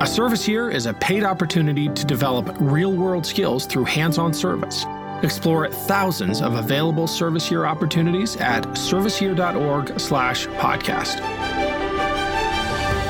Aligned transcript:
A 0.00 0.06
service 0.06 0.46
year 0.46 0.70
is 0.70 0.86
a 0.86 0.94
paid 0.94 1.24
opportunity 1.24 1.88
to 1.88 2.04
develop 2.04 2.54
real 2.60 2.92
world 2.92 3.26
skills 3.26 3.66
through 3.66 3.86
hands 3.86 4.16
on 4.16 4.32
service. 4.32 4.86
Explore 5.24 5.70
thousands 5.70 6.40
of 6.40 6.54
available 6.54 7.08
service 7.08 7.50
year 7.50 7.64
opportunities 7.64 8.36
at 8.36 8.62
serviceyear.org/slash 8.68 10.46
podcast. 10.46 11.18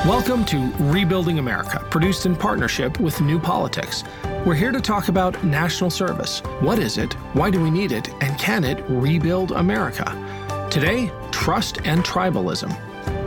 Welcome 0.03 0.43
to 0.45 0.73
Rebuilding 0.79 1.37
America, 1.37 1.85
produced 1.91 2.25
in 2.25 2.35
partnership 2.35 2.99
with 2.99 3.21
New 3.21 3.39
Politics. 3.39 4.03
We're 4.43 4.55
here 4.55 4.71
to 4.71 4.81
talk 4.81 5.09
about 5.09 5.43
national 5.43 5.91
service. 5.91 6.39
What 6.59 6.79
is 6.79 6.97
it? 6.97 7.13
Why 7.33 7.51
do 7.51 7.61
we 7.61 7.69
need 7.69 7.91
it? 7.91 8.09
And 8.19 8.35
can 8.39 8.63
it 8.63 8.83
rebuild 8.89 9.51
America? 9.51 10.67
Today, 10.71 11.11
trust 11.29 11.77
and 11.85 12.03
tribalism. 12.03 12.75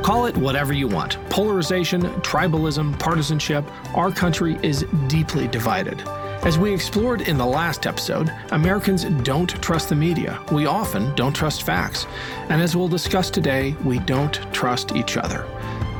Call 0.02 0.26
it 0.26 0.36
whatever 0.36 0.72
you 0.72 0.88
want 0.88 1.16
polarization, 1.30 2.02
tribalism, 2.22 2.98
partisanship. 2.98 3.64
Our 3.94 4.10
country 4.10 4.58
is 4.60 4.84
deeply 5.06 5.46
divided. 5.46 6.02
As 6.44 6.58
we 6.58 6.74
explored 6.74 7.20
in 7.20 7.38
the 7.38 7.46
last 7.46 7.86
episode, 7.86 8.34
Americans 8.50 9.04
don't 9.22 9.48
trust 9.62 9.90
the 9.90 9.94
media. 9.94 10.44
We 10.50 10.66
often 10.66 11.14
don't 11.14 11.32
trust 11.32 11.62
facts. 11.62 12.08
And 12.48 12.60
as 12.60 12.74
we'll 12.74 12.88
discuss 12.88 13.30
today, 13.30 13.76
we 13.84 14.00
don't 14.00 14.34
trust 14.52 14.96
each 14.96 15.16
other. 15.16 15.46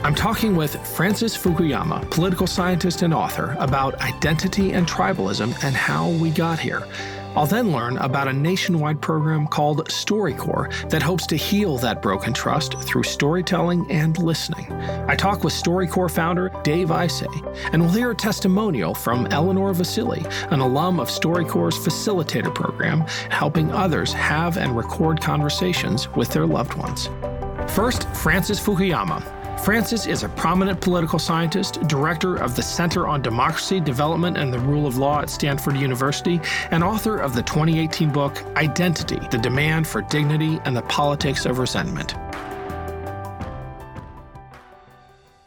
I'm 0.03 0.17
talking 0.17 0.57
with 0.57 0.85
Francis 0.97 1.37
Fukuyama, 1.37 2.11
political 2.11 2.49
scientist 2.49 3.03
and 3.03 3.15
author, 3.15 3.57
about 3.61 3.95
identity 4.01 4.73
and 4.73 4.85
tribalism 4.85 5.55
and 5.63 5.77
how 5.77 6.09
we 6.09 6.31
got 6.31 6.59
here. 6.59 6.83
I'll 7.35 7.47
then 7.47 7.73
learn 7.73 7.97
about 7.97 8.29
a 8.29 8.33
nationwide 8.33 9.01
program 9.01 9.47
called 9.47 9.89
StoryCorps 9.89 10.91
that 10.91 11.03
hopes 11.03 11.27
to 11.29 11.37
heal 11.37 11.79
that 11.79 12.03
broken 12.03 12.35
trust 12.35 12.79
through 12.81 13.05
storytelling 13.05 13.91
and 13.91 14.19
listening. 14.19 14.71
I 15.09 15.17
talk 15.17 15.43
with 15.43 15.55
StoryCorps 15.55 16.11
founder 16.11 16.51
Dave 16.63 16.89
Isay, 16.89 17.71
and 17.73 17.83
we'll 17.83 17.93
hear 17.93 18.11
a 18.11 18.15
testimonial 18.15 18.95
from 18.95 19.27
Eleanor 19.29 19.73
Vasili, 19.73 20.25
an 20.53 20.61
alum 20.61 21.01
of 21.01 21.09
StoryCorps' 21.09 21.79
facilitator 21.79 22.55
program, 22.55 23.01
helping 23.31 23.73
others 23.73 24.13
have 24.13 24.59
and 24.59 24.77
record 24.77 25.21
conversations 25.21 26.09
with 26.11 26.29
their 26.29 26.47
loved 26.47 26.75
ones. 26.75 27.09
First, 27.69 28.07
Francis 28.15 28.61
Fukuyama, 28.61 29.42
Francis 29.59 30.07
is 30.07 30.25
a 30.25 30.29
prominent 30.31 30.81
political 30.81 31.19
scientist, 31.19 31.81
director 31.87 32.37
of 32.37 32.57
the 32.57 32.63
Center 32.63 33.07
on 33.07 33.23
Democracy, 33.23 33.79
Development, 33.79 34.37
and 34.37 34.53
the 34.53 34.59
Rule 34.59 34.87
of 34.87 34.99
Law 34.99 35.21
at 35.21 35.31
Stanford 35.31 35.77
University, 35.77 36.41
and 36.71 36.83
author 36.83 37.19
of 37.19 37.35
the 37.35 37.43
2018 37.43 38.11
book 38.11 38.43
Identity 38.57 39.21
The 39.31 39.39
Demand 39.39 39.87
for 39.87 40.03
Dignity 40.03 40.61
and 40.65 40.77
the 40.77 40.83
Politics 40.83 41.47
of 41.47 41.59
Resentment. 41.59 42.17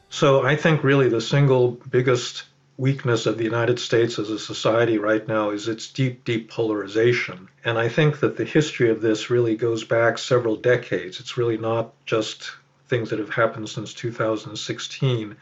So 0.09 0.45
I 0.45 0.55
think 0.55 0.83
really 0.83 1.09
the 1.09 1.19
single 1.19 1.71
biggest 1.71 2.45
weakness 2.77 3.25
of 3.25 3.37
the 3.37 3.43
United 3.43 3.79
States 3.79 4.17
as 4.17 4.29
a 4.29 4.39
society 4.39 4.97
right 4.97 5.27
now 5.27 5.49
is 5.49 5.67
its 5.67 5.91
deep, 5.91 6.23
deep 6.23 6.49
polarization. 6.49 7.49
And 7.65 7.77
I 7.77 7.89
think 7.89 8.21
that 8.21 8.37
the 8.37 8.45
history 8.45 8.89
of 8.89 9.01
this 9.01 9.29
really 9.29 9.55
goes 9.57 9.83
back 9.83 10.17
several 10.17 10.55
decades. 10.55 11.19
It's 11.19 11.37
really 11.37 11.57
not 11.57 11.93
just 12.05 12.51
things 12.87 13.09
that 13.09 13.19
have 13.19 13.29
happened 13.29 13.69
since 13.69 13.93
2016. 13.93 15.35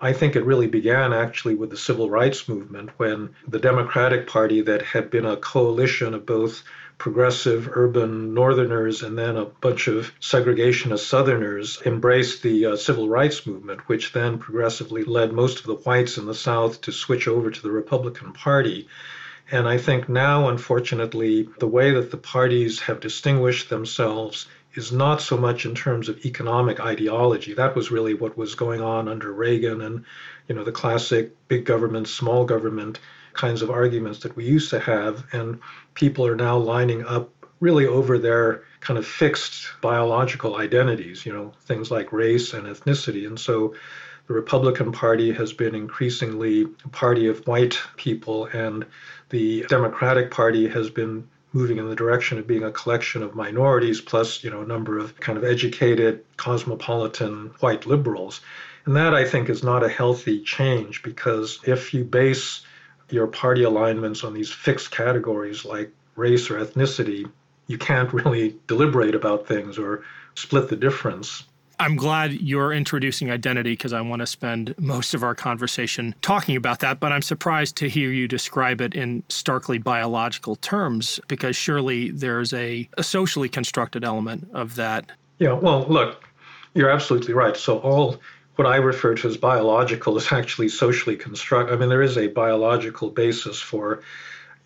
I 0.00 0.12
think 0.12 0.36
it 0.36 0.44
really 0.44 0.66
began 0.66 1.12
actually 1.12 1.54
with 1.54 1.70
the 1.70 1.76
civil 1.76 2.10
rights 2.10 2.48
movement 2.48 2.90
when 2.98 3.30
the 3.48 3.58
Democratic 3.58 4.26
Party, 4.26 4.60
that 4.62 4.82
had 4.82 5.10
been 5.10 5.24
a 5.24 5.36
coalition 5.36 6.14
of 6.14 6.26
both 6.26 6.62
progressive 6.98 7.68
urban 7.72 8.34
northerners 8.34 9.02
and 9.02 9.18
then 9.18 9.36
a 9.36 9.44
bunch 9.44 9.88
of 9.88 10.12
segregationist 10.20 11.06
southerners, 11.06 11.80
embraced 11.84 12.42
the 12.42 12.66
uh, 12.66 12.76
civil 12.76 13.08
rights 13.08 13.46
movement, 13.46 13.88
which 13.88 14.12
then 14.12 14.38
progressively 14.38 15.04
led 15.04 15.32
most 15.32 15.60
of 15.60 15.66
the 15.66 15.74
whites 15.74 16.18
in 16.18 16.26
the 16.26 16.34
South 16.34 16.80
to 16.80 16.92
switch 16.92 17.26
over 17.26 17.50
to 17.50 17.62
the 17.62 17.70
Republican 17.70 18.32
Party. 18.32 18.88
And 19.50 19.68
I 19.68 19.78
think 19.78 20.08
now, 20.08 20.48
unfortunately, 20.48 21.48
the 21.58 21.66
way 21.66 21.92
that 21.92 22.10
the 22.10 22.16
parties 22.16 22.80
have 22.80 23.00
distinguished 23.00 23.68
themselves 23.68 24.46
is 24.74 24.92
not 24.92 25.20
so 25.20 25.36
much 25.36 25.66
in 25.66 25.74
terms 25.74 26.08
of 26.08 26.24
economic 26.24 26.80
ideology. 26.80 27.54
That 27.54 27.76
was 27.76 27.90
really 27.90 28.14
what 28.14 28.36
was 28.36 28.54
going 28.54 28.80
on 28.80 29.08
under 29.08 29.32
Reagan 29.32 29.80
and, 29.80 30.04
you 30.48 30.54
know, 30.54 30.64
the 30.64 30.72
classic 30.72 31.32
big 31.48 31.64
government, 31.64 32.08
small 32.08 32.44
government 32.44 32.98
kinds 33.32 33.62
of 33.62 33.70
arguments 33.70 34.20
that 34.20 34.36
we 34.36 34.44
used 34.44 34.70
to 34.70 34.80
have. 34.80 35.24
And 35.32 35.60
people 35.94 36.26
are 36.26 36.36
now 36.36 36.56
lining 36.58 37.04
up 37.04 37.30
really 37.60 37.86
over 37.86 38.18
their 38.18 38.64
kind 38.80 38.98
of 38.98 39.06
fixed 39.06 39.68
biological 39.80 40.56
identities, 40.56 41.24
you 41.24 41.32
know, 41.32 41.52
things 41.62 41.90
like 41.90 42.12
race 42.12 42.52
and 42.52 42.66
ethnicity. 42.66 43.26
And 43.26 43.38
so 43.38 43.74
the 44.26 44.34
Republican 44.34 44.92
Party 44.92 45.32
has 45.32 45.52
been 45.52 45.74
increasingly 45.74 46.66
a 46.84 46.88
party 46.88 47.28
of 47.28 47.46
white 47.46 47.78
people, 47.96 48.46
and 48.46 48.86
the 49.28 49.64
Democratic 49.68 50.30
Party 50.30 50.68
has 50.68 50.90
been 50.90 51.28
moving 51.54 51.78
in 51.78 51.88
the 51.88 51.94
direction 51.94 52.38
of 52.38 52.46
being 52.46 52.64
a 52.64 52.72
collection 52.72 53.22
of 53.22 53.34
minorities 53.34 54.00
plus 54.00 54.42
you 54.42 54.50
know 54.50 54.62
a 54.62 54.66
number 54.66 54.98
of 54.98 55.18
kind 55.20 55.38
of 55.38 55.44
educated 55.44 56.24
cosmopolitan 56.36 57.52
white 57.60 57.86
liberals. 57.86 58.40
And 58.84 58.96
that 58.96 59.14
i 59.14 59.24
think 59.24 59.48
is 59.48 59.62
not 59.62 59.82
a 59.82 59.88
healthy 59.88 60.42
change 60.42 61.02
because 61.02 61.58
if 61.64 61.94
you 61.94 62.04
base 62.04 62.60
your 63.08 63.26
party 63.28 63.62
alignments 63.62 64.24
on 64.24 64.34
these 64.34 64.50
fixed 64.50 64.90
categories 64.90 65.64
like 65.64 65.90
race 66.16 66.50
or 66.50 66.58
ethnicity 66.58 67.30
you 67.66 67.78
can't 67.78 68.12
really 68.12 68.56
deliberate 68.66 69.14
about 69.14 69.46
things 69.46 69.78
or 69.78 70.02
split 70.34 70.68
the 70.68 70.76
difference 70.76 71.44
I'm 71.80 71.96
glad 71.96 72.32
you're 72.32 72.72
introducing 72.72 73.30
identity 73.30 73.72
because 73.72 73.92
I 73.92 74.00
want 74.00 74.20
to 74.20 74.26
spend 74.26 74.74
most 74.78 75.14
of 75.14 75.22
our 75.22 75.34
conversation 75.34 76.14
talking 76.22 76.56
about 76.56 76.80
that. 76.80 77.00
But 77.00 77.12
I'm 77.12 77.22
surprised 77.22 77.76
to 77.76 77.88
hear 77.88 78.10
you 78.10 78.28
describe 78.28 78.80
it 78.80 78.94
in 78.94 79.22
starkly 79.28 79.78
biological 79.78 80.56
terms 80.56 81.20
because 81.28 81.56
surely 81.56 82.10
there's 82.10 82.52
a, 82.52 82.88
a 82.96 83.02
socially 83.02 83.48
constructed 83.48 84.04
element 84.04 84.48
of 84.52 84.76
that. 84.76 85.10
Yeah, 85.38 85.52
well, 85.52 85.84
look, 85.88 86.24
you're 86.74 86.90
absolutely 86.90 87.34
right. 87.34 87.56
So, 87.56 87.78
all 87.78 88.20
what 88.56 88.66
I 88.66 88.76
refer 88.76 89.14
to 89.16 89.28
as 89.28 89.36
biological 89.36 90.16
is 90.16 90.30
actually 90.32 90.68
socially 90.68 91.16
constructed. 91.16 91.74
I 91.74 91.76
mean, 91.76 91.88
there 91.88 92.02
is 92.02 92.16
a 92.16 92.28
biological 92.28 93.10
basis 93.10 93.60
for 93.60 94.02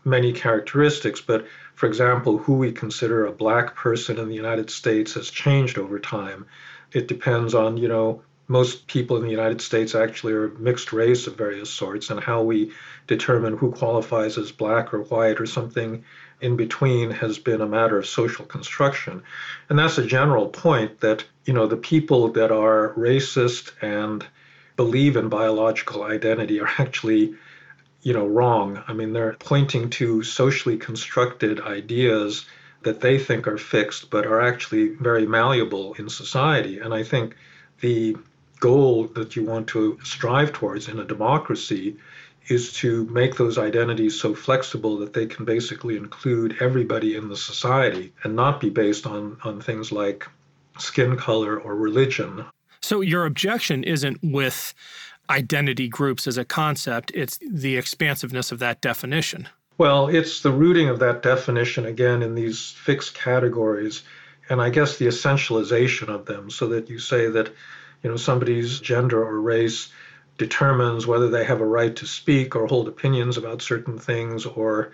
many 0.05 0.33
characteristics, 0.33 1.21
but 1.21 1.47
for 1.75 1.87
example, 1.87 2.39
who 2.39 2.55
we 2.55 2.73
consider 2.73 3.25
a 3.25 3.33
black 3.33 3.77
person 3.77 4.19
in 4.19 4.29
the 4.29 4.35
United 4.35 4.69
States 4.71 5.15
has 5.15 5.31
changed 5.31 5.79
over 5.79 5.99
time. 5.99 6.47
It 6.93 7.09
depends 7.09 7.55
on, 7.55 7.77
you 7.77 7.89
know, 7.89 8.23
most 8.49 8.87
people 8.87 9.19
in 9.19 9.25
the 9.25 9.31
United 9.31 9.61
States 9.61 9.95
actually 9.95 10.33
are 10.33 10.49
mixed 10.49 10.93
race 10.93 11.27
of 11.27 11.37
various 11.37 11.71
sorts, 11.71 12.09
and 12.09 12.19
how 12.19 12.43
we 12.43 12.73
determine 13.07 13.57
who 13.57 13.71
qualifies 13.73 14.39
as 14.39 14.53
black 14.53 14.95
or 14.95 15.03
white 15.03 15.41
or 15.41 15.47
something 15.47 16.05
in 16.41 16.57
between 16.57 17.11
has 17.11 17.39
been 17.39 17.61
a 17.61 17.67
matter 17.67 17.99
of 17.99 18.07
social 18.07 18.47
construction. 18.47 19.23
And 19.69 19.79
that's 19.79 19.99
a 19.99 20.07
general 20.07 20.49
point 20.49 21.01
that, 21.01 21.25
you 21.45 21.53
know, 21.53 21.67
the 21.67 21.77
people 21.77 22.33
that 22.33 22.51
are 22.51 22.95
racist 22.97 23.73
and 23.83 24.25
believe 24.77 25.17
in 25.17 25.29
biological 25.29 26.05
identity 26.05 26.61
are 26.61 26.71
actually, 26.79 27.35
you 28.03 28.15
know, 28.15 28.27
wrong. 28.27 28.83
I 28.87 28.95
mean, 28.95 29.13
they're 29.13 29.37
pointing 29.39 29.91
to 29.91 30.23
socially 30.23 30.79
constructed 30.79 31.61
ideas 31.61 32.47
that 32.83 33.01
they 33.01 33.19
think 33.19 33.47
are 33.47 33.59
fixed 33.59 34.11
but 34.11 34.27
are 34.27 34.41
actually 34.41 34.89
very 34.97 35.27
malleable 35.27 35.95
in 35.95 36.09
society. 36.09 36.79
And 36.79 36.95
I 36.95 37.03
think 37.03 37.37
the 37.81 38.17
goal 38.61 39.05
that 39.09 39.37
you 39.37 39.45
want 39.45 39.69
to 39.69 39.99
strive 40.03 40.53
towards 40.53 40.89
in 40.89 40.99
a 40.99 41.05
democracy 41.05 41.97
is 42.49 42.73
to 42.73 43.05
make 43.07 43.37
those 43.37 43.59
identities 43.59 44.19
so 44.19 44.35
flexible 44.35 44.97
that 44.99 45.13
they 45.13 45.27
can 45.27 45.45
basically 45.45 45.97
include 45.97 46.57
everybody 46.61 47.15
in 47.15 47.29
the 47.29 47.37
society 47.37 48.13
and 48.25 48.35
not 48.35 48.61
be 48.61 48.71
based 48.71 49.07
on, 49.07 49.37
on 49.45 49.61
things 49.61 49.93
like 49.93 50.27
skin 50.79 51.17
color 51.17 51.59
or 51.59 51.77
religion. 51.77 52.45
So 52.81 53.01
your 53.01 53.27
objection 53.27 53.85
isn't 53.85 54.19
with 54.23 54.73
identity 55.29 55.89
groups 55.89 56.27
as 56.27 56.39
a 56.39 56.45
concept, 56.45 57.13
it's 57.15 57.39
the 57.47 57.77
expansiveness 57.77 58.51
of 58.51 58.61
that 58.61 58.81
definition. 58.81 59.49
Well, 59.79 60.09
it's 60.09 60.41
the 60.41 60.51
rooting 60.51 60.89
of 60.89 60.99
that 60.99 61.23
definition 61.23 61.87
again 61.87 62.21
in 62.23 62.35
these 62.35 62.73
fixed 62.73 63.15
categories, 63.15 64.03
and 64.49 64.61
I 64.61 64.71
guess 64.71 64.97
the 64.97 65.07
essentialization 65.07 66.09
of 66.09 66.27
them, 66.27 66.51
so 66.51 66.67
that 66.67 66.91
you 66.91 66.99
say 66.99 67.29
that, 67.29 67.49
you 68.03 68.11
know, 68.11 68.17
somebody's 68.17 68.81
gender 68.81 69.23
or 69.23 69.41
race 69.41 69.93
determines 70.37 71.07
whether 71.07 71.31
they 71.31 71.45
have 71.45 71.61
a 71.61 71.65
right 71.67 71.95
to 71.95 72.07
speak 72.07 72.57
or 72.57 72.67
hold 72.67 72.89
opinions 72.89 73.37
about 73.37 73.63
certain 73.63 73.99
things 73.99 74.47
or 74.47 74.91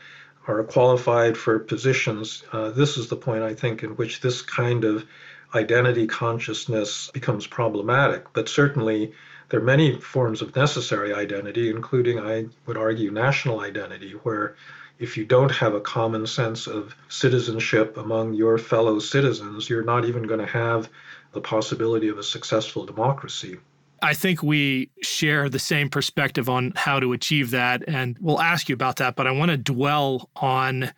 are 0.46 0.62
qualified 0.64 1.38
for 1.38 1.58
positions. 1.58 2.44
Uh, 2.52 2.70
this 2.70 2.98
is 2.98 3.08
the 3.08 3.16
point 3.16 3.42
I 3.42 3.54
think 3.54 3.82
in 3.82 3.96
which 3.96 4.20
this 4.20 4.42
kind 4.42 4.84
of 4.84 5.06
identity 5.54 6.06
consciousness 6.06 7.10
becomes 7.14 7.46
problematic. 7.46 8.34
But 8.34 8.50
certainly, 8.50 9.14
there 9.54 9.62
are 9.62 9.64
many 9.64 9.94
forms 10.00 10.42
of 10.42 10.56
necessary 10.56 11.14
identity, 11.14 11.70
including, 11.70 12.18
I 12.18 12.46
would 12.66 12.76
argue, 12.76 13.12
national 13.12 13.60
identity, 13.60 14.10
where 14.24 14.56
if 14.98 15.16
you 15.16 15.24
don't 15.24 15.52
have 15.52 15.74
a 15.74 15.80
common 15.80 16.26
sense 16.26 16.66
of 16.66 16.96
citizenship 17.08 17.96
among 17.96 18.34
your 18.34 18.58
fellow 18.58 18.98
citizens, 18.98 19.70
you're 19.70 19.84
not 19.84 20.06
even 20.06 20.24
going 20.24 20.40
to 20.40 20.46
have 20.46 20.90
the 21.30 21.40
possibility 21.40 22.08
of 22.08 22.18
a 22.18 22.22
successful 22.24 22.84
democracy. 22.84 23.58
I 24.02 24.12
think 24.12 24.42
we 24.42 24.90
share 25.02 25.48
the 25.48 25.60
same 25.60 25.88
perspective 25.88 26.48
on 26.48 26.72
how 26.74 26.98
to 26.98 27.12
achieve 27.12 27.52
that. 27.52 27.84
And 27.86 28.18
we'll 28.20 28.40
ask 28.40 28.68
you 28.68 28.74
about 28.74 28.96
that. 28.96 29.14
But 29.14 29.28
I 29.28 29.30
want 29.30 29.52
to 29.52 29.56
dwell 29.56 30.30
on 30.34 30.90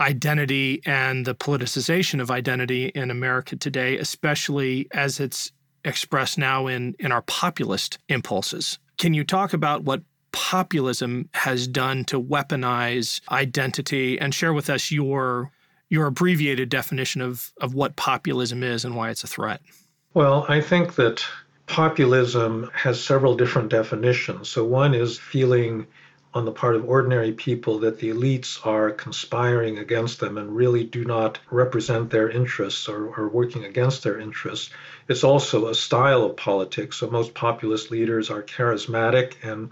identity 0.00 0.82
and 0.84 1.24
the 1.24 1.36
politicization 1.36 2.20
of 2.20 2.28
identity 2.28 2.86
in 2.86 3.08
America 3.12 3.54
today, 3.54 3.98
especially 3.98 4.88
as 4.90 5.20
it's 5.20 5.52
expressed 5.84 6.38
now 6.38 6.66
in, 6.66 6.94
in 6.98 7.12
our 7.12 7.22
populist 7.22 7.98
impulses. 8.08 8.78
Can 8.98 9.14
you 9.14 9.24
talk 9.24 9.52
about 9.52 9.84
what 9.84 10.02
populism 10.32 11.28
has 11.34 11.66
done 11.66 12.04
to 12.04 12.22
weaponize 12.22 13.20
identity 13.30 14.18
and 14.18 14.34
share 14.34 14.52
with 14.52 14.70
us 14.70 14.90
your 14.90 15.50
your 15.90 16.06
abbreviated 16.06 16.68
definition 16.68 17.20
of, 17.20 17.52
of 17.60 17.74
what 17.74 17.96
populism 17.96 18.62
is 18.62 18.84
and 18.84 18.94
why 18.94 19.10
it's 19.10 19.24
a 19.24 19.26
threat? 19.26 19.60
Well, 20.14 20.46
I 20.48 20.60
think 20.60 20.94
that 20.94 21.24
populism 21.66 22.70
has 22.74 23.02
several 23.02 23.36
different 23.36 23.70
definitions. 23.70 24.48
So, 24.48 24.64
one 24.64 24.94
is 24.94 25.18
feeling 25.18 25.86
on 26.32 26.44
the 26.44 26.52
part 26.52 26.76
of 26.76 26.88
ordinary 26.88 27.32
people 27.32 27.80
that 27.80 27.98
the 27.98 28.10
elites 28.10 28.64
are 28.64 28.90
conspiring 28.92 29.78
against 29.78 30.20
them 30.20 30.38
and 30.38 30.54
really 30.54 30.84
do 30.84 31.04
not 31.04 31.40
represent 31.50 32.10
their 32.10 32.28
interests 32.28 32.88
or 32.88 33.12
are 33.18 33.28
working 33.28 33.64
against 33.64 34.04
their 34.04 34.18
interests. 34.18 34.70
It's 35.08 35.24
also 35.24 35.66
a 35.66 35.74
style 35.74 36.22
of 36.22 36.36
politics. 36.36 36.98
So, 36.98 37.10
most 37.10 37.34
populist 37.34 37.90
leaders 37.90 38.30
are 38.30 38.42
charismatic 38.42 39.34
and 39.42 39.70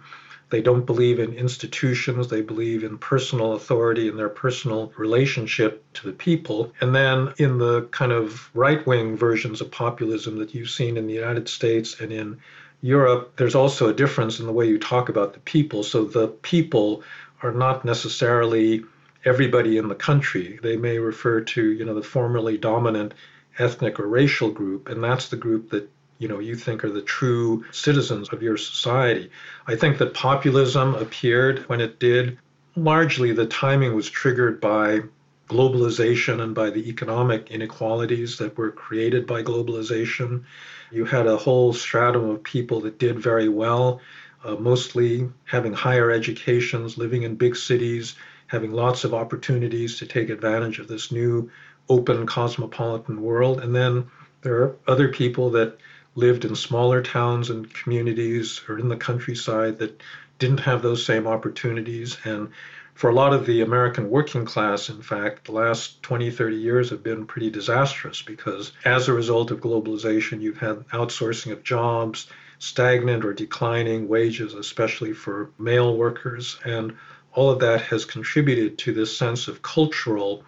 they 0.51 0.63
don't 0.63 0.87
believe 0.87 1.19
in 1.19 1.35
institutions. 1.35 2.29
They 2.29 2.41
believe 2.41 2.83
in 2.83 2.99
personal 2.99 3.53
authority 3.53 4.09
and 4.09 4.19
their 4.19 4.29
personal 4.29 4.93
relationship 4.97 5.85
to 5.95 6.07
the 6.07 6.13
people. 6.13 6.73
And 6.81 6.95
then 6.95 7.35
in 7.37 7.59
the 7.59 7.83
kind 7.91 8.13
of 8.13 8.51
right 8.55 8.85
wing 8.87 9.17
versions 9.17 9.61
of 9.61 9.71
populism 9.71 10.39
that 10.39 10.55
you've 10.55 10.71
seen 10.71 10.97
in 10.97 11.07
the 11.07 11.15
United 11.15 11.49
States 11.49 12.01
and 12.01 12.13
in 12.13 12.41
Europe, 12.81 13.35
there's 13.37 13.55
also 13.55 13.89
a 13.89 13.95
difference 13.95 14.41
in 14.41 14.47
the 14.47 14.53
way 14.53 14.67
you 14.67 14.79
talk 14.79 15.09
about 15.09 15.35
the 15.35 15.41
people. 15.41 15.83
So 15.83 16.05
the 16.05 16.29
people 16.29 17.03
are 17.43 17.53
not 17.53 17.85
necessarily 17.85 18.85
everybody 19.25 19.77
in 19.77 19.89
the 19.89 19.95
country. 19.95 20.59
They 20.63 20.77
may 20.77 20.99
refer 20.99 21.43
to, 21.43 21.63
you 21.63 21.85
know, 21.85 21.95
the 21.95 22.03
formerly 22.03 22.57
dominant 22.57 23.15
ethnic 23.59 23.99
or 23.99 24.07
racial 24.07 24.51
group, 24.51 24.89
and 24.89 25.03
that's 25.03 25.29
the 25.29 25.37
group 25.37 25.71
that 25.71 25.91
you 26.19 26.29
know 26.29 26.39
you 26.39 26.57
think 26.57 26.85
are 26.85 26.91
the 26.91 27.03
true 27.03 27.65
citizens 27.71 28.29
of 28.31 28.43
your 28.43 28.57
society. 28.57 29.31
I 29.67 29.77
think 29.77 29.99
that 29.99 30.15
populism 30.15 30.95
appeared 30.95 31.61
when 31.69 31.81
it 31.81 31.99
did. 31.99 32.39
Largely, 32.77 33.33
the 33.33 33.47
timing 33.47 33.95
was 33.95 34.09
triggered 34.09 34.61
by 34.61 35.01
globalization 35.49 36.43
and 36.43 36.55
by 36.55 36.71
the 36.71 36.89
economic 36.89 37.51
inequalities 37.51 38.37
that 38.39 38.57
were 38.57 38.71
created 38.71 39.27
by 39.27 39.43
globalization. 39.43 40.45
You 40.91 41.05
had 41.05 41.27
a 41.27 41.37
whole 41.37 41.73
stratum 41.73 42.29
of 42.29 42.43
people 42.43 42.81
that 42.83 42.99
did 42.99 43.19
very 43.19 43.49
well, 43.49 44.01
uh, 44.45 44.57
mostly 44.57 45.29
having 45.45 45.73
higher 45.73 46.11
educations, 46.11 46.99
living 46.99 47.23
in 47.23 47.35
big 47.35 47.57
cities, 47.57 48.15
having 48.47 48.73
lots 48.73 49.05
of 49.05 49.15
opportunities 49.15 49.99
to 49.99 50.07
take 50.07 50.29
advantage 50.29 50.79
of 50.79 50.89
this 50.89 51.11
new 51.11 51.51
open 51.89 52.27
cosmopolitan 52.27 53.23
world. 53.23 53.61
And 53.61 53.75
then 53.75 54.11
there 54.43 54.55
are 54.63 54.77
other 54.87 55.09
people 55.09 55.51
that 55.51 55.79
lived 56.19 56.45
in 56.45 56.57
smaller 56.57 57.01
towns 57.01 57.49
and 57.49 57.73
communities 57.73 58.61
or 58.69 58.77
in 58.77 58.89
the 58.89 58.97
countryside 58.97 59.79
that 59.79 60.03
didn't 60.41 60.59
have 60.59 60.83
those 60.83 61.07
same 61.07 61.29
opportunities. 61.29 62.19
And 62.25 62.49
for 62.95 63.09
a 63.09 63.15
lot 63.15 63.33
of 63.33 63.47
the 63.47 63.61
American 63.61 64.11
working 64.11 64.45
class, 64.45 64.89
in 64.89 65.01
fact, 65.01 65.45
the 65.45 65.53
last 65.53 66.03
20, 66.03 66.33
30 66.33 66.57
years 66.57 66.91
have 66.91 67.05
been 67.05 67.25
pretty 67.25 67.51
disastrous 67.51 68.21
because 68.21 68.73
as 68.85 69.07
a 69.07 69.13
result 69.13 69.53
of 69.53 69.61
globalization, 69.61 70.41
you've 70.41 70.59
had 70.59 70.89
outsourcing 70.89 71.53
of 71.53 71.63
jobs, 71.63 72.27
stagnant 72.59 73.25
or 73.25 73.33
declining 73.33 74.09
wages, 74.09 74.55
especially 74.55 75.13
for 75.13 75.51
male 75.57 75.97
workers. 75.97 76.59
And 76.65 76.97
all 77.33 77.51
of 77.51 77.61
that 77.61 77.83
has 77.83 78.05
contributed 78.05 78.79
to 78.79 78.93
this 78.93 79.17
sense 79.17 79.47
of 79.47 79.63
cultural 79.63 80.43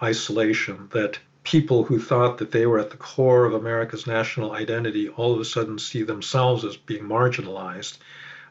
isolation 0.00 0.88
that 0.92 1.18
people 1.48 1.82
who 1.82 1.98
thought 1.98 2.36
that 2.36 2.50
they 2.50 2.66
were 2.66 2.78
at 2.78 2.90
the 2.90 2.96
core 2.98 3.46
of 3.46 3.54
America's 3.54 4.06
national 4.06 4.52
identity 4.52 5.08
all 5.08 5.32
of 5.32 5.40
a 5.40 5.44
sudden 5.46 5.78
see 5.78 6.02
themselves 6.02 6.62
as 6.62 6.76
being 6.76 7.04
marginalized. 7.04 7.96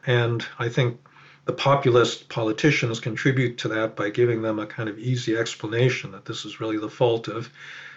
And 0.04 0.44
I 0.58 0.68
think 0.68 0.98
the 1.44 1.52
populist 1.52 2.28
politicians 2.28 2.98
contribute 2.98 3.58
to 3.58 3.68
that 3.68 3.94
by 3.94 4.10
giving 4.10 4.42
them 4.42 4.58
a 4.58 4.66
kind 4.66 4.88
of 4.88 4.98
easy 4.98 5.36
explanation 5.36 6.10
that 6.10 6.24
this 6.24 6.44
is 6.44 6.58
really 6.58 6.76
the 6.76 6.90
fault 6.90 7.28
of 7.28 7.50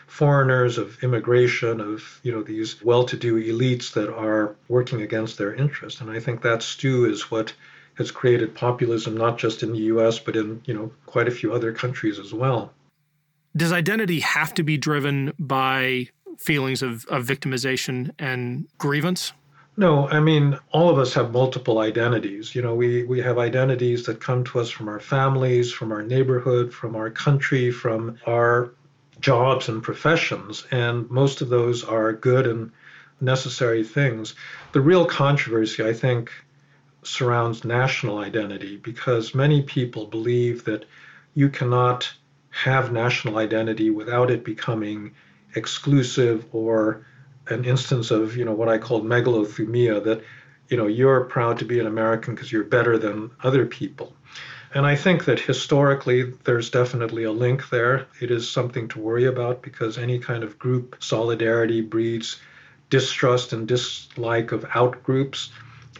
foreigners, 0.06 0.77
of 0.77 1.03
immigration, 1.03 1.81
of 1.81 2.19
you 2.21 2.31
know 2.31 2.44
these 2.44 2.80
well-to-do 2.83 3.42
elites 3.42 3.94
that 3.94 4.13
are 4.13 4.56
working 4.68 5.01
against 5.01 5.36
their 5.36 5.56
interest. 5.56 6.01
And 6.01 6.12
I 6.12 6.19
think 6.19 6.44
that 6.44 6.62
stew 6.62 7.06
is 7.06 7.31
what 7.31 7.53
has 7.95 8.12
created 8.12 8.53
populism 8.53 9.18
not 9.18 9.39
just 9.39 9.63
in 9.63 9.71
the 9.74 9.86
US 9.94 10.19
but 10.19 10.36
in 10.36 10.62
you 10.65 10.75
know 10.75 10.92
quite 11.07 11.27
a 11.27 11.38
few 11.39 11.53
other 11.53 11.74
countries 11.74 12.19
as 12.19 12.31
well. 12.31 12.71
Does 13.56 13.71
identity 13.71 14.21
have 14.21 14.53
to 14.56 14.63
be 14.63 14.77
driven 14.77 15.33
by 15.38 16.07
feelings 16.38 16.81
of, 16.81 17.06
of 17.06 17.25
victimization 17.25 18.12
and 18.18 18.68
grievance? 18.77 19.33
No, 19.77 20.07
I 20.09 20.19
mean, 20.19 20.57
all 20.71 20.89
of 20.89 20.98
us 21.00 21.13
have 21.13 21.31
multiple 21.31 21.80
identities. 21.80 22.53
You 22.53 22.62
know, 22.62 22.75
we, 22.75 23.03
we 23.03 23.21
have 23.21 23.38
identities 23.38 24.06
that 24.06 24.19
come 24.19 24.44
to 24.45 24.59
us 24.59 24.69
from 24.69 24.88
our 24.89 25.00
families, 25.00 25.71
from 25.71 25.92
our 25.92 26.03
neighborhood, 26.03 26.74
from 26.74 26.95
our 26.95 27.09
country, 27.09 27.71
from 27.71 28.18
our 28.27 28.74
jobs 29.21 29.69
and 29.69 29.81
professions, 29.81 30.65
and 30.71 31.09
most 31.09 31.42
of 31.42 31.50
those 31.50 31.83
are 31.83 32.12
good 32.12 32.48
and 32.48 32.71
necessary 33.21 33.83
things. 33.83 34.36
The 34.71 34.81
real 34.81 35.06
controversy, 35.06 35.86
I 35.86 35.94
think, 35.94 36.31
surrounds 37.03 37.63
national 37.63 38.18
identity 38.19 38.77
because 38.77 39.36
many 39.36 39.62
people 39.62 40.06
believe 40.07 40.65
that 40.65 40.86
you 41.33 41.50
cannot 41.50 42.12
have 42.51 42.92
national 42.92 43.38
identity 43.38 43.89
without 43.89 44.30
it 44.30 44.44
becoming 44.44 45.13
exclusive 45.56 46.45
or 46.51 47.06
an 47.48 47.65
instance 47.65 48.12
of 48.12 48.38
you 48.38 48.45
know 48.45 48.53
what 48.53 48.69
I 48.69 48.77
call 48.77 49.01
megalothymia 49.01 50.03
that 50.03 50.21
you 50.69 50.77
know 50.77 50.88
you're 50.88 51.21
proud 51.25 51.59
to 51.59 51.65
be 51.65 51.80
an 51.80 51.88
American 51.88 52.36
because 52.36 52.51
you're 52.51 52.63
better 52.63 52.98
than 52.98 53.31
other 53.44 53.65
people. 53.65 54.13
And 54.74 54.86
I 54.86 54.95
think 54.95 55.25
that 55.25 55.39
historically 55.39 56.33
there's 56.45 56.69
definitely 56.69 57.24
a 57.24 57.31
link 57.31 57.69
there. 57.69 58.07
It 58.21 58.31
is 58.31 58.50
something 58.50 58.88
to 58.89 59.00
worry 59.00 59.25
about 59.25 59.62
because 59.62 59.98
any 59.98 60.18
kind 60.18 60.44
of 60.44 60.57
group 60.57 60.95
solidarity 61.00 61.81
breeds 61.81 62.39
distrust 62.89 63.51
and 63.51 63.67
dislike 63.67 64.53
of 64.53 64.63
outgroups. 64.70 65.50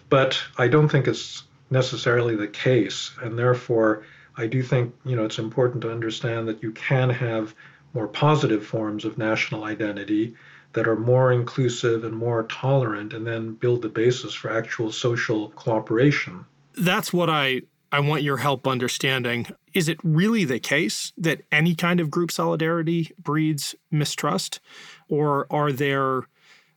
But 0.10 0.42
I 0.58 0.70
don't 0.70 0.88
think 0.88 1.08
it's 1.08 1.44
necessarily 1.70 2.36
the 2.38 2.48
case. 2.48 3.12
And 3.22 3.38
therefore, 3.38 4.04
I 4.42 4.48
do 4.48 4.64
think 4.64 4.94
you 5.06 5.16
know 5.16 5.24
it's 5.24 5.40
important 5.40 5.82
to 5.84 5.92
understand 5.92 6.48
that 6.48 6.64
you 6.64 6.72
can 6.72 7.10
have 7.12 7.54
more 7.94 8.08
positive 8.08 8.66
forms 8.66 9.06
of 9.06 9.18
national 9.18 9.66
identity 9.66 10.34
that 10.74 10.88
are 10.88 10.96
more 10.96 11.32
inclusive 11.32 12.04
and 12.04 12.16
more 12.16 12.44
tolerant 12.44 13.14
and 13.14 13.28
then 13.28 13.54
build 13.54 13.82
the 13.82 13.90
basis 13.90 14.34
for 14.34 14.52
actual 14.52 14.92
social 14.92 15.50
cooperation. 15.50 16.46
That's 16.78 17.14
what 17.14 17.30
I 17.30 17.62
I 17.92 18.00
want 18.00 18.24
your 18.24 18.38
help 18.38 18.68
understanding. 18.68 19.48
Is 19.74 19.88
it 19.88 20.00
really 20.04 20.46
the 20.46 20.60
case 20.60 21.14
that 21.18 21.42
any 21.52 21.76
kind 21.76 22.00
of 22.00 22.10
group 22.10 22.32
solidarity 22.32 23.12
breeds 23.20 23.76
mistrust 23.92 24.60
or 25.08 25.46
are 25.52 25.72
there 25.72 26.24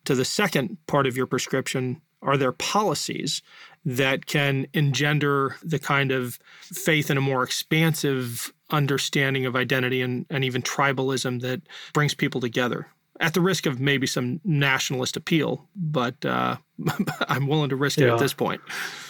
to 0.05 0.15
the 0.15 0.25
second 0.25 0.77
part 0.87 1.07
of 1.07 1.17
your 1.17 1.27
prescription 1.27 2.03
are 2.21 2.37
there 2.37 2.53
policies 2.53 3.43
that 3.85 4.27
can 4.27 4.67
engender 4.73 5.57
the 5.63 5.79
kind 5.79 6.11
of 6.11 6.39
faith 6.61 7.11
in 7.11 7.17
a 7.17 7.21
more 7.21 7.43
expansive 7.43 8.53
understanding 8.71 9.45
of 9.47 9.55
identity 9.55 10.01
and, 10.01 10.27
and 10.31 10.45
even 10.45 10.63
tribalism 10.63 11.41
that 11.43 11.61
brings 11.93 12.15
people 12.15 12.41
together 12.41 12.87
at 13.21 13.35
the 13.35 13.41
risk 13.41 13.67
of 13.67 13.81
maybe 13.81 14.07
some 14.07 14.41
nationalist 14.45 15.17
appeal, 15.17 15.69
but 15.77 16.25
uh, 16.25 16.57
I'm 17.29 17.47
willing 17.47 17.69
to 17.71 17.77
risk 17.77 17.99
yeah. 17.99 18.07
it 18.07 18.13
at 18.13 18.19
this 18.19 18.35
point. 18.35 18.61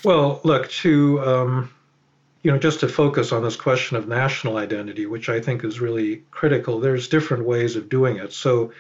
Well, 0.05 0.41
look, 0.45 0.71
to 0.71 1.21
um, 1.21 1.71
you 2.43 2.53
know, 2.53 2.59
just 2.59 2.81
to 2.81 2.89
focus 2.89 3.33
on 3.33 3.43
this 3.43 3.57
question 3.57 3.97
of 3.97 4.07
national 4.07 4.59
identity, 4.59 5.07
which 5.07 5.31
I 5.31 5.41
think 5.41 5.65
is 5.65 5.81
really 5.81 6.23
critical. 6.31 6.79
There's 6.79 7.09
different 7.09 7.47
ways 7.47 7.75
of 7.75 7.89
doing 7.89 8.19
it. 8.19 8.33
So, 8.33 8.73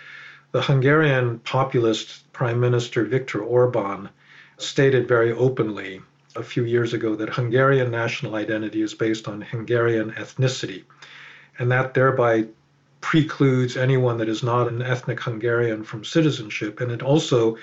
the 0.53 0.63
Hungarian 0.63 1.39
populist 1.41 2.31
Prime 2.33 2.61
Minister 2.61 3.05
Viktor 3.05 3.43
Orban 3.43 4.11
stated 4.59 5.09
very 5.09 5.33
openly 5.33 6.01
a 6.37 6.43
few 6.43 6.65
years 6.65 6.93
ago 6.93 7.15
that 7.17 7.31
Hungarian 7.31 7.91
national 7.91 8.35
identity 8.35 8.83
is 8.83 8.95
based 8.95 9.29
on 9.29 9.41
Hungarian 9.41 10.13
ethnicity, 10.13 10.85
and 11.59 11.71
that 11.71 11.95
thereby 11.95 12.47
precludes 13.01 13.77
anyone 13.77 14.17
that 14.19 14.29
is 14.29 14.43
not 14.43 14.67
an 14.67 14.83
ethnic 14.83 15.21
Hungarian 15.21 15.85
from 15.85 16.05
citizenship. 16.05 16.81
And 16.81 16.91
it 16.91 17.03
also 17.03 17.59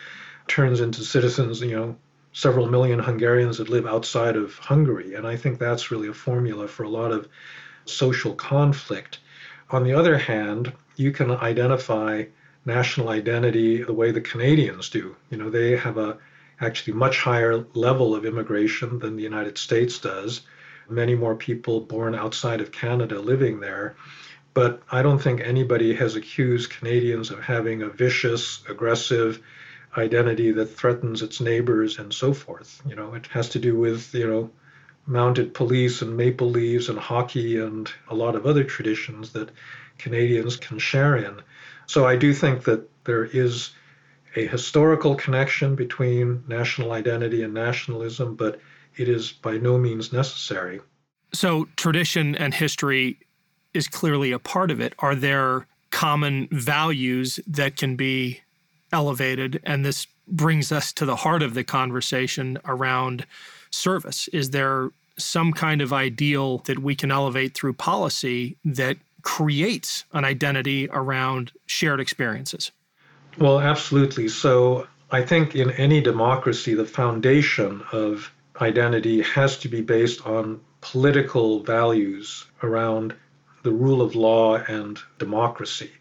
turns 0.47 0.79
into 0.79 1.03
citizens, 1.03 1.61
you 1.61 1.75
know, 1.75 1.95
several 2.31 2.67
million 2.67 2.99
Hungarians 2.99 3.57
that 3.57 3.67
live 3.67 3.85
outside 3.85 4.35
of 4.35 4.55
Hungary. 4.57 5.15
And 5.15 5.25
I 5.27 5.35
think 5.35 5.59
that's 5.59 5.91
really 5.91 6.07
a 6.07 6.13
formula 6.13 6.67
for 6.67 6.83
a 6.83 6.89
lot 6.89 7.11
of 7.11 7.27
social 7.85 8.35
conflict. 8.35 9.19
On 9.71 9.83
the 9.83 9.93
other 9.93 10.17
hand, 10.17 10.71
you 10.95 11.11
can 11.11 11.31
identify 11.31 12.25
national 12.65 13.09
identity 13.09 13.83
the 13.83 13.93
way 13.93 14.11
the 14.11 14.21
Canadians 14.21 14.89
do. 14.89 15.15
You 15.31 15.37
know, 15.37 15.49
they 15.49 15.75
have 15.75 15.97
a 15.97 16.17
actually 16.61 16.93
much 16.93 17.17
higher 17.17 17.65
level 17.73 18.15
of 18.15 18.25
immigration 18.25 18.99
than 18.99 19.15
the 19.15 19.23
United 19.23 19.57
States 19.57 19.99
does. 19.99 20.41
Many 20.89 21.15
more 21.15 21.35
people 21.35 21.81
born 21.81 22.15
outside 22.15 22.61
of 22.61 22.71
Canada 22.71 23.19
living 23.19 23.59
there. 23.59 23.95
But 24.53 24.81
I 24.91 25.01
don't 25.01 25.21
think 25.21 25.41
anybody 25.41 25.93
has 25.95 26.15
accused 26.15 26.69
Canadians 26.69 27.31
of 27.31 27.39
having 27.39 27.81
a 27.81 27.89
vicious, 27.89 28.61
aggressive 28.69 29.41
identity 29.97 30.51
that 30.51 30.77
threatens 30.77 31.21
its 31.21 31.39
neighbors 31.39 31.99
and 31.99 32.13
so 32.13 32.33
forth. 32.33 32.81
You 32.85 32.95
know, 32.95 33.13
it 33.13 33.27
has 33.27 33.49
to 33.49 33.59
do 33.59 33.77
with, 33.77 34.13
you 34.13 34.27
know, 34.27 34.49
mounted 35.05 35.53
police 35.53 36.01
and 36.01 36.15
maple 36.15 36.49
leaves 36.49 36.89
and 36.89 36.99
hockey 36.99 37.59
and 37.59 37.91
a 38.09 38.15
lot 38.15 38.35
of 38.35 38.45
other 38.45 38.63
traditions 38.63 39.31
that 39.33 39.49
Canadians 39.97 40.57
can 40.57 40.79
share 40.79 41.15
in. 41.15 41.41
So 41.87 42.05
I 42.05 42.15
do 42.15 42.33
think 42.33 42.63
that 42.65 42.89
there 43.05 43.25
is 43.25 43.71
a 44.35 44.47
historical 44.47 45.15
connection 45.15 45.75
between 45.75 46.43
national 46.47 46.91
identity 46.93 47.43
and 47.43 47.53
nationalism, 47.53 48.35
but 48.35 48.59
it 48.97 49.09
is 49.09 49.31
by 49.31 49.57
no 49.57 49.77
means 49.77 50.13
necessary. 50.13 50.79
So 51.33 51.67
tradition 51.75 52.35
and 52.35 52.53
history 52.53 53.19
is 53.73 53.87
clearly 53.87 54.31
a 54.31 54.39
part 54.39 54.71
of 54.71 54.79
it. 54.79 54.93
Are 54.99 55.15
there 55.15 55.67
common 55.91 56.47
values 56.51 57.39
that 57.47 57.77
can 57.77 57.95
be 57.95 58.41
elevated? 58.91 59.61
And 59.63 59.85
this 59.85 60.07
brings 60.27 60.71
us 60.71 60.91
to 60.93 61.05
the 61.05 61.15
heart 61.17 61.41
of 61.41 61.53
the 61.53 61.63
conversation 61.63 62.57
around 62.65 63.25
service. 63.69 64.27
Is 64.29 64.51
there 64.51 64.89
some 65.17 65.53
kind 65.53 65.81
of 65.81 65.93
ideal 65.93 66.59
that 66.59 66.79
we 66.79 66.95
can 66.95 67.11
elevate 67.11 67.53
through 67.53 67.73
policy 67.73 68.57
that 68.65 68.97
creates 69.21 70.05
an 70.13 70.25
identity 70.25 70.89
around 70.91 71.51
shared 71.65 71.99
experiences? 71.99 72.71
Well, 73.37 73.59
absolutely. 73.59 74.27
So 74.27 74.87
I 75.09 75.21
think 75.23 75.55
in 75.55 75.71
any 75.71 76.01
democracy, 76.01 76.73
the 76.73 76.85
foundation 76.85 77.83
of 77.91 78.31
identity 78.59 79.21
has 79.21 79.57
to 79.59 79.69
be 79.69 79.81
based 79.81 80.25
on 80.25 80.61
political 80.81 81.63
values 81.63 82.45
around 82.61 83.15
the 83.63 83.71
rule 83.71 84.01
of 84.01 84.15
law 84.15 84.55
and 84.57 84.99
democracy 85.19 85.91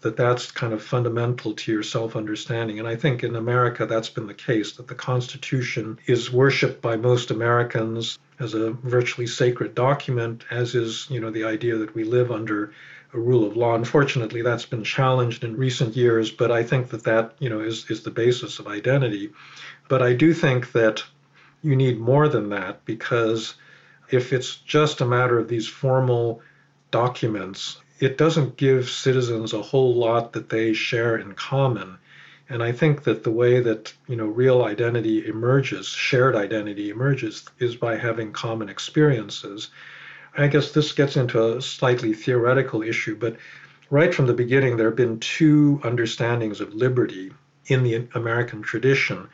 that 0.00 0.16
that's 0.16 0.50
kind 0.52 0.72
of 0.72 0.82
fundamental 0.82 1.54
to 1.54 1.72
your 1.72 1.82
self-understanding 1.82 2.78
and 2.78 2.86
i 2.86 2.94
think 2.94 3.22
in 3.24 3.34
america 3.34 3.86
that's 3.86 4.10
been 4.10 4.26
the 4.26 4.34
case 4.34 4.72
that 4.72 4.86
the 4.88 4.94
constitution 4.94 5.98
is 6.06 6.30
worshiped 6.30 6.82
by 6.82 6.96
most 6.96 7.30
americans 7.30 8.18
as 8.38 8.54
a 8.54 8.70
virtually 8.70 9.26
sacred 9.26 9.74
document 9.74 10.44
as 10.50 10.74
is 10.74 11.06
you 11.10 11.20
know 11.20 11.30
the 11.30 11.44
idea 11.44 11.76
that 11.76 11.94
we 11.94 12.04
live 12.04 12.30
under 12.30 12.72
a 13.12 13.18
rule 13.18 13.46
of 13.46 13.56
law 13.56 13.74
unfortunately 13.74 14.42
that's 14.42 14.66
been 14.66 14.84
challenged 14.84 15.44
in 15.44 15.56
recent 15.56 15.96
years 15.96 16.30
but 16.30 16.50
i 16.50 16.62
think 16.62 16.88
that 16.90 17.04
that 17.04 17.34
you 17.38 17.48
know 17.48 17.60
is 17.60 17.90
is 17.90 18.02
the 18.02 18.10
basis 18.10 18.58
of 18.58 18.66
identity 18.66 19.30
but 19.88 20.02
i 20.02 20.12
do 20.12 20.32
think 20.34 20.72
that 20.72 21.02
you 21.62 21.76
need 21.76 21.98
more 21.98 22.28
than 22.28 22.50
that 22.50 22.84
because 22.84 23.54
if 24.10 24.32
it's 24.32 24.56
just 24.56 25.00
a 25.00 25.06
matter 25.06 25.38
of 25.38 25.48
these 25.48 25.66
formal 25.66 26.40
documents 26.90 27.78
it 27.98 28.18
doesn't 28.18 28.56
give 28.56 28.90
citizens 28.90 29.52
a 29.52 29.62
whole 29.62 29.94
lot 29.94 30.32
that 30.34 30.48
they 30.48 30.72
share 30.72 31.16
in 31.16 31.32
common. 31.32 31.96
And 32.48 32.62
I 32.62 32.72
think 32.72 33.04
that 33.04 33.24
the 33.24 33.30
way 33.30 33.60
that 33.60 33.92
you 34.06 34.16
know 34.16 34.26
real 34.26 34.62
identity 34.62 35.26
emerges, 35.26 35.86
shared 35.88 36.36
identity 36.36 36.90
emerges, 36.90 37.44
is 37.58 37.74
by 37.74 37.96
having 37.96 38.32
common 38.32 38.68
experiences. 38.68 39.70
I 40.38 40.48
guess 40.48 40.72
this 40.72 40.92
gets 40.92 41.16
into 41.16 41.56
a 41.56 41.62
slightly 41.62 42.12
theoretical 42.12 42.82
issue, 42.82 43.16
but 43.16 43.36
right 43.90 44.14
from 44.14 44.26
the 44.26 44.34
beginning, 44.34 44.76
there 44.76 44.88
have 44.88 44.96
been 44.96 45.18
two 45.18 45.80
understandings 45.82 46.60
of 46.60 46.74
liberty 46.74 47.32
in 47.66 47.82
the 47.82 48.06
American 48.14 48.62
tradition. 48.62 49.28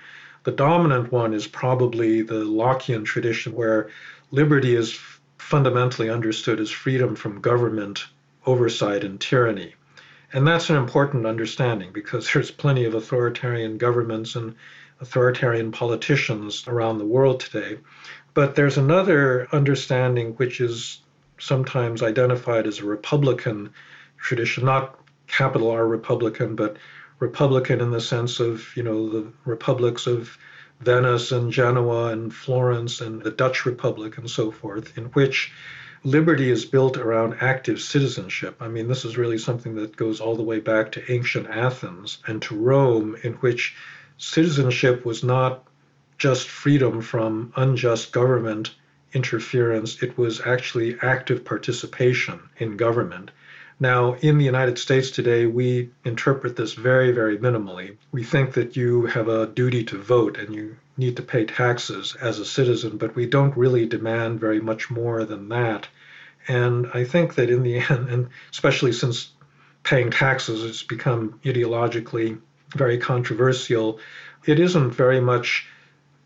The 0.45 0.53
dominant 0.53 1.11
one 1.11 1.35
is 1.35 1.47
probably 1.47 2.23
the 2.23 2.45
Lockean 2.45 3.05
tradition, 3.05 3.53
where 3.55 3.89
liberty 4.31 4.75
is 4.75 4.99
fundamentally 5.39 6.09
understood 6.09 6.61
as 6.61 6.71
freedom 6.71 7.17
from 7.17 7.41
government 7.41 8.07
oversight 8.47 9.05
and 9.05 9.21
tyranny. 9.21 9.75
And 10.33 10.47
that's 10.47 10.71
an 10.71 10.77
important 10.77 11.27
understanding 11.27 11.93
because 11.93 12.33
there's 12.33 12.51
plenty 12.51 12.85
of 12.85 12.95
authoritarian 12.95 13.77
governments 13.77 14.35
and 14.37 14.55
authoritarian 15.03 15.73
politicians 15.73 16.67
around 16.67 16.99
the 16.99 17.05
world 17.05 17.41
today. 17.41 17.79
But 18.35 18.55
there's 18.55 18.79
another 18.79 19.49
understanding 19.53 20.33
which 20.35 20.61
is 20.61 21.03
sometimes 21.39 22.03
identified 22.03 22.67
as 22.67 22.79
a 22.79 22.85
Republican 22.85 23.75
tradition, 24.17 24.65
not 24.65 24.99
capital 25.27 25.71
R 25.71 25.87
Republican, 25.87 26.55
but 26.57 26.77
Republican 27.19 27.81
in 27.81 27.91
the 27.91 28.01
sense 28.01 28.41
of, 28.41 28.75
you 28.77 28.83
know, 28.83 29.09
the 29.09 29.27
republics 29.45 30.07
of 30.07 30.39
Venice 30.81 31.31
and 31.33 31.53
Genoa 31.53 32.13
and 32.13 32.35
Florence 32.35 33.01
and 33.01 33.23
the 33.23 33.31
Dutch 33.31 33.67
Republic 33.67 34.19
and 34.19 34.29
so 34.29 34.51
forth, 34.51 34.97
in 34.97 35.05
which 35.07 35.53
liberty 36.05 36.51
is 36.51 36.65
built 36.65 36.97
around 36.97 37.37
active 37.41 37.81
citizenship. 37.81 38.57
I 38.61 38.69
mean, 38.69 38.89
this 38.89 39.05
is 39.05 39.17
really 39.17 39.39
something 39.39 39.77
that 39.77 39.97
goes 39.97 40.21
all 40.21 40.35
the 40.35 40.43
way 40.43 40.59
back 40.59 40.93
to 40.93 41.13
ancient 41.13 41.49
Athens 41.49 42.19
and 42.27 42.43
to 42.43 42.57
Rome, 42.57 43.17
in 43.23 43.35
which 43.35 43.77
citizenship 44.23 45.05
was 45.05 45.25
not 45.25 45.65
just 46.17 46.49
freedom 46.49 47.03
from 47.03 47.53
unjust 47.57 48.13
government 48.13 48.73
interference, 49.13 50.01
it 50.01 50.17
was 50.17 50.41
actually 50.47 50.97
active 51.03 51.45
participation 51.45 52.39
in 52.59 52.77
government. 52.77 53.33
Now, 53.81 54.15
in 54.21 54.39
the 54.39 54.45
United 54.45 54.79
States 54.79 55.11
today, 55.11 55.47
we 55.47 55.91
interpret 56.05 56.55
this 56.55 56.75
very, 56.75 57.11
very 57.11 57.37
minimally. 57.37 57.97
We 58.13 58.23
think 58.23 58.53
that 58.53 58.77
you 58.77 59.07
have 59.07 59.27
a 59.27 59.49
duty 59.49 59.83
to 59.85 59.99
vote 59.99 60.39
and 60.39 60.55
you 60.55 60.77
need 60.97 61.17
to 61.17 61.23
pay 61.23 61.45
taxes 61.45 62.15
as 62.21 62.39
a 62.39 62.45
citizen, 62.45 62.99
but 62.99 63.17
we 63.17 63.27
don't 63.27 63.57
really 63.57 63.87
demand 63.87 64.39
very 64.39 64.61
much 64.61 64.89
more 64.89 65.25
than 65.25 65.49
that. 65.49 65.89
And 66.47 66.87
I 66.95 67.03
think 67.03 67.35
that 67.35 67.51
in 67.51 67.65
the 67.65 67.79
end, 67.91 68.09
and 68.09 68.29
especially 68.53 68.93
since 68.93 69.33
paying 69.83 70.11
taxes 70.11 70.63
has 70.63 70.85
become 70.85 71.41
ideologically 71.45 72.39
very 72.73 72.99
controversial, 72.99 74.01
it 74.47 74.59
isn't 74.59 74.91
very 74.91 75.21
much, 75.21 75.67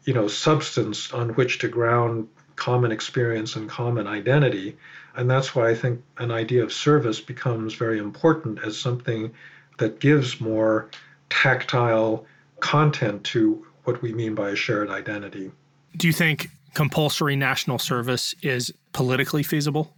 you 0.05 0.15
know, 0.15 0.29
substance 0.29 1.13
on 1.13 1.31
which 1.31 1.59
to 1.59 1.69
ground 1.69 2.29
common 2.57 2.91
experience 2.91 3.57
and 3.57 3.69
common 3.69 4.07
identity. 4.07 4.77
And 5.15 5.31
that's 5.31 5.55
why 5.55 5.71
I 5.71 5.75
think 5.75 6.03
an 6.19 6.31
idea 6.31 6.63
of 6.63 6.73
service 6.73 7.21
becomes 7.21 7.75
very 7.75 7.99
important 7.99 8.59
as 8.65 8.79
something 8.79 9.33
that 9.79 10.01
gives 10.01 10.41
more 10.41 10.91
tactile 11.29 12.27
content 12.61 13.25
to 13.25 13.67
what 13.85 14.03
we 14.03 14.13
mean 14.13 14.35
by 14.35 14.51
a 14.51 14.57
shared 14.57 14.89
identity. 14.89 15.53
Do 15.97 16.07
you 16.07 16.13
think 16.13 16.51
compulsory 16.75 17.37
national 17.37 17.79
service 17.79 18.35
is 18.43 18.73
politically 18.93 19.43
feasible? 19.43 19.95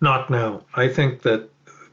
Not 0.00 0.30
now. 0.30 0.64
I 0.74 0.88
think 0.88 1.22
that 1.22 1.48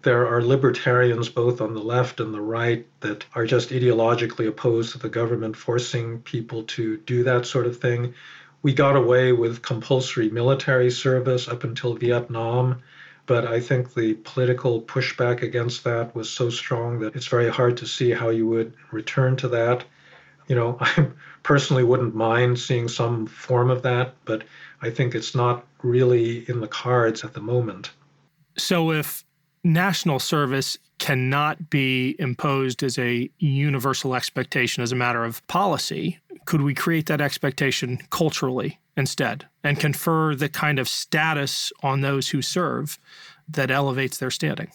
there 0.07 0.25
are 0.25 0.41
libertarians 0.41 1.27
both 1.27 1.59
on 1.59 1.73
the 1.73 1.81
left 1.81 2.21
and 2.21 2.33
the 2.33 2.39
right 2.39 2.87
that 3.01 3.25
are 3.35 3.45
just 3.45 3.71
ideologically 3.71 4.47
opposed 4.47 4.93
to 4.93 4.97
the 4.97 5.09
government 5.09 5.57
forcing 5.57 6.21
people 6.21 6.63
to 6.63 6.95
do 6.99 7.25
that 7.25 7.45
sort 7.45 7.65
of 7.65 7.77
thing. 7.77 8.13
We 8.61 8.73
got 8.73 8.95
away 8.95 9.33
with 9.33 9.61
compulsory 9.61 10.29
military 10.29 10.91
service 10.91 11.49
up 11.49 11.65
until 11.65 11.95
Vietnam, 11.95 12.81
but 13.25 13.45
I 13.45 13.59
think 13.59 13.95
the 13.95 14.13
political 14.13 14.81
pushback 14.81 15.41
against 15.41 15.83
that 15.83 16.15
was 16.15 16.29
so 16.29 16.49
strong 16.49 16.99
that 17.01 17.17
it's 17.17 17.27
very 17.27 17.49
hard 17.49 17.75
to 17.75 17.85
see 17.85 18.11
how 18.11 18.29
you 18.29 18.47
would 18.47 18.71
return 18.93 19.35
to 19.35 19.49
that 19.49 19.83
you 20.47 20.55
know, 20.55 20.77
I 20.81 21.09
personally 21.43 21.83
wouldn't 21.83 22.15
mind 22.15 22.57
seeing 22.57 22.87
some 22.87 23.27
form 23.27 23.69
of 23.69 23.81
that, 23.81 24.15
but 24.23 24.45
I 24.81 24.89
think 24.89 25.15
it's 25.15 25.35
not 25.35 25.65
really 25.83 26.49
in 26.49 26.61
the 26.61 26.67
cards 26.69 27.25
at 27.25 27.33
the 27.33 27.41
moment. 27.41 27.91
So 28.57 28.91
if 28.91 29.25
national 29.67 30.19
service 30.19 30.77
cannot 30.97 31.69
be 31.69 32.15
imposed 32.19 32.81
as 32.81 32.97
a 32.97 33.29
universal 33.39 34.15
expectation 34.15 34.81
as 34.81 34.91
a 34.91 34.95
matter 34.95 35.23
of 35.23 35.45
policy, 35.47 36.19
could 36.45 36.61
we 36.61 36.73
create 36.73 37.05
that 37.07 37.21
expectation 37.21 37.99
culturally 38.09 38.79
instead 38.95 39.45
and 39.63 39.79
confer 39.79 40.33
the 40.33 40.49
kind 40.49 40.79
of 40.79 40.87
status 40.87 41.71
on 41.83 42.01
those 42.01 42.29
who 42.29 42.41
serve 42.41 42.97
that 43.47 43.69
elevates 43.69 44.17
their 44.17 44.31
standing? 44.31 44.71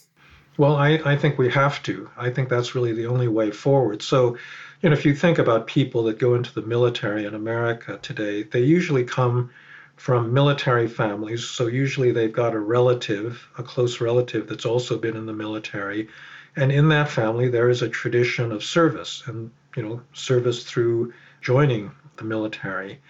Well, 0.58 0.76
I, 0.76 1.00
I 1.04 1.16
think 1.16 1.38
we 1.38 1.50
have 1.50 1.82
to. 1.84 2.08
I 2.16 2.30
think 2.30 2.48
that's 2.48 2.74
really 2.74 2.92
the 2.92 3.06
only 3.06 3.28
way 3.28 3.50
forward. 3.50 4.02
So, 4.02 4.36
you 4.82 4.90
know, 4.90 4.92
if 4.92 5.04
you 5.04 5.14
think 5.14 5.38
about 5.38 5.66
people 5.66 6.04
that 6.04 6.18
go 6.18 6.34
into 6.34 6.52
the 6.54 6.62
military 6.62 7.24
in 7.24 7.34
America 7.34 7.98
today, 8.02 8.42
they 8.42 8.60
usually 8.60 9.04
come 9.04 9.50
from 9.96 10.32
military 10.32 10.88
families. 10.88 11.44
So 11.44 11.66
usually 11.66 12.12
they've 12.12 12.32
got 12.32 12.54
a 12.54 12.58
relative, 12.58 13.48
a 13.58 13.62
close 13.62 14.00
relative 14.00 14.48
that's 14.48 14.66
also 14.66 14.98
been 14.98 15.16
in 15.16 15.26
the 15.26 15.32
military. 15.32 16.08
And 16.56 16.72
in 16.72 16.88
that 16.88 17.08
family, 17.08 17.48
there 17.48 17.70
is 17.70 17.82
a 17.82 17.88
tradition 17.88 18.52
of 18.52 18.64
service 18.64 19.22
and, 19.26 19.50
you 19.76 19.82
know, 19.82 20.02
service 20.12 20.64
through 20.64 21.12
joining 21.40 21.92
the 22.16 22.24
military. 22.24 23.00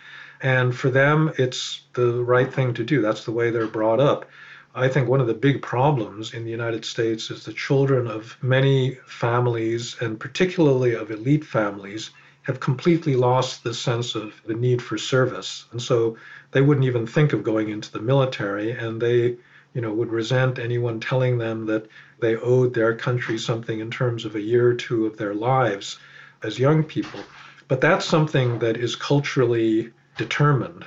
And 0.43 0.75
for 0.75 0.91
them, 0.91 1.33
it's 1.39 1.83
the 1.95 2.23
right 2.23 2.53
thing 2.53 2.75
to 2.75 2.85
do. 2.85 3.01
That's 3.01 3.25
the 3.25 3.33
way 3.33 3.51
they're 3.51 3.67
brought 3.67 4.01
up. 4.01 4.29
I 4.75 4.89
think 4.89 5.09
one 5.09 5.21
of 5.21 5.27
the 5.27 5.35
big 5.35 5.61
problems 5.61 6.33
in 6.33 6.45
the 6.45 6.51
United 6.51 6.85
States 6.85 7.31
is 7.31 7.45
the 7.45 7.53
children 7.53 8.07
of 8.07 8.37
many 8.43 8.97
families, 9.07 9.97
and 10.01 10.19
particularly 10.19 10.95
of 10.95 11.11
elite 11.11 11.45
families, 11.45 12.11
have 12.43 12.61
completely 12.61 13.17
lost 13.17 13.63
the 13.63 13.75
sense 13.75 14.15
of 14.15 14.35
the 14.47 14.55
need 14.55 14.83
for 14.83 14.99
service. 14.99 15.67
And 15.73 15.81
so 15.81 16.17
they 16.51 16.61
wouldn't 16.61 16.87
even 16.87 17.07
think 17.07 17.33
of 17.33 17.43
going 17.43 17.71
into 17.71 17.91
the 17.93 18.01
military 18.01 18.73
and 18.73 19.01
they, 19.01 19.37
you 19.75 19.81
know, 19.81 19.93
would 19.93 20.11
resent 20.11 20.59
anyone 20.59 21.01
telling 21.01 21.39
them 21.39 21.67
that 21.67 21.87
they 22.21 22.37
owed 22.37 22.75
their 22.75 22.95
country 22.95 23.39
something 23.39 23.81
in 23.81 23.91
terms 23.91 24.25
of 24.25 24.35
a 24.35 24.41
year 24.41 24.69
or 24.69 24.75
two 24.75 25.07
of 25.07 25.17
their 25.17 25.35
lives 25.35 25.99
as 26.43 26.59
young 26.59 26.83
people. 26.83 27.21
But 27.69 27.81
that's 27.81 28.05
something 28.05 28.59
that 28.59 28.77
is 28.77 28.97
culturally 28.97 29.93
determined. 30.17 30.85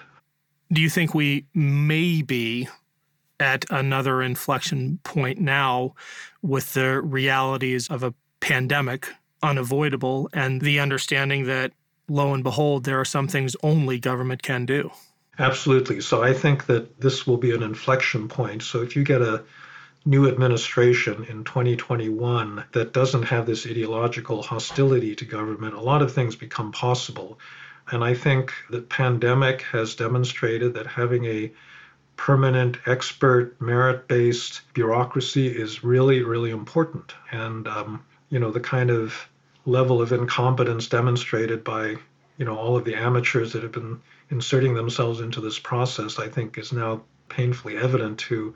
Do 0.72 0.82
you 0.82 0.90
think 0.90 1.14
we 1.14 1.46
may 1.54 2.22
be 2.22 2.68
at 3.40 3.66
another 3.70 4.22
inflection 4.22 5.00
point 5.04 5.40
now 5.40 5.94
with 6.42 6.74
the 6.74 7.02
realities 7.02 7.88
of 7.90 8.04
a 8.04 8.14
pandemic 8.40 9.10
unavoidable 9.42 10.30
and 10.34 10.62
the 10.62 10.80
understanding 10.80 11.46
that 11.46 11.72
lo 12.08 12.34
and 12.34 12.44
behold 12.44 12.84
there 12.84 13.00
are 13.00 13.06
some 13.06 13.28
things 13.28 13.56
only 13.64 14.00
government 14.00 14.42
can 14.44 14.66
do. 14.66 14.92
Absolutely. 15.38 16.02
So 16.02 16.24
i 16.24 16.34
think 16.34 16.68
that 16.68 17.00
this 17.00 17.28
will 17.28 17.38
be 17.38 17.54
an 17.54 17.64
inflection 17.64 18.28
point. 18.28 18.64
So 18.64 18.82
if 18.82 18.96
you 18.96 19.04
get 19.04 19.22
a 19.22 19.44
new 20.06 20.28
administration 20.28 21.26
in 21.30 21.44
2021 21.44 22.64
that 22.74 22.94
doesn't 22.94 23.24
have 23.24 23.48
this 23.48 23.66
ideological 23.66 24.44
hostility 24.44 25.16
to 25.16 25.26
government 25.26 25.74
a 25.74 25.82
lot 25.82 26.04
of 26.04 26.14
things 26.14 26.36
become 26.36 26.72
possible. 26.72 27.40
And 27.92 28.04
i 28.04 28.14
think 28.14 28.54
that 28.70 28.90
pandemic 28.90 29.62
has 29.64 29.96
demonstrated 29.96 30.74
that 30.76 30.88
having 30.88 31.26
a 31.26 31.52
permanent, 32.18 32.78
expert, 32.86 33.60
merit 33.62 34.08
based 34.08 34.62
bureaucracy 34.74 35.48
is 35.48 35.84
really, 35.84 36.24
really 36.24 36.52
important. 36.52 37.14
And, 37.32 37.68
um, 37.68 38.04
you 38.30 38.40
know, 38.40 38.52
the 38.52 38.60
kind 38.60 38.90
of 38.90 39.28
level 39.66 40.02
of 40.02 40.12
incompetence 40.12 40.88
demonstrated 40.88 41.64
by, 41.64 41.96
you 42.38 42.46
know, 42.46 42.58
all 42.58 42.78
of 42.78 42.86
the 42.86 42.96
amateurs 42.96 43.54
that 43.54 43.64
have 43.64 43.72
been 43.72 44.02
inserting 44.30 44.74
themselves 44.74 45.22
into 45.22 45.42
this 45.42 45.60
process, 45.60 46.20
I 46.20 46.28
think 46.28 46.58
is 46.58 46.72
now 46.72 47.04
painfully 47.30 47.78
evident 47.78 48.20
to 48.20 48.54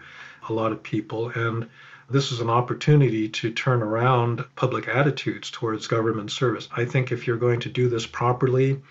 a 0.47 0.53
lot 0.53 0.71
of 0.71 0.83
people. 0.83 1.29
And 1.29 1.69
this 2.09 2.31
is 2.31 2.39
an 2.39 2.49
opportunity 2.49 3.29
to 3.29 3.51
turn 3.51 3.81
around 3.81 4.43
public 4.55 4.87
attitudes 4.87 5.51
towards 5.51 5.87
government 5.87 6.31
service. 6.31 6.67
I 6.75 6.85
think 6.85 7.11
if 7.11 7.27
you're 7.27 7.37
going 7.37 7.59
to 7.61 7.69
do 7.69 7.87
this 7.89 8.05
properly, 8.05 8.81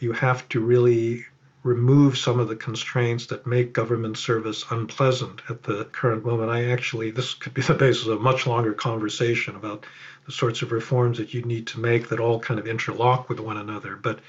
you 0.00 0.12
have 0.12 0.48
to 0.50 0.60
really 0.60 1.24
remove 1.62 2.18
some 2.18 2.40
of 2.40 2.48
the 2.48 2.56
constraints 2.56 3.26
that 3.26 3.46
make 3.46 3.72
government 3.72 4.18
service 4.18 4.64
unpleasant 4.70 5.40
at 5.48 5.62
the 5.62 5.84
current 5.86 6.24
moment. 6.24 6.50
I 6.50 6.70
actually, 6.70 7.10
this 7.10 7.34
could 7.34 7.54
be 7.54 7.62
the 7.62 7.74
basis 7.74 8.06
of 8.06 8.18
a 8.18 8.22
much 8.22 8.46
longer 8.46 8.72
conversation 8.72 9.54
about 9.54 9.86
the 10.26 10.32
sorts 10.32 10.62
of 10.62 10.72
reforms 10.72 11.18
that 11.18 11.32
you 11.32 11.42
need 11.42 11.66
to 11.68 11.80
make 11.80 12.08
that 12.08 12.20
all 12.20 12.40
kind 12.40 12.58
of 12.58 12.66
interlock 12.66 13.28
with 13.28 13.38
one 13.38 13.56
another. 13.56 13.96
But 13.96 14.20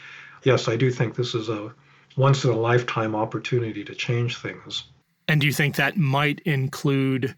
yes, 0.43 0.67
I 0.67 0.75
do 0.75 0.91
think 0.91 1.15
this 1.15 1.33
is 1.33 1.49
a 1.49 1.73
once 2.15 2.43
in 2.43 2.51
a 2.51 2.57
lifetime 2.57 3.15
opportunity 3.15 3.83
to 3.83 3.95
change 3.95 4.37
things. 4.37 4.83
And 5.27 5.41
do 5.41 5.47
you 5.47 5.53
think 5.53 5.75
that 5.75 5.97
might 5.97 6.39
include 6.41 7.35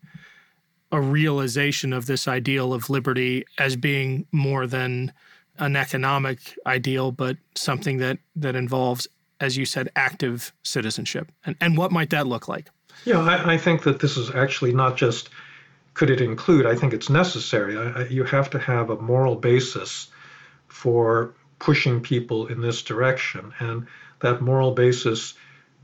a 0.91 0.99
realization 0.99 1.93
of 1.93 2.05
this 2.05 2.27
ideal 2.27 2.73
of 2.73 2.89
liberty 2.89 3.45
as 3.57 3.75
being 3.75 4.25
more 4.31 4.67
than 4.67 5.13
an 5.57 5.75
economic 5.75 6.57
ideal, 6.65 7.11
but 7.11 7.37
something 7.55 7.97
that 7.97 8.17
that 8.35 8.55
involves 8.55 9.07
as 9.39 9.57
you 9.57 9.65
said, 9.65 9.89
active 9.95 10.53
citizenship? 10.63 11.31
And, 11.45 11.55
and 11.59 11.77
what 11.77 11.91
might 11.91 12.09
that 12.11 12.27
look 12.27 12.47
like? 12.47 12.69
Yeah, 13.03 13.19
I, 13.19 13.53
I 13.53 13.57
think 13.57 13.83
that 13.83 13.99
this 13.99 14.17
is 14.17 14.33
actually 14.33 14.73
not 14.73 14.97
just 14.97 15.29
could 15.93 16.09
it 16.09 16.21
include, 16.21 16.65
I 16.65 16.75
think 16.75 16.93
it's 16.93 17.09
necessary. 17.09 17.77
I, 17.77 18.01
I, 18.01 18.07
you 18.07 18.23
have 18.25 18.49
to 18.51 18.59
have 18.59 18.89
a 18.89 19.01
moral 19.01 19.35
basis 19.35 20.09
for 20.67 21.33
pushing 21.59 22.01
people 22.01 22.47
in 22.47 22.61
this 22.61 22.81
direction. 22.81 23.53
And 23.59 23.87
that 24.19 24.41
moral 24.41 24.71
basis 24.71 25.35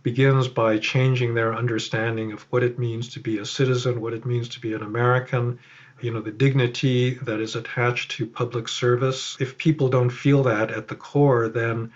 begins 0.04 0.48
by 0.48 0.78
changing 0.80 1.34
their 1.34 1.54
understanding 1.54 2.32
of 2.34 2.42
what 2.50 2.64
it 2.64 2.80
means 2.80 3.10
to 3.10 3.20
be 3.20 3.38
a 3.38 3.46
citizen, 3.46 4.02
what 4.02 4.14
it 4.14 4.26
means 4.26 4.50
to 4.50 4.60
be 4.60 4.74
an 4.74 4.82
American, 4.82 5.60
you 6.02 6.12
know, 6.12 6.22
the 6.22 6.32
dignity 6.32 7.14
that 7.22 7.40
is 7.40 7.56
attached 7.56 8.12
to 8.12 8.26
public 8.26 8.68
service. 8.68 9.38
If 9.40 9.58
people 9.58 9.90
don't 9.90 10.10
feel 10.10 10.44
that 10.44 10.72
at 10.72 10.88
the 10.88 10.96
core, 10.96 11.48
then 11.48 11.92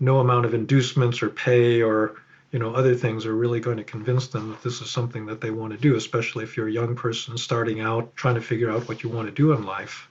no 0.00 0.18
amount 0.18 0.46
of 0.46 0.54
inducements 0.54 1.22
or 1.22 1.30
pay 1.30 1.82
or 1.82 2.16
you 2.50 2.58
know 2.58 2.74
other 2.74 2.94
things 2.94 3.26
are 3.26 3.34
really 3.34 3.60
going 3.60 3.76
to 3.76 3.84
convince 3.84 4.28
them 4.28 4.50
that 4.50 4.62
this 4.62 4.80
is 4.80 4.90
something 4.90 5.26
that 5.26 5.40
they 5.40 5.50
want 5.50 5.72
to 5.72 5.78
do 5.78 5.94
especially 5.94 6.42
if 6.42 6.56
you're 6.56 6.68
a 6.68 6.72
young 6.72 6.96
person 6.96 7.36
starting 7.38 7.80
out 7.80 8.14
trying 8.16 8.34
to 8.34 8.40
figure 8.40 8.70
out 8.70 8.88
what 8.88 9.02
you 9.02 9.10
want 9.10 9.28
to 9.28 9.32
do 9.32 9.52
in 9.52 9.64
life. 9.64 10.08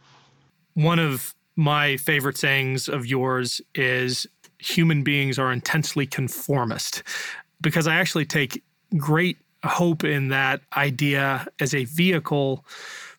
One 0.75 0.99
of 0.99 1.35
my 1.55 1.97
favorite 1.97 2.37
sayings 2.37 2.87
of 2.87 3.05
yours 3.05 3.59
is 3.75 4.25
human 4.59 5.03
beings 5.03 5.37
are 5.37 5.51
intensely 5.51 6.05
conformist 6.05 7.03
because 7.61 7.87
i 7.87 7.95
actually 7.95 8.25
take 8.25 8.63
great 8.97 9.37
hope 9.63 10.03
in 10.03 10.29
that 10.29 10.61
idea 10.75 11.45
as 11.59 11.73
a 11.73 11.85
vehicle 11.85 12.65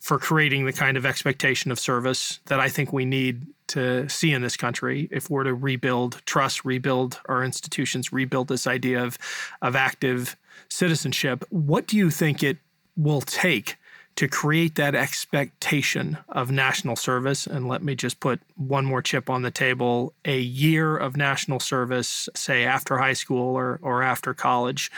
for 0.00 0.18
creating 0.18 0.64
the 0.64 0.72
kind 0.72 0.96
of 0.96 1.04
expectation 1.04 1.70
of 1.70 1.78
service 1.78 2.40
that 2.46 2.58
I 2.58 2.68
think 2.68 2.92
we 2.92 3.04
need 3.04 3.46
to 3.68 4.08
see 4.08 4.32
in 4.32 4.42
this 4.42 4.56
country 4.56 5.08
if 5.12 5.30
we're 5.30 5.44
to 5.44 5.54
rebuild 5.54 6.22
trust, 6.24 6.64
rebuild 6.64 7.20
our 7.26 7.44
institutions, 7.44 8.12
rebuild 8.12 8.48
this 8.48 8.66
idea 8.66 9.04
of, 9.04 9.18
of 9.62 9.76
active 9.76 10.36
citizenship. 10.68 11.44
What 11.50 11.86
do 11.86 11.96
you 11.96 12.10
think 12.10 12.42
it 12.42 12.56
will 12.96 13.20
take 13.20 13.76
to 14.16 14.26
create 14.26 14.74
that 14.74 14.94
expectation 14.94 16.18
of 16.30 16.50
national 16.50 16.96
service? 16.96 17.46
And 17.46 17.68
let 17.68 17.82
me 17.82 17.94
just 17.94 18.20
put 18.20 18.40
one 18.56 18.86
more 18.86 19.02
chip 19.02 19.30
on 19.30 19.42
the 19.42 19.50
table 19.50 20.14
a 20.24 20.40
year 20.40 20.96
of 20.96 21.16
national 21.16 21.60
service, 21.60 22.28
say 22.34 22.64
after 22.64 22.98
high 22.98 23.12
school 23.12 23.54
or, 23.54 23.78
or 23.82 24.02
after 24.02 24.34
college, 24.34 24.90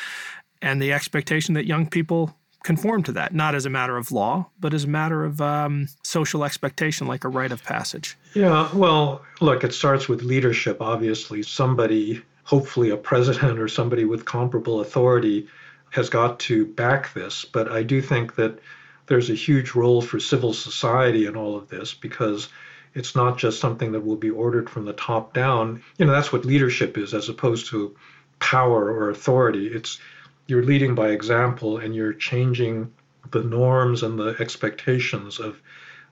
and 0.62 0.80
the 0.80 0.92
expectation 0.92 1.54
that 1.54 1.66
young 1.66 1.88
people 1.88 2.36
conform 2.62 3.02
to 3.04 3.12
that, 3.12 3.34
not 3.34 3.54
as 3.54 3.66
a 3.66 3.70
matter 3.70 3.96
of 3.96 4.12
law, 4.12 4.48
but 4.60 4.74
as 4.74 4.84
a 4.84 4.88
matter 4.88 5.24
of 5.24 5.40
um, 5.40 5.88
social 6.02 6.44
expectation, 6.44 7.06
like 7.06 7.24
a 7.24 7.28
rite 7.28 7.52
of 7.52 7.62
passage. 7.64 8.16
Yeah, 8.34 8.68
well, 8.74 9.22
look, 9.40 9.64
it 9.64 9.74
starts 9.74 10.08
with 10.08 10.22
leadership, 10.22 10.80
obviously. 10.80 11.42
Somebody, 11.42 12.22
hopefully 12.44 12.90
a 12.90 12.96
president 12.96 13.58
or 13.58 13.68
somebody 13.68 14.04
with 14.04 14.24
comparable 14.24 14.80
authority, 14.80 15.48
has 15.90 16.08
got 16.08 16.40
to 16.40 16.66
back 16.66 17.12
this. 17.14 17.44
But 17.44 17.70
I 17.70 17.82
do 17.82 18.00
think 18.00 18.36
that 18.36 18.58
there's 19.06 19.30
a 19.30 19.34
huge 19.34 19.74
role 19.74 20.00
for 20.00 20.18
civil 20.20 20.52
society 20.54 21.26
in 21.26 21.36
all 21.36 21.56
of 21.56 21.68
this 21.68 21.92
because 21.92 22.48
it's 22.94 23.14
not 23.14 23.38
just 23.38 23.60
something 23.60 23.92
that 23.92 24.04
will 24.04 24.16
be 24.16 24.30
ordered 24.30 24.68
from 24.70 24.84
the 24.84 24.92
top 24.92 25.34
down. 25.34 25.82
You 25.98 26.06
know, 26.06 26.12
that's 26.12 26.32
what 26.32 26.44
leadership 26.44 26.96
is 26.98 27.14
as 27.14 27.28
opposed 27.28 27.66
to 27.68 27.96
power 28.38 28.90
or 28.92 29.10
authority. 29.10 29.66
It's 29.66 29.98
you're 30.46 30.64
leading 30.64 30.94
by 30.94 31.08
example 31.08 31.78
and 31.78 31.94
you're 31.94 32.12
changing 32.12 32.92
the 33.30 33.42
norms 33.42 34.02
and 34.02 34.18
the 34.18 34.36
expectations 34.40 35.38
of 35.38 35.60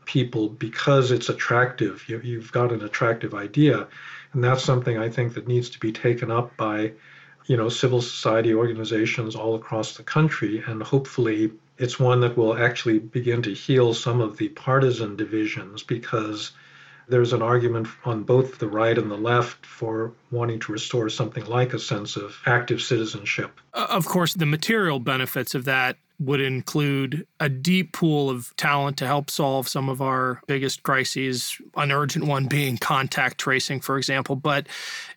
people 0.05 0.49
because 0.49 1.11
it's 1.11 1.29
attractive. 1.29 2.05
You, 2.09 2.41
have 2.41 2.53
got 2.53 2.73
an 2.73 2.83
attractive 2.83 3.35
idea, 3.35 3.87
and 4.33 4.43
that's 4.43 4.65
something 4.65 4.99
I 4.99 5.09
think 5.09 5.35
that 5.35 5.49
needs 5.49 5.71
to 5.71 5.79
be 5.79 5.93
taken 5.93 6.31
up 6.31 6.57
by, 6.57 6.93
you 7.47 7.57
know, 7.57 7.69
civil 7.69 8.01
society 8.03 8.55
organizations 8.55 9.35
all 9.35 9.55
across 9.55 9.97
the 9.97 10.03
country, 10.03 10.63
and 10.67 10.83
hopefully 10.83 11.53
it's 11.79 11.99
one 11.99 12.21
that 12.21 12.37
will 12.37 12.57
actually 12.57 12.99
begin 12.99 13.43
to 13.43 13.55
heal 13.55 13.95
some 13.95 14.21
of 14.21 14.37
the 14.37 14.49
partisan 14.51 15.17
divisions 15.17 15.83
because 15.83 16.53
there's 17.11 17.33
an 17.33 17.43
argument 17.43 17.89
on 18.05 18.23
both 18.23 18.59
the 18.59 18.69
right 18.69 18.97
and 18.97 19.11
the 19.11 19.17
left 19.17 19.67
for 19.67 20.13
wanting 20.31 20.61
to 20.61 20.73
restore 20.73 21.09
something 21.09 21.45
like 21.47 21.75
a 21.75 21.79
sense 21.79 22.17
of 22.17 22.37
active 22.47 22.81
citizenship. 22.81 23.61
Uh, 23.75 23.87
of 23.91 24.07
course, 24.07 24.35
the 24.35 24.47
material 24.47 25.01
benefits 25.01 25.55
of 25.55 25.65
that 25.65 25.97
would 26.21 26.41
include 26.41 27.27
a 27.41 27.49
deep 27.49 27.93
pool 27.93 28.31
of 28.31 28.55
talent 28.57 28.97
to 28.99 29.07
help 29.07 29.31
solve 29.31 29.67
some 29.67 29.89
of 29.89 30.01
our 30.01 30.41
biggest 30.47 30.83
crises, 30.83 31.57
an 31.77 31.91
urgent 31.91 32.27
one 32.27 32.47
being 32.47 32.77
contact 32.77 33.39
tracing, 33.39 33.81
for 33.81 33.97
example. 33.97 34.37
But 34.37 34.69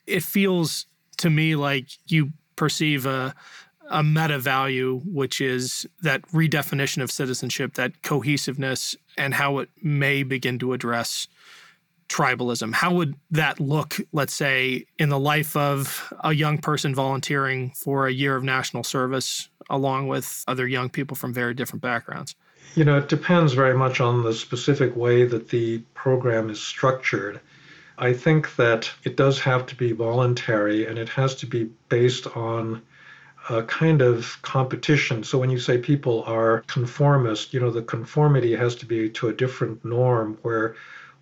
it 0.07 0.23
feels 0.23 0.85
to 1.17 1.29
me 1.29 1.55
like 1.55 1.87
you 2.07 2.31
perceive 2.55 3.05
a 3.05 3.35
a 3.89 4.01
meta 4.01 4.39
value, 4.39 5.01
which 5.05 5.41
is 5.41 5.85
that 6.01 6.21
redefinition 6.29 7.03
of 7.03 7.11
citizenship, 7.11 7.73
that 7.73 8.01
cohesiveness, 8.01 8.95
and 9.17 9.33
how 9.33 9.59
it 9.59 9.69
may 9.81 10.23
begin 10.23 10.57
to 10.59 10.73
address 10.73 11.27
tribalism. 12.09 12.73
How 12.73 12.93
would 12.93 13.15
that 13.31 13.59
look, 13.59 13.97
let's 14.11 14.33
say, 14.33 14.85
in 14.97 15.09
the 15.09 15.19
life 15.19 15.55
of 15.55 16.13
a 16.23 16.33
young 16.33 16.57
person 16.57 16.93
volunteering 16.93 17.71
for 17.71 18.07
a 18.07 18.11
year 18.11 18.35
of 18.35 18.43
national 18.43 18.83
service 18.83 19.49
along 19.69 20.07
with 20.07 20.43
other 20.47 20.67
young 20.67 20.89
people 20.89 21.15
from 21.15 21.33
very 21.33 21.53
different 21.53 21.81
backgrounds? 21.81 22.35
You 22.75 22.85
know, 22.85 22.97
it 22.97 23.09
depends 23.09 23.53
very 23.53 23.75
much 23.75 23.99
on 24.01 24.23
the 24.23 24.33
specific 24.33 24.95
way 24.95 25.25
that 25.25 25.49
the 25.49 25.79
program 25.93 26.49
is 26.49 26.61
structured. 26.61 27.39
I 27.97 28.13
think 28.13 28.55
that 28.55 28.89
it 29.03 29.15
does 29.15 29.39
have 29.41 29.67
to 29.67 29.75
be 29.75 29.91
voluntary 29.91 30.87
and 30.87 30.97
it 30.97 31.09
has 31.09 31.35
to 31.35 31.45
be 31.45 31.69
based 31.89 32.25
on 32.35 32.81
a 33.49 33.61
kind 33.63 34.01
of 34.01 34.41
competition. 34.41 35.23
So 35.23 35.37
when 35.37 35.49
you 35.49 35.59
say 35.59 35.77
people 35.77 36.23
are 36.23 36.63
conformist, 36.67 37.53
you 37.53 37.59
know, 37.59 37.71
the 37.71 37.81
conformity 37.81 38.55
has 38.55 38.75
to 38.77 38.85
be 38.85 39.09
to 39.11 39.27
a 39.27 39.33
different 39.33 39.83
norm 39.83 40.37
where 40.41 40.75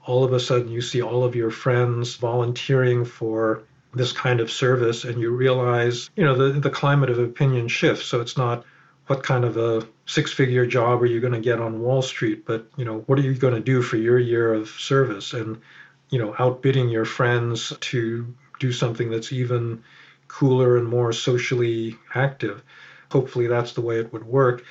all 0.05 0.23
of 0.23 0.33
a 0.33 0.39
sudden 0.39 0.69
you 0.69 0.81
see 0.81 1.01
all 1.01 1.23
of 1.23 1.35
your 1.35 1.51
friends 1.51 2.15
volunteering 2.15 3.05
for 3.05 3.63
this 3.93 4.11
kind 4.11 4.39
of 4.39 4.51
service 4.51 5.03
and 5.03 5.19
you 5.19 5.31
realize, 5.31 6.09
you 6.15 6.23
know, 6.23 6.35
the, 6.35 6.59
the 6.59 6.69
climate 6.69 7.09
of 7.09 7.19
opinion 7.19 7.67
shifts. 7.67 8.05
So 8.05 8.21
it's 8.21 8.37
not 8.37 8.65
what 9.07 9.23
kind 9.23 9.43
of 9.43 9.57
a 9.57 9.85
six 10.05 10.31
figure 10.31 10.65
job 10.65 11.01
are 11.01 11.07
you 11.07 11.19
going 11.19 11.33
to 11.33 11.39
get 11.39 11.59
on 11.59 11.81
Wall 11.81 12.01
Street, 12.01 12.45
but, 12.45 12.67
you 12.77 12.85
know, 12.85 12.99
what 13.07 13.19
are 13.19 13.23
you 13.23 13.33
going 13.33 13.55
to 13.55 13.59
do 13.59 13.81
for 13.81 13.97
your 13.97 14.17
year 14.17 14.53
of 14.53 14.69
service? 14.69 15.33
And, 15.33 15.61
you 16.09 16.19
know, 16.19 16.33
outbidding 16.39 16.89
your 16.89 17.05
friends 17.05 17.73
to 17.79 18.33
do 18.59 18.71
something 18.71 19.09
that's 19.09 19.33
even 19.33 19.83
cooler 20.27 20.77
and 20.77 20.87
more 20.87 21.11
socially 21.11 21.97
active. 22.15 22.63
Hopefully 23.11 23.47
that's 23.47 23.73
the 23.73 23.81
way 23.81 23.99
it 23.99 24.13
would 24.13 24.25
work. 24.25 24.63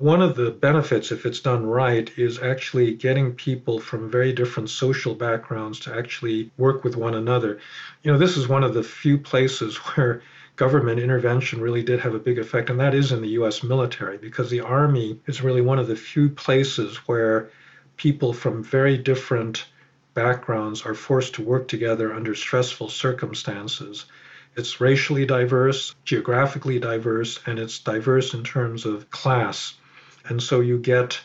One 0.00 0.22
of 0.22 0.36
the 0.36 0.52
benefits, 0.52 1.10
if 1.10 1.26
it's 1.26 1.40
done 1.40 1.66
right, 1.66 2.08
is 2.16 2.38
actually 2.38 2.94
getting 2.94 3.34
people 3.34 3.80
from 3.80 4.08
very 4.08 4.32
different 4.32 4.70
social 4.70 5.12
backgrounds 5.12 5.80
to 5.80 5.92
actually 5.92 6.52
work 6.56 6.84
with 6.84 6.94
one 6.94 7.14
another. 7.14 7.58
You 8.04 8.12
know, 8.12 8.18
this 8.18 8.36
is 8.36 8.46
one 8.46 8.62
of 8.62 8.74
the 8.74 8.84
few 8.84 9.18
places 9.18 9.76
where 9.96 10.22
government 10.54 11.00
intervention 11.00 11.60
really 11.60 11.82
did 11.82 11.98
have 11.98 12.14
a 12.14 12.20
big 12.20 12.38
effect, 12.38 12.70
and 12.70 12.78
that 12.78 12.94
is 12.94 13.10
in 13.10 13.22
the 13.22 13.30
US 13.40 13.64
military, 13.64 14.18
because 14.18 14.50
the 14.50 14.60
Army 14.60 15.18
is 15.26 15.42
really 15.42 15.62
one 15.62 15.80
of 15.80 15.88
the 15.88 15.96
few 15.96 16.28
places 16.28 16.98
where 17.08 17.50
people 17.96 18.32
from 18.32 18.62
very 18.62 18.98
different 18.98 19.64
backgrounds 20.14 20.82
are 20.82 20.94
forced 20.94 21.34
to 21.34 21.42
work 21.42 21.66
together 21.66 22.14
under 22.14 22.36
stressful 22.36 22.88
circumstances. 22.88 24.04
It's 24.54 24.80
racially 24.80 25.26
diverse, 25.26 25.92
geographically 26.04 26.78
diverse, 26.78 27.40
and 27.46 27.58
it's 27.58 27.80
diverse 27.80 28.32
in 28.32 28.44
terms 28.44 28.86
of 28.86 29.10
class. 29.10 29.74
And 30.28 30.42
so 30.42 30.60
you 30.60 30.78
get, 30.78 31.20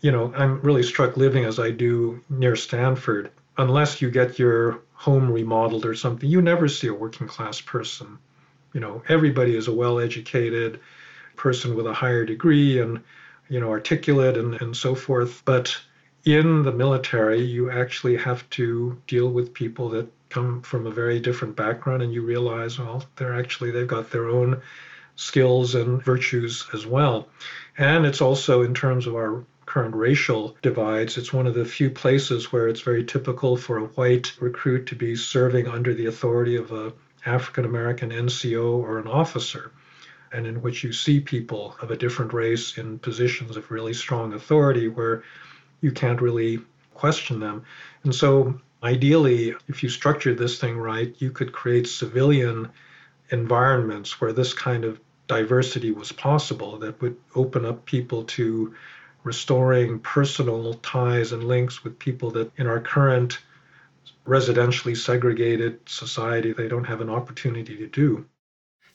you 0.00 0.10
know, 0.10 0.32
I'm 0.34 0.60
really 0.62 0.82
struck 0.82 1.16
living 1.16 1.44
as 1.44 1.58
I 1.58 1.70
do 1.70 2.22
near 2.28 2.56
Stanford. 2.56 3.30
Unless 3.58 4.00
you 4.00 4.10
get 4.10 4.38
your 4.38 4.80
home 4.94 5.30
remodeled 5.30 5.84
or 5.84 5.94
something, 5.94 6.28
you 6.28 6.40
never 6.40 6.68
see 6.68 6.86
a 6.86 6.94
working 6.94 7.26
class 7.26 7.60
person. 7.60 8.18
You 8.72 8.80
know, 8.80 9.02
everybody 9.08 9.54
is 9.54 9.68
a 9.68 9.74
well 9.74 10.00
educated 10.00 10.80
person 11.36 11.74
with 11.74 11.86
a 11.86 11.92
higher 11.92 12.24
degree 12.24 12.80
and, 12.80 13.00
you 13.48 13.60
know, 13.60 13.70
articulate 13.70 14.36
and, 14.36 14.54
and 14.62 14.76
so 14.76 14.94
forth. 14.94 15.42
But 15.44 15.76
in 16.24 16.62
the 16.62 16.72
military, 16.72 17.42
you 17.42 17.70
actually 17.70 18.16
have 18.16 18.48
to 18.50 19.00
deal 19.06 19.28
with 19.28 19.52
people 19.52 19.90
that 19.90 20.10
come 20.30 20.62
from 20.62 20.86
a 20.86 20.90
very 20.90 21.20
different 21.20 21.56
background 21.56 22.02
and 22.02 22.12
you 22.14 22.22
realize, 22.22 22.78
well, 22.78 23.04
they're 23.16 23.38
actually, 23.38 23.70
they've 23.70 23.86
got 23.86 24.10
their 24.10 24.28
own 24.28 24.62
skills 25.16 25.74
and 25.74 26.02
virtues 26.02 26.66
as 26.72 26.86
well. 26.86 27.28
And 27.76 28.06
it's 28.06 28.20
also 28.20 28.62
in 28.62 28.74
terms 28.74 29.06
of 29.06 29.14
our 29.14 29.44
current 29.66 29.94
racial 29.94 30.56
divides, 30.62 31.16
it's 31.16 31.32
one 31.32 31.46
of 31.46 31.54
the 31.54 31.64
few 31.64 31.90
places 31.90 32.52
where 32.52 32.68
it's 32.68 32.80
very 32.80 33.04
typical 33.04 33.56
for 33.56 33.78
a 33.78 33.86
white 33.86 34.32
recruit 34.40 34.86
to 34.86 34.96
be 34.96 35.16
serving 35.16 35.68
under 35.68 35.94
the 35.94 36.06
authority 36.06 36.56
of 36.56 36.72
a 36.72 36.92
African 37.24 37.64
American 37.64 38.10
NCO 38.10 38.64
or 38.64 38.98
an 38.98 39.06
officer, 39.06 39.70
and 40.32 40.46
in 40.46 40.60
which 40.60 40.82
you 40.82 40.92
see 40.92 41.20
people 41.20 41.76
of 41.80 41.90
a 41.90 41.96
different 41.96 42.32
race 42.32 42.78
in 42.78 42.98
positions 42.98 43.56
of 43.56 43.70
really 43.70 43.94
strong 43.94 44.32
authority 44.32 44.88
where 44.88 45.22
you 45.80 45.92
can't 45.92 46.20
really 46.20 46.60
question 46.94 47.38
them. 47.38 47.64
And 48.02 48.14
so, 48.14 48.60
ideally, 48.82 49.54
if 49.68 49.82
you 49.82 49.88
structured 49.88 50.38
this 50.38 50.58
thing 50.58 50.76
right, 50.76 51.14
you 51.18 51.30
could 51.30 51.52
create 51.52 51.86
civilian 51.86 52.70
environments 53.32 54.20
where 54.20 54.32
this 54.32 54.54
kind 54.54 54.84
of 54.84 55.00
diversity 55.26 55.90
was 55.90 56.12
possible 56.12 56.78
that 56.78 57.00
would 57.00 57.16
open 57.34 57.64
up 57.64 57.84
people 57.86 58.24
to 58.24 58.74
restoring 59.24 59.98
personal 60.00 60.74
ties 60.74 61.32
and 61.32 61.44
links 61.44 61.82
with 61.82 61.98
people 61.98 62.30
that 62.30 62.50
in 62.58 62.66
our 62.66 62.80
current 62.80 63.38
residentially 64.26 64.96
segregated 64.96 65.78
society 65.88 66.52
they 66.52 66.68
don't 66.68 66.84
have 66.84 67.00
an 67.00 67.10
opportunity 67.10 67.76
to 67.76 67.86
do. 67.86 68.24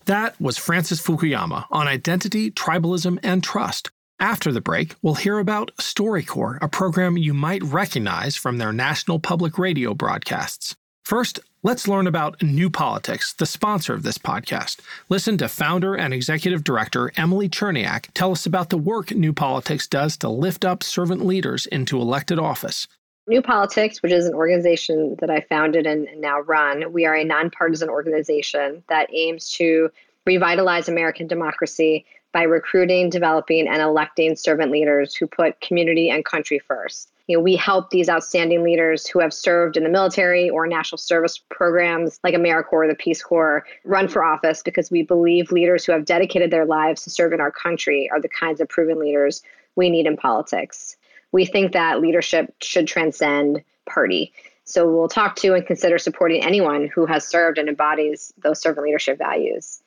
That 0.06 0.39
was 0.39 0.58
Francis 0.58 1.02
Fukuyama 1.02 1.65
on 1.69 1.88
identity, 1.88 2.52
tribalism, 2.52 3.19
and 3.23 3.43
trust. 3.43 3.91
After 4.19 4.52
the 4.52 4.62
break, 4.62 4.95
we'll 5.02 5.15
hear 5.15 5.38
about 5.38 5.71
StoryCorps, 5.78 6.60
a 6.62 6.67
program 6.67 7.17
you 7.17 7.34
might 7.34 7.62
recognize 7.62 8.36
from 8.36 8.58
their 8.58 8.73
national 8.73 9.19
public 9.19 9.58
radio 9.58 9.93
broadcasts. 9.93 10.76
First, 11.08 11.39
let's 11.63 11.88
learn 11.88 12.06
about 12.06 12.43
New 12.43 12.70
Politics, 12.70 13.32
the 13.32 13.46
sponsor 13.46 13.93
of 13.93 14.04
this 14.04 14.17
podcast. 14.17 14.82
Listen 15.08 15.38
to 15.38 15.48
founder 15.48 15.96
and 15.96 16.13
executive 16.13 16.65
director 16.65 17.13
Emily 17.15 17.48
Cherniak 17.48 18.08
tell 18.13 18.34
us 18.34 18.46
about 18.46 18.72
the 18.72 18.78
work 18.78 19.12
New 19.12 19.32
Politics 19.32 19.88
does 19.88 20.17
to 20.17 20.28
lift 20.28 20.65
up 20.65 20.84
servant 20.84 21.26
leaders 21.26 21.65
into 21.67 22.02
elected 22.02 22.39
office. 22.39 22.89
New 23.26 23.41
Politics, 23.41 24.04
which 24.04 24.12
is 24.12 24.26
an 24.26 24.34
organization 24.34 25.15
that 25.22 25.30
I 25.30 25.46
founded 25.48 25.88
and 25.88 26.10
now 26.17 26.41
run, 26.41 26.91
we 26.91 27.06
are 27.06 27.15
a 27.15 27.24
nonpartisan 27.24 27.88
organization 27.88 28.84
that 28.89 29.08
aims 29.13 29.50
to 29.52 29.89
revitalize 30.26 30.89
American 30.89 31.26
democracy 31.26 32.06
by 32.34 32.43
recruiting, 32.43 33.10
developing, 33.10 33.70
and 33.70 33.82
electing 33.82 34.36
servant 34.36 34.74
leaders 34.74 35.15
who 35.15 35.26
put 35.26 35.62
community 35.62 36.10
and 36.10 36.26
country 36.26 36.60
first 36.60 37.13
you 37.27 37.35
know, 37.35 37.43
we 37.43 37.55
help 37.55 37.89
these 37.89 38.09
outstanding 38.09 38.63
leaders 38.63 39.05
who 39.05 39.19
have 39.19 39.33
served 39.33 39.75
in 39.75 39.83
the 39.83 39.89
military 39.89 40.49
or 40.49 40.65
national 40.65 40.97
service 40.97 41.37
programs 41.49 42.19
like 42.23 42.33
AmeriCorps 42.33 42.71
or 42.71 42.87
the 42.87 42.95
Peace 42.95 43.21
Corps 43.21 43.65
run 43.83 44.07
for 44.07 44.23
office 44.23 44.63
because 44.63 44.89
we 44.89 45.03
believe 45.03 45.51
leaders 45.51 45.85
who 45.85 45.91
have 45.91 46.05
dedicated 46.05 46.51
their 46.51 46.65
lives 46.65 47.03
to 47.03 47.09
serve 47.09 47.33
in 47.33 47.41
our 47.41 47.51
country 47.51 48.09
are 48.11 48.21
the 48.21 48.29
kinds 48.29 48.61
of 48.61 48.69
proven 48.69 48.97
leaders 48.97 49.43
we 49.75 49.89
need 49.89 50.07
in 50.07 50.15
politics. 50.15 50.95
We 51.33 51.45
think 51.45 51.73
that 51.73 51.99
leadership 51.99 52.55
should 52.61 52.87
transcend 52.87 53.61
party. 53.85 54.31
So 54.63 54.89
we'll 54.89 55.09
talk 55.09 55.35
to 55.37 55.53
and 55.53 55.65
consider 55.65 55.97
supporting 55.97 56.43
anyone 56.43 56.87
who 56.87 57.05
has 57.05 57.27
served 57.27 57.57
and 57.57 57.67
embodies 57.67 58.33
those 58.37 58.61
servant 58.61 58.85
leadership 58.85 59.17
values. 59.17 59.81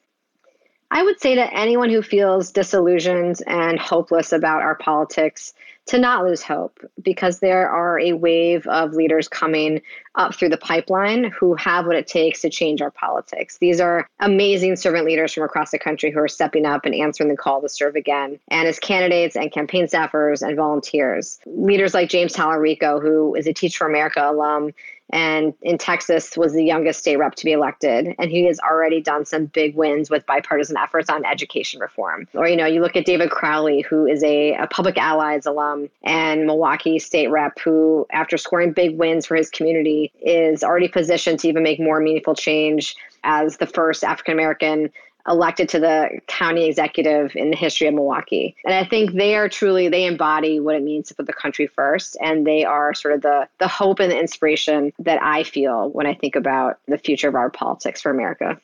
I 0.91 1.03
would 1.03 1.21
say 1.21 1.37
to 1.37 1.55
anyone 1.55 1.91
who 1.91 2.03
feels 2.03 2.51
disillusioned 2.51 3.41
and 3.47 3.79
hopeless 3.79 4.33
about 4.33 4.63
our 4.63 4.75
politics 4.75 5.55
to 5.87 5.99
not 5.99 6.25
lose 6.25 6.43
hope 6.43 6.79
because 7.03 7.41
there 7.41 7.69
are 7.69 7.99
a 7.99 8.13
wave 8.13 8.67
of 8.67 8.93
leaders 8.93 9.29
coming 9.29 9.81
up 10.15 10.35
through 10.35 10.49
the 10.49 10.57
pipeline 10.57 11.25
who 11.25 11.55
have 11.55 11.87
what 11.87 11.97
it 11.97 12.07
takes 12.07 12.41
to 12.43 12.51
change 12.51 12.83
our 12.83 12.91
politics. 12.91 13.59
These 13.59 13.81
are 13.81 14.07
amazing 14.21 14.77
servant 14.77 15.05
leaders 15.05 15.33
from 15.33 15.45
across 15.45 15.71
the 15.71 15.79
country 15.79 16.11
who 16.11 16.19
are 16.21 16.29
stepping 16.29 16.67
up 16.67 16.85
and 16.85 16.95
answering 16.95 17.31
the 17.31 17.37
call 17.37 17.61
to 17.63 17.69
serve 17.69 17.97
again, 17.97 18.39
and 18.49 18.69
as 18.69 18.79
candidates 18.79 19.37
and 19.37 19.51
campaign 19.51 19.87
staffers 19.87 20.47
and 20.47 20.57
volunteers. 20.57 21.39
Leaders 21.47 21.95
like 21.95 22.09
James 22.09 22.35
Talarico, 22.35 23.01
who 23.01 23.35
is 23.35 23.47
a 23.47 23.53
Teach 23.53 23.77
for 23.77 23.89
America 23.89 24.21
alum 24.29 24.73
and 25.13 25.55
in 25.63 25.79
Texas 25.79 26.37
was 26.37 26.53
the 26.53 26.65
youngest 26.65 27.01
state 27.01 27.17
rep 27.17 27.35
to 27.37 27.45
be 27.45 27.53
elected. 27.53 28.15
And 28.19 28.31
he 28.31 28.45
has 28.45 28.61
already 28.61 29.01
done 29.01 29.25
some 29.25 29.47
big 29.47 29.75
wins 29.75 30.11
with 30.11 30.25
bipartisan 30.27 30.77
efforts 30.77 31.11
on 31.11 31.25
education 31.25 31.81
reform. 31.81 32.29
Or, 32.35 32.49
you 32.49 32.57
know, 32.57 32.67
you 32.67 32.81
look 32.81 32.97
at 32.97 33.05
David 33.05 33.31
Crowley, 33.31 33.81
who 33.83 34.07
is 34.07 34.23
a, 34.23 34.55
a 34.55 34.67
Public 34.69 34.99
Allies 34.99 35.47
alum 35.47 35.89
and 36.03 36.47
Milwaukee 36.47 36.99
state 36.99 37.29
rep, 37.29 37.59
who, 37.59 38.07
after 38.13 38.37
scoring 38.37 38.73
big 38.73 38.97
wins 38.97 39.27
for 39.27 39.37
his 39.37 39.51
community, 39.51 40.13
is 40.23 40.63
already 40.63 40.89
positioned 40.89 41.41
to 41.41 41.49
even 41.49 41.63
make 41.63 41.81
more 41.81 42.01
meaningful 42.01 42.35
change 42.35 42.97
as 43.25 43.59
the 43.59 43.67
first 43.67 44.05
African 44.05 44.33
American 44.33 44.91
elected 45.27 45.69
to 45.71 45.81
the 45.81 46.21
county 46.27 46.67
executive 46.67 47.35
in 47.35 47.51
the 47.51 47.57
history 47.57 47.87
of 47.87 47.95
Milwaukee. 47.95 48.57
And 48.65 48.75
I 48.75 48.85
think 48.85 49.13
they 49.13 49.37
are 49.37 49.49
truly 49.49 49.89
they 49.89 50.05
embody 50.07 50.61
what 50.61 50.77
it 50.77 50.83
means 50.83 51.09
to 51.09 51.15
put 51.15 51.27
the 51.27 51.33
country 51.33 51.67
first 51.67 52.17
and 52.21 52.47
they 52.47 52.65
are 52.65 52.95
sort 52.95 53.15
of 53.15 53.23
the 53.23 53.49
the 53.59 53.69
hope 53.69 54.01
and 54.01 54.11
the 54.11 54.19
inspiration 54.19 54.93
that 54.99 55.23
I 55.23 55.43
feel 55.43 55.91
when 55.91 56.07
I 56.07 56.15
think 56.15 56.37
about 56.37 56.79
the 56.87 56.99
future 56.99 57.29
of 57.29 57.35
our 57.35 57.51
politics 57.51 58.01
for 58.01 58.11
America. 58.11 58.61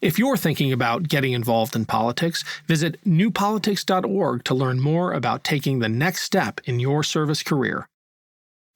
If 0.00 0.18
you're 0.18 0.36
thinking 0.36 0.72
about 0.72 1.04
getting 1.04 1.32
involved 1.32 1.76
in 1.76 1.84
politics, 1.84 2.42
visit 2.66 2.98
newpolitics.org 3.04 4.42
to 4.42 4.54
learn 4.54 4.80
more 4.80 5.12
about 5.12 5.44
taking 5.44 5.78
the 5.78 5.88
next 5.88 6.22
step 6.22 6.60
in 6.64 6.80
your 6.80 7.04
service 7.04 7.44
career. 7.44 7.86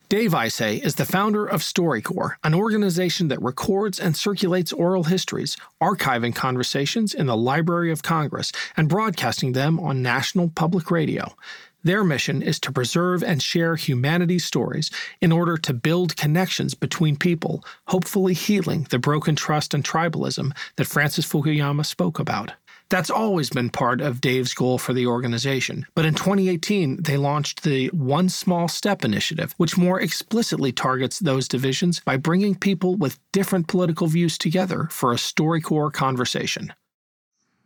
Dave 0.08 0.30
Isay 0.30 0.80
is 0.84 0.94
the 0.94 1.04
founder 1.04 1.44
of 1.44 1.62
StoryCorps, 1.62 2.36
an 2.44 2.54
organization 2.54 3.26
that 3.26 3.42
records 3.42 3.98
and 3.98 4.16
circulates 4.16 4.72
oral 4.72 5.02
histories, 5.02 5.56
archiving 5.82 6.32
conversations 6.32 7.12
in 7.12 7.26
the 7.26 7.36
Library 7.36 7.90
of 7.90 8.04
Congress 8.04 8.52
and 8.76 8.88
broadcasting 8.88 9.50
them 9.50 9.80
on 9.80 10.02
national 10.02 10.50
public 10.50 10.92
radio. 10.92 11.34
Their 11.82 12.04
mission 12.04 12.40
is 12.40 12.60
to 12.60 12.70
preserve 12.70 13.24
and 13.24 13.42
share 13.42 13.74
humanity's 13.74 14.44
stories 14.44 14.92
in 15.20 15.32
order 15.32 15.56
to 15.56 15.74
build 15.74 16.16
connections 16.16 16.74
between 16.74 17.16
people, 17.16 17.64
hopefully 17.88 18.34
healing 18.34 18.86
the 18.90 19.00
broken 19.00 19.34
trust 19.34 19.74
and 19.74 19.82
tribalism 19.82 20.56
that 20.76 20.86
Francis 20.86 21.26
Fukuyama 21.26 21.84
spoke 21.84 22.20
about. 22.20 22.52
That's 22.88 23.10
always 23.10 23.50
been 23.50 23.70
part 23.70 24.00
of 24.00 24.20
Dave's 24.20 24.54
goal 24.54 24.78
for 24.78 24.92
the 24.92 25.06
organization. 25.06 25.86
But 25.94 26.04
in 26.04 26.14
2018, 26.14 27.02
they 27.02 27.16
launched 27.16 27.64
the 27.64 27.88
One 27.88 28.28
Small 28.28 28.68
Step 28.68 29.04
initiative, 29.04 29.54
which 29.56 29.76
more 29.76 30.00
explicitly 30.00 30.70
targets 30.70 31.18
those 31.18 31.48
divisions 31.48 32.00
by 32.00 32.16
bringing 32.16 32.54
people 32.54 32.94
with 32.94 33.18
different 33.32 33.66
political 33.66 34.06
views 34.06 34.38
together 34.38 34.88
for 34.90 35.12
a 35.12 35.16
StoryCorps 35.16 35.94
conversation. 35.94 36.72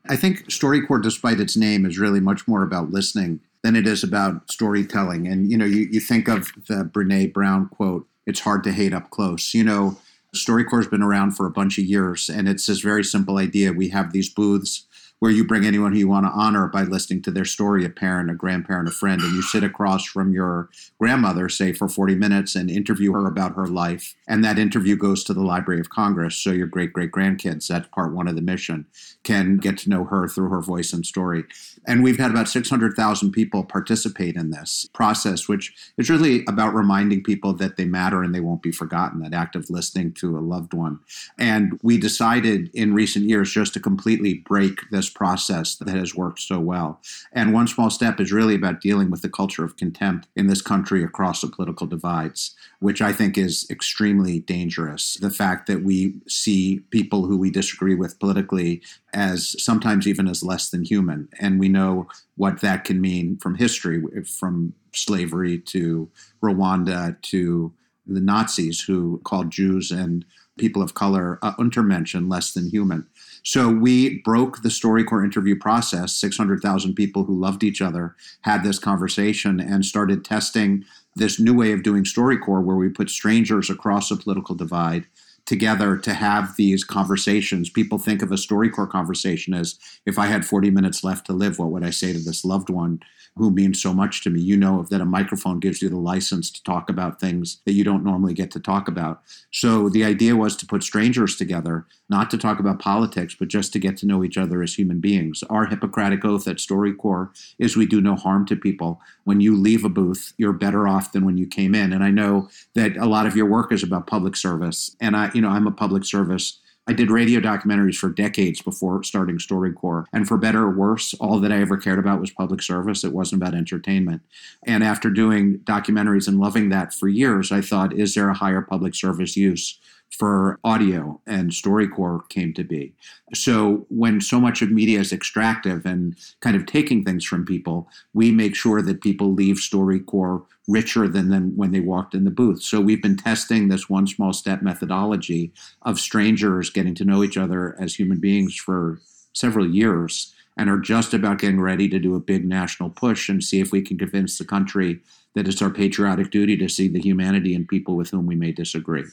I 0.08 0.16
think 0.16 0.46
StoryCorps, 0.48 1.02
despite 1.02 1.40
its 1.40 1.56
name, 1.56 1.84
is 1.84 1.98
really 1.98 2.20
much 2.20 2.48
more 2.48 2.62
about 2.62 2.90
listening 2.90 3.40
than 3.62 3.76
it 3.76 3.86
is 3.86 4.02
about 4.02 4.50
storytelling. 4.50 5.28
And 5.28 5.50
you 5.50 5.58
know, 5.58 5.66
you, 5.66 5.86
you 5.90 6.00
think 6.00 6.28
of 6.28 6.52
the 6.66 6.84
Brene 6.90 7.32
Brown 7.32 7.68
quote, 7.68 8.06
it's 8.26 8.40
hard 8.40 8.64
to 8.64 8.72
hate 8.72 8.94
up 8.94 9.10
close. 9.10 9.52
You 9.52 9.64
know, 9.64 9.98
StoryCorps 10.34 10.76
has 10.76 10.86
been 10.88 11.02
around 11.02 11.32
for 11.32 11.46
a 11.46 11.50
bunch 11.50 11.78
of 11.78 11.84
years, 11.84 12.28
and 12.28 12.48
it's 12.48 12.66
this 12.66 12.80
very 12.80 13.04
simple 13.04 13.38
idea. 13.38 13.72
We 13.72 13.88
have 13.90 14.12
these 14.12 14.30
booths 14.30 14.86
where 15.20 15.30
you 15.30 15.44
bring 15.44 15.64
anyone 15.64 15.92
who 15.92 15.98
you 15.98 16.08
want 16.08 16.26
to 16.26 16.32
honor 16.32 16.66
by 16.66 16.82
listening 16.82 17.22
to 17.22 17.30
their 17.30 17.44
story 17.44 17.84
a 17.84 17.90
parent, 17.90 18.30
a 18.30 18.34
grandparent, 18.34 18.88
a 18.88 18.90
friend, 18.90 19.20
and 19.20 19.32
you 19.34 19.42
sit 19.42 19.62
across 19.62 20.04
from 20.04 20.32
your 20.32 20.68
grandmother, 20.98 21.48
say, 21.48 21.72
for 21.72 21.88
40 21.88 22.14
minutes 22.14 22.56
and 22.56 22.70
interview 22.70 23.12
her 23.12 23.26
about 23.26 23.54
her 23.54 23.66
life. 23.66 24.14
And 24.26 24.42
that 24.44 24.58
interview 24.58 24.96
goes 24.96 25.22
to 25.24 25.34
the 25.34 25.42
Library 25.42 25.80
of 25.80 25.90
Congress. 25.90 26.36
So 26.36 26.50
your 26.50 26.66
great 26.66 26.92
great 26.92 27.12
grandkids, 27.12 27.68
that's 27.68 27.88
part 27.88 28.12
one 28.12 28.28
of 28.28 28.34
the 28.34 28.42
mission, 28.42 28.86
can 29.22 29.58
get 29.58 29.76
to 29.78 29.90
know 29.90 30.04
her 30.04 30.26
through 30.26 30.48
her 30.48 30.62
voice 30.62 30.92
and 30.92 31.04
story. 31.04 31.44
And 31.90 32.04
we've 32.04 32.20
had 32.20 32.30
about 32.30 32.48
600,000 32.48 33.32
people 33.32 33.64
participate 33.64 34.36
in 34.36 34.50
this 34.50 34.88
process, 34.92 35.48
which 35.48 35.74
is 35.98 36.08
really 36.08 36.44
about 36.46 36.72
reminding 36.72 37.24
people 37.24 37.52
that 37.54 37.76
they 37.76 37.84
matter 37.84 38.22
and 38.22 38.32
they 38.32 38.38
won't 38.38 38.62
be 38.62 38.70
forgotten, 38.70 39.20
that 39.22 39.34
act 39.34 39.56
of 39.56 39.68
listening 39.70 40.12
to 40.12 40.38
a 40.38 40.40
loved 40.40 40.72
one. 40.72 41.00
And 41.36 41.80
we 41.82 41.98
decided 41.98 42.70
in 42.74 42.94
recent 42.94 43.24
years 43.24 43.50
just 43.50 43.74
to 43.74 43.80
completely 43.80 44.34
break 44.34 44.88
this 44.92 45.10
process 45.10 45.74
that 45.78 45.88
has 45.88 46.14
worked 46.14 46.38
so 46.38 46.60
well. 46.60 47.00
And 47.32 47.52
one 47.52 47.66
small 47.66 47.90
step 47.90 48.20
is 48.20 48.30
really 48.30 48.54
about 48.54 48.80
dealing 48.80 49.10
with 49.10 49.22
the 49.22 49.28
culture 49.28 49.64
of 49.64 49.76
contempt 49.76 50.28
in 50.36 50.46
this 50.46 50.62
country 50.62 51.02
across 51.02 51.40
the 51.40 51.48
political 51.48 51.88
divides, 51.88 52.54
which 52.78 53.02
I 53.02 53.12
think 53.12 53.36
is 53.36 53.66
extremely 53.68 54.38
dangerous. 54.38 55.14
The 55.14 55.28
fact 55.28 55.66
that 55.66 55.82
we 55.82 56.20
see 56.28 56.84
people 56.90 57.26
who 57.26 57.36
we 57.36 57.50
disagree 57.50 57.96
with 57.96 58.20
politically 58.20 58.80
as 59.12 59.60
sometimes 59.62 60.06
even 60.06 60.28
as 60.28 60.42
less 60.42 60.70
than 60.70 60.84
human. 60.84 61.28
And 61.40 61.58
we 61.58 61.68
know 61.68 62.08
what 62.36 62.60
that 62.60 62.84
can 62.84 63.00
mean 63.00 63.38
from 63.38 63.54
history, 63.56 64.02
from 64.24 64.74
slavery 64.94 65.58
to 65.58 66.08
Rwanda 66.42 67.20
to 67.22 67.72
the 68.06 68.20
Nazis 68.20 68.80
who 68.80 69.20
called 69.24 69.50
Jews 69.50 69.90
and 69.90 70.24
people 70.58 70.82
of 70.82 70.94
color 70.94 71.38
uh, 71.42 71.54
Untermenschen, 71.54 72.30
less 72.30 72.52
than 72.52 72.68
human. 72.68 73.06
So 73.42 73.70
we 73.70 74.18
broke 74.22 74.62
the 74.62 74.68
StoryCorps 74.68 75.24
interview 75.24 75.56
process. 75.58 76.12
600,000 76.16 76.94
people 76.94 77.24
who 77.24 77.40
loved 77.40 77.64
each 77.64 77.80
other 77.80 78.14
had 78.42 78.62
this 78.62 78.78
conversation 78.78 79.58
and 79.58 79.84
started 79.84 80.24
testing 80.24 80.84
this 81.16 81.40
new 81.40 81.54
way 81.54 81.72
of 81.72 81.82
doing 81.82 82.04
StoryCorps 82.04 82.64
where 82.64 82.76
we 82.76 82.88
put 82.88 83.08
strangers 83.10 83.70
across 83.70 84.10
a 84.10 84.16
political 84.16 84.54
divide 84.54 85.06
together 85.50 85.96
to 85.96 86.14
have 86.14 86.54
these 86.54 86.84
conversations. 86.84 87.70
People 87.70 87.98
think 87.98 88.22
of 88.22 88.30
a 88.30 88.36
StoryCorps 88.36 88.88
conversation 88.88 89.52
as 89.52 89.80
if 90.06 90.16
I 90.16 90.26
had 90.26 90.46
40 90.46 90.70
minutes 90.70 91.02
left 91.02 91.26
to 91.26 91.32
live, 91.32 91.58
what 91.58 91.72
would 91.72 91.82
I 91.82 91.90
say 91.90 92.12
to 92.12 92.20
this 92.20 92.44
loved 92.44 92.70
one? 92.70 93.00
who 93.36 93.50
means 93.50 93.80
so 93.80 93.94
much 93.94 94.22
to 94.22 94.30
me. 94.30 94.40
You 94.40 94.56
know 94.56 94.82
that 94.90 95.00
a 95.00 95.06
microphone 95.06 95.60
gives 95.60 95.80
you 95.80 95.88
the 95.88 95.96
license 95.96 96.50
to 96.50 96.62
talk 96.62 96.90
about 96.90 97.20
things 97.20 97.60
that 97.64 97.72
you 97.72 97.84
don't 97.84 98.04
normally 98.04 98.34
get 98.34 98.50
to 98.52 98.60
talk 98.60 98.88
about. 98.88 99.22
So 99.52 99.88
the 99.88 100.04
idea 100.04 100.36
was 100.36 100.56
to 100.56 100.66
put 100.66 100.82
strangers 100.82 101.36
together, 101.36 101.86
not 102.08 102.30
to 102.30 102.38
talk 102.38 102.58
about 102.58 102.80
politics, 102.80 103.36
but 103.38 103.48
just 103.48 103.72
to 103.72 103.78
get 103.78 103.96
to 103.98 104.06
know 104.06 104.24
each 104.24 104.36
other 104.36 104.62
as 104.62 104.74
human 104.74 105.00
beings. 105.00 105.42
Our 105.48 105.66
Hippocratic 105.66 106.24
oath 106.24 106.48
at 106.48 106.56
StoryCorps 106.56 107.54
is 107.58 107.76
we 107.76 107.86
do 107.86 108.00
no 108.00 108.16
harm 108.16 108.46
to 108.46 108.56
people. 108.56 109.00
When 109.24 109.40
you 109.40 109.56
leave 109.56 109.84
a 109.84 109.88
booth, 109.88 110.32
you're 110.36 110.52
better 110.52 110.88
off 110.88 111.12
than 111.12 111.24
when 111.24 111.38
you 111.38 111.46
came 111.46 111.74
in. 111.74 111.92
And 111.92 112.02
I 112.02 112.10
know 112.10 112.48
that 112.74 112.96
a 112.96 113.06
lot 113.06 113.26
of 113.26 113.36
your 113.36 113.46
work 113.46 113.72
is 113.72 113.82
about 113.82 114.06
public 114.06 114.34
service. 114.36 114.96
And 115.00 115.16
I, 115.16 115.30
you 115.34 115.39
know, 115.40 115.48
I'm 115.48 115.66
a 115.66 115.72
public 115.72 116.04
service 116.04 116.60
I 116.90 116.92
did 116.92 117.10
radio 117.10 117.40
documentaries 117.40 117.94
for 117.94 118.08
decades 118.08 118.62
before 118.62 119.04
starting 119.04 119.38
StoryCorps. 119.38 120.06
And 120.12 120.26
for 120.26 120.36
better 120.36 120.62
or 120.62 120.70
worse, 120.70 121.14
all 121.14 121.38
that 121.38 121.52
I 121.52 121.60
ever 121.60 121.76
cared 121.76 122.00
about 122.00 122.20
was 122.20 122.32
public 122.32 122.62
service. 122.62 123.04
It 123.04 123.12
wasn't 123.12 123.42
about 123.42 123.54
entertainment. 123.54 124.22
And 124.66 124.82
after 124.82 125.10
doing 125.10 125.58
documentaries 125.60 126.26
and 126.26 126.40
loving 126.40 126.70
that 126.70 126.92
for 126.92 127.06
years, 127.06 127.52
I 127.52 127.60
thought, 127.60 127.92
is 127.92 128.14
there 128.14 128.28
a 128.28 128.34
higher 128.34 128.62
public 128.62 128.94
service 128.96 129.36
use 129.36 129.78
for 130.10 130.58
audio 130.64 131.20
and 131.26 131.50
StoryCorps 131.50 132.28
came 132.28 132.52
to 132.54 132.64
be. 132.64 132.94
So 133.32 133.86
when 133.88 134.20
so 134.20 134.40
much 134.40 134.60
of 134.60 134.70
media 134.70 134.98
is 134.98 135.12
extractive 135.12 135.86
and 135.86 136.16
kind 136.40 136.56
of 136.56 136.66
taking 136.66 137.04
things 137.04 137.24
from 137.24 137.46
people, 137.46 137.88
we 138.12 138.32
make 138.32 138.54
sure 138.54 138.82
that 138.82 139.02
people 139.02 139.32
leave 139.32 139.56
StoryCorps 139.56 140.44
richer 140.68 141.08
than, 141.08 141.30
than 141.30 141.56
when 141.56 141.72
they 141.72 141.80
walked 141.80 142.14
in 142.14 142.24
the 142.24 142.30
booth. 142.30 142.62
So 142.62 142.80
we've 142.80 143.02
been 143.02 143.16
testing 143.16 143.68
this 143.68 143.88
one 143.88 144.06
small 144.06 144.32
step 144.32 144.62
methodology 144.62 145.52
of 145.82 145.98
strangers 145.98 146.70
getting 146.70 146.94
to 146.96 147.04
know 147.04 147.24
each 147.24 147.36
other 147.36 147.76
as 147.80 147.94
human 147.94 148.18
beings 148.18 148.56
for 148.56 149.00
several 149.32 149.68
years 149.68 150.34
and 150.56 150.68
are 150.68 150.78
just 150.78 151.14
about 151.14 151.38
getting 151.38 151.60
ready 151.60 151.88
to 151.88 151.98
do 151.98 152.14
a 152.14 152.20
big 152.20 152.44
national 152.44 152.90
push 152.90 153.28
and 153.28 153.42
see 153.42 153.60
if 153.60 153.72
we 153.72 153.80
can 153.80 153.96
convince 153.96 154.38
the 154.38 154.44
country 154.44 155.00
that 155.34 155.46
it's 155.46 155.62
our 155.62 155.70
patriotic 155.70 156.30
duty 156.30 156.56
to 156.56 156.68
see 156.68 156.88
the 156.88 157.00
humanity 157.00 157.54
in 157.54 157.66
people 157.66 157.96
with 157.96 158.10
whom 158.10 158.26
we 158.26 158.34
may 158.34 158.52
disagree 158.52 159.04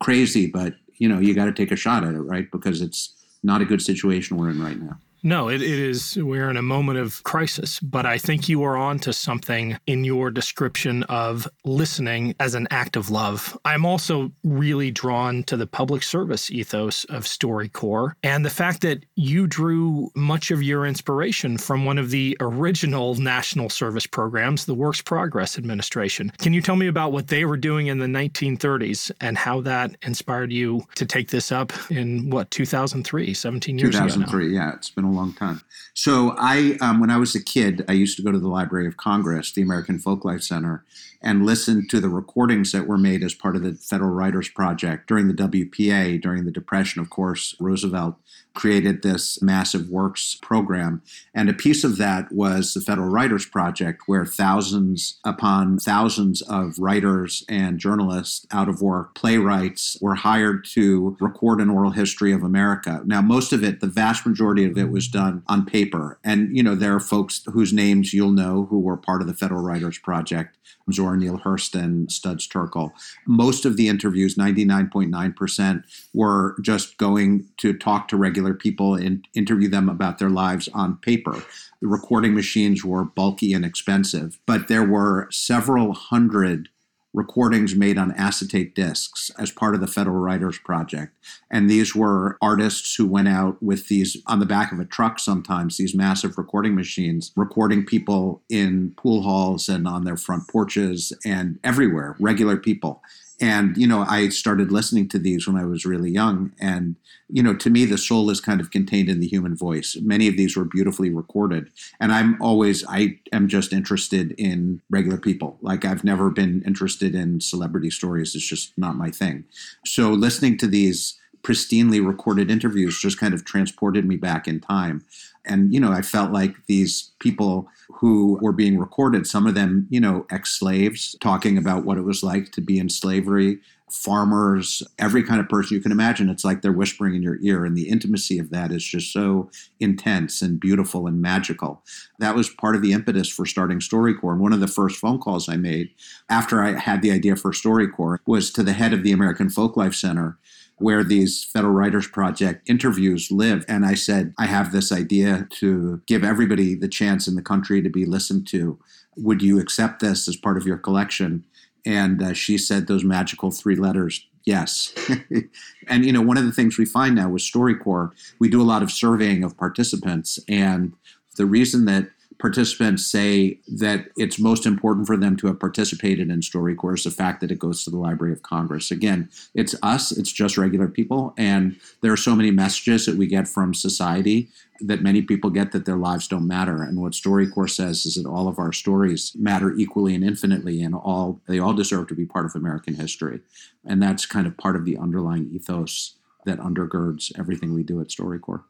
crazy, 0.00 0.46
but 0.46 0.74
you 0.98 1.08
know, 1.08 1.18
you 1.18 1.34
got 1.34 1.44
to 1.46 1.52
take 1.52 1.70
a 1.70 1.76
shot 1.76 2.04
at 2.04 2.14
it, 2.14 2.20
right? 2.20 2.50
Because 2.50 2.80
it's 2.80 3.14
not 3.42 3.60
a 3.60 3.64
good 3.64 3.82
situation 3.82 4.36
we're 4.36 4.50
in 4.50 4.62
right 4.62 4.80
now. 4.80 4.98
No, 5.26 5.48
it, 5.48 5.60
it 5.60 5.68
is. 5.68 6.16
We're 6.16 6.48
in 6.48 6.56
a 6.56 6.62
moment 6.62 7.00
of 7.00 7.24
crisis, 7.24 7.80
but 7.80 8.06
I 8.06 8.16
think 8.16 8.48
you 8.48 8.62
are 8.62 8.76
on 8.76 9.00
to 9.00 9.12
something 9.12 9.76
in 9.84 10.04
your 10.04 10.30
description 10.30 11.02
of 11.04 11.48
listening 11.64 12.36
as 12.38 12.54
an 12.54 12.68
act 12.70 12.94
of 12.94 13.10
love. 13.10 13.58
I'm 13.64 13.84
also 13.84 14.30
really 14.44 14.92
drawn 14.92 15.42
to 15.44 15.56
the 15.56 15.66
public 15.66 16.04
service 16.04 16.48
ethos 16.52 17.02
of 17.06 17.24
StoryCorps 17.24 18.12
and 18.22 18.44
the 18.44 18.50
fact 18.50 18.82
that 18.82 19.04
you 19.16 19.48
drew 19.48 20.12
much 20.14 20.52
of 20.52 20.62
your 20.62 20.86
inspiration 20.86 21.58
from 21.58 21.84
one 21.84 21.98
of 21.98 22.10
the 22.10 22.36
original 22.38 23.16
national 23.16 23.68
service 23.68 24.06
programs, 24.06 24.66
the 24.66 24.74
Works 24.74 25.02
Progress 25.02 25.58
Administration. 25.58 26.30
Can 26.38 26.52
you 26.52 26.62
tell 26.62 26.76
me 26.76 26.86
about 26.86 27.10
what 27.10 27.26
they 27.26 27.44
were 27.44 27.56
doing 27.56 27.88
in 27.88 27.98
the 27.98 28.06
1930s 28.06 29.10
and 29.20 29.36
how 29.36 29.60
that 29.62 29.96
inspired 30.02 30.52
you 30.52 30.84
to 30.94 31.04
take 31.04 31.30
this 31.30 31.50
up 31.50 31.72
in 31.90 32.30
what, 32.30 32.48
2003, 32.52 33.34
17 33.34 33.76
years 33.76 33.90
2003, 33.90 34.22
ago? 34.22 34.30
2003, 34.30 34.54
yeah. 34.54 34.76
It's 34.76 34.90
been 34.90 35.15
long 35.16 35.32
time. 35.32 35.62
So 35.94 36.34
I, 36.38 36.76
um, 36.80 37.00
when 37.00 37.10
I 37.10 37.16
was 37.16 37.34
a 37.34 37.42
kid, 37.42 37.84
I 37.88 37.92
used 37.92 38.16
to 38.16 38.22
go 38.22 38.30
to 38.32 38.38
the 38.38 38.48
Library 38.48 38.86
of 38.86 38.96
Congress, 38.96 39.52
the 39.52 39.62
American 39.62 39.98
Folklife 39.98 40.42
Center, 40.42 40.84
and 41.22 41.46
listen 41.46 41.88
to 41.88 42.00
the 42.00 42.08
recordings 42.08 42.72
that 42.72 42.86
were 42.86 42.98
made 42.98 43.22
as 43.22 43.34
part 43.34 43.56
of 43.56 43.62
the 43.62 43.74
Federal 43.74 44.10
Writers 44.10 44.48
Project 44.48 45.08
during 45.08 45.28
the 45.28 45.34
WPA, 45.34 46.20
during 46.20 46.44
the 46.44 46.50
Depression. 46.52 47.00
Of 47.00 47.10
course, 47.10 47.56
Roosevelt 47.58 48.16
created 48.56 49.02
this 49.02 49.40
massive 49.40 49.88
works 49.88 50.36
program. 50.42 51.02
And 51.32 51.48
a 51.48 51.54
piece 51.54 51.84
of 51.84 51.98
that 51.98 52.32
was 52.32 52.74
the 52.74 52.80
Federal 52.80 53.08
Writers 53.08 53.46
Project, 53.46 54.02
where 54.06 54.24
thousands 54.24 55.20
upon 55.22 55.78
thousands 55.78 56.42
of 56.42 56.78
writers 56.78 57.44
and 57.48 57.78
journalists 57.78 58.46
out 58.50 58.68
of 58.68 58.82
work, 58.82 59.14
playwrights, 59.14 59.98
were 60.00 60.16
hired 60.16 60.64
to 60.72 61.16
record 61.20 61.60
an 61.60 61.70
oral 61.70 61.92
history 61.92 62.32
of 62.32 62.42
America. 62.42 63.02
Now, 63.04 63.20
most 63.20 63.52
of 63.52 63.62
it, 63.62 63.80
the 63.80 63.86
vast 63.86 64.26
majority 64.26 64.64
of 64.64 64.76
it 64.76 64.90
was 64.90 65.06
done 65.06 65.42
on 65.46 65.64
paper. 65.66 66.18
And, 66.24 66.56
you 66.56 66.62
know, 66.62 66.74
there 66.74 66.94
are 66.94 67.00
folks 67.00 67.42
whose 67.52 67.72
names 67.72 68.12
you'll 68.12 68.32
know 68.32 68.66
who 68.70 68.80
were 68.80 68.96
part 68.96 69.20
of 69.20 69.28
the 69.28 69.34
Federal 69.34 69.62
Writers 69.62 69.98
Project. 69.98 70.56
Zora 70.92 71.16
Neale 71.16 71.38
Hurston, 71.38 72.10
Studs 72.10 72.46
Terkel. 72.48 72.92
Most 73.26 73.64
of 73.64 73.76
the 73.76 73.88
interviews, 73.88 74.36
99.9%, 74.36 75.82
were 76.14 76.56
just 76.62 76.96
going 76.96 77.48
to 77.58 77.76
talk 77.76 78.08
to 78.08 78.16
regular 78.16 78.45
people 78.54 78.94
and 78.94 79.26
interview 79.34 79.68
them 79.68 79.88
about 79.88 80.18
their 80.18 80.30
lives 80.30 80.68
on 80.74 80.96
paper. 80.96 81.42
The 81.80 81.88
recording 81.88 82.34
machines 82.34 82.84
were 82.84 83.04
bulky 83.04 83.52
and 83.52 83.64
expensive, 83.64 84.38
but 84.46 84.68
there 84.68 84.84
were 84.84 85.28
several 85.30 85.92
hundred 85.92 86.68
recordings 87.16 87.74
made 87.74 87.96
on 87.96 88.12
acetate 88.12 88.74
discs 88.74 89.30
as 89.38 89.50
part 89.50 89.74
of 89.74 89.80
the 89.80 89.86
Federal 89.86 90.16
Writers 90.16 90.58
Project. 90.58 91.14
And 91.50 91.68
these 91.68 91.96
were 91.96 92.36
artists 92.42 92.94
who 92.94 93.06
went 93.06 93.28
out 93.28 93.60
with 93.62 93.88
these 93.88 94.18
on 94.26 94.38
the 94.38 94.46
back 94.46 94.70
of 94.70 94.78
a 94.78 94.84
truck 94.84 95.18
sometimes, 95.18 95.78
these 95.78 95.94
massive 95.94 96.36
recording 96.36 96.74
machines, 96.74 97.32
recording 97.34 97.86
people 97.86 98.42
in 98.50 98.92
pool 98.98 99.22
halls 99.22 99.68
and 99.68 99.88
on 99.88 100.04
their 100.04 100.18
front 100.18 100.46
porches 100.46 101.12
and 101.24 101.58
everywhere, 101.64 102.16
regular 102.20 102.58
people. 102.58 103.02
And, 103.40 103.76
you 103.76 103.86
know, 103.86 104.00
I 104.08 104.30
started 104.30 104.72
listening 104.72 105.08
to 105.10 105.18
these 105.18 105.46
when 105.46 105.56
I 105.56 105.66
was 105.66 105.84
really 105.84 106.10
young. 106.10 106.52
And, 106.58 106.96
you 107.28 107.42
know, 107.42 107.54
to 107.54 107.68
me, 107.68 107.84
the 107.84 107.98
soul 107.98 108.30
is 108.30 108.40
kind 108.40 108.60
of 108.60 108.70
contained 108.70 109.10
in 109.10 109.20
the 109.20 109.26
human 109.26 109.54
voice. 109.54 109.96
Many 110.00 110.26
of 110.26 110.36
these 110.36 110.56
were 110.56 110.64
beautifully 110.64 111.10
recorded. 111.10 111.70
And 112.00 112.12
I'm 112.12 112.40
always, 112.40 112.84
I 112.88 113.18
am 113.32 113.48
just 113.48 113.72
interested 113.74 114.32
in 114.38 114.80
regular 114.88 115.18
people. 115.18 115.58
Like 115.60 115.84
I've 115.84 116.04
never 116.04 116.30
been 116.30 116.62
interested 116.62 117.14
in 117.14 117.40
celebrity 117.40 117.90
stories. 117.90 118.34
It's 118.34 118.46
just 118.46 118.72
not 118.78 118.96
my 118.96 119.10
thing. 119.10 119.44
So 119.84 120.10
listening 120.10 120.56
to 120.58 120.66
these 120.66 121.18
pristinely 121.42 122.04
recorded 122.04 122.50
interviews 122.50 123.00
just 123.00 123.20
kind 123.20 123.32
of 123.32 123.44
transported 123.44 124.04
me 124.04 124.16
back 124.16 124.48
in 124.48 124.60
time. 124.60 125.04
And, 125.46 125.72
you 125.72 125.80
know, 125.80 125.92
I 125.92 126.02
felt 126.02 126.32
like 126.32 126.54
these 126.66 127.12
people 127.20 127.68
who 127.88 128.38
were 128.42 128.52
being 128.52 128.78
recorded, 128.78 129.26
some 129.26 129.46
of 129.46 129.54
them, 129.54 129.86
you 129.90 130.00
know, 130.00 130.26
ex 130.30 130.58
slaves, 130.58 131.16
talking 131.20 131.56
about 131.56 131.84
what 131.84 131.98
it 131.98 132.02
was 132.02 132.22
like 132.22 132.52
to 132.52 132.60
be 132.60 132.78
in 132.78 132.88
slavery 132.88 133.60
farmers, 133.90 134.82
every 134.98 135.22
kind 135.22 135.40
of 135.40 135.48
person 135.48 135.76
you 135.76 135.80
can 135.80 135.92
imagine. 135.92 136.28
It's 136.28 136.44
like 136.44 136.60
they're 136.60 136.72
whispering 136.72 137.14
in 137.14 137.22
your 137.22 137.38
ear. 137.40 137.64
And 137.64 137.76
the 137.76 137.88
intimacy 137.88 138.38
of 138.38 138.50
that 138.50 138.72
is 138.72 138.84
just 138.84 139.12
so 139.12 139.48
intense 139.78 140.42
and 140.42 140.58
beautiful 140.58 141.06
and 141.06 141.22
magical. 141.22 141.82
That 142.18 142.34
was 142.34 142.48
part 142.48 142.74
of 142.74 142.82
the 142.82 142.92
impetus 142.92 143.28
for 143.28 143.46
starting 143.46 143.78
StoryCorps. 143.78 144.32
And 144.32 144.40
one 144.40 144.52
of 144.52 144.60
the 144.60 144.66
first 144.66 144.98
phone 144.98 145.20
calls 145.20 145.48
I 145.48 145.56
made 145.56 145.90
after 146.28 146.62
I 146.62 146.78
had 146.78 147.00
the 147.00 147.12
idea 147.12 147.36
for 147.36 147.52
StoryCorps 147.52 148.18
was 148.26 148.50
to 148.52 148.62
the 148.62 148.72
head 148.72 148.92
of 148.92 149.04
the 149.04 149.12
American 149.12 149.48
Folklife 149.48 149.94
Center 149.94 150.36
where 150.78 151.02
these 151.02 151.44
Federal 151.44 151.72
Writers 151.72 152.06
Project 152.06 152.68
interviews 152.68 153.30
live. 153.30 153.64
And 153.66 153.86
I 153.86 153.94
said, 153.94 154.34
I 154.38 154.46
have 154.46 154.72
this 154.72 154.92
idea 154.92 155.46
to 155.52 156.02
give 156.06 156.22
everybody 156.22 156.74
the 156.74 156.88
chance 156.88 157.26
in 157.26 157.34
the 157.34 157.42
country 157.42 157.80
to 157.82 157.88
be 157.88 158.04
listened 158.04 158.46
to. 158.48 158.78
Would 159.16 159.42
you 159.42 159.58
accept 159.58 160.00
this 160.00 160.28
as 160.28 160.36
part 160.36 160.58
of 160.58 160.66
your 160.66 160.76
collection? 160.76 161.44
And 161.86 162.22
uh, 162.22 162.34
she 162.34 162.58
said 162.58 162.86
those 162.86 163.04
magical 163.04 163.50
three 163.50 163.76
letters, 163.76 164.26
yes. 164.44 164.92
and, 165.88 166.04
you 166.04 166.12
know, 166.12 166.20
one 166.20 166.36
of 166.36 166.44
the 166.44 166.52
things 166.52 166.76
we 166.76 166.84
find 166.84 167.14
now 167.14 167.30
with 167.30 167.42
StoryCorps, 167.42 168.12
we 168.38 168.48
do 168.48 168.60
a 168.60 168.64
lot 168.64 168.82
of 168.82 168.90
surveying 168.90 169.44
of 169.44 169.56
participants. 169.56 170.38
And 170.48 170.92
the 171.36 171.46
reason 171.46 171.84
that 171.86 172.10
participants 172.38 173.06
say 173.06 173.58
that 173.66 174.08
it's 174.16 174.38
most 174.38 174.66
important 174.66 175.06
for 175.06 175.16
them 175.16 175.36
to 175.36 175.46
have 175.46 175.58
participated 175.58 176.30
in 176.30 176.40
StoryCorps 176.40 177.04
the 177.04 177.10
fact 177.10 177.40
that 177.40 177.50
it 177.50 177.58
goes 177.58 177.84
to 177.84 177.90
the 177.90 177.96
Library 177.96 178.32
of 178.32 178.42
Congress. 178.42 178.90
Again, 178.90 179.28
it's 179.54 179.74
us, 179.82 180.12
it's 180.12 180.32
just 180.32 180.58
regular 180.58 180.88
people, 180.88 181.34
and 181.36 181.76
there 182.02 182.12
are 182.12 182.16
so 182.16 182.36
many 182.36 182.50
messages 182.50 183.06
that 183.06 183.16
we 183.16 183.26
get 183.26 183.48
from 183.48 183.72
society 183.72 184.48
that 184.80 185.02
many 185.02 185.22
people 185.22 185.48
get 185.48 185.72
that 185.72 185.86
their 185.86 185.96
lives 185.96 186.28
don't 186.28 186.46
matter. 186.46 186.82
And 186.82 187.00
what 187.00 187.12
StoryCorps 187.12 187.70
says 187.70 188.04
is 188.04 188.16
that 188.16 188.26
all 188.26 188.48
of 188.48 188.58
our 188.58 188.72
stories 188.72 189.32
matter 189.34 189.72
equally 189.74 190.14
and 190.14 190.22
infinitely, 190.22 190.82
and 190.82 190.94
all 190.94 191.40
they 191.48 191.58
all 191.58 191.72
deserve 191.72 192.08
to 192.08 192.14
be 192.14 192.26
part 192.26 192.44
of 192.44 192.54
American 192.54 192.94
history. 192.94 193.40
And 193.84 194.02
that's 194.02 194.26
kind 194.26 194.46
of 194.46 194.56
part 194.58 194.76
of 194.76 194.84
the 194.84 194.98
underlying 194.98 195.50
ethos 195.52 196.16
that 196.44 196.58
undergirds 196.58 197.32
everything 197.38 197.72
we 197.72 197.82
do 197.82 198.00
at 198.00 198.08
StoryCorps. 198.08 198.64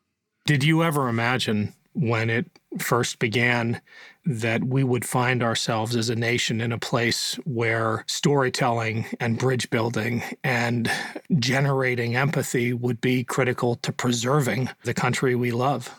Did 0.45 0.63
you 0.63 0.85
ever 0.85 1.09
imagine 1.09 1.75
when 1.97 2.29
it 2.29 2.47
first 2.79 3.19
began 3.19 3.81
that 4.27 4.63
we 4.65 4.85
would 4.85 5.05
find 5.05 5.43
ourselves 5.43 5.97
as 5.97 6.11
a 6.11 6.17
nation 6.17 6.61
in 6.61 6.71
a 6.71 6.79
place 6.79 7.37
where 7.45 8.05
storytelling 8.07 9.07
and 9.19 9.39
bridge 9.39 9.71
building 9.71 10.23
and 10.45 10.91
generating 11.39 12.17
empathy 12.17 12.73
would 12.73 13.01
be 13.01 13.25
critical 13.25 13.77
to 13.77 13.93
preserving 13.93 14.69
the 14.85 14.93
country 14.93 15.35
we 15.35 15.53
love. 15.53 15.91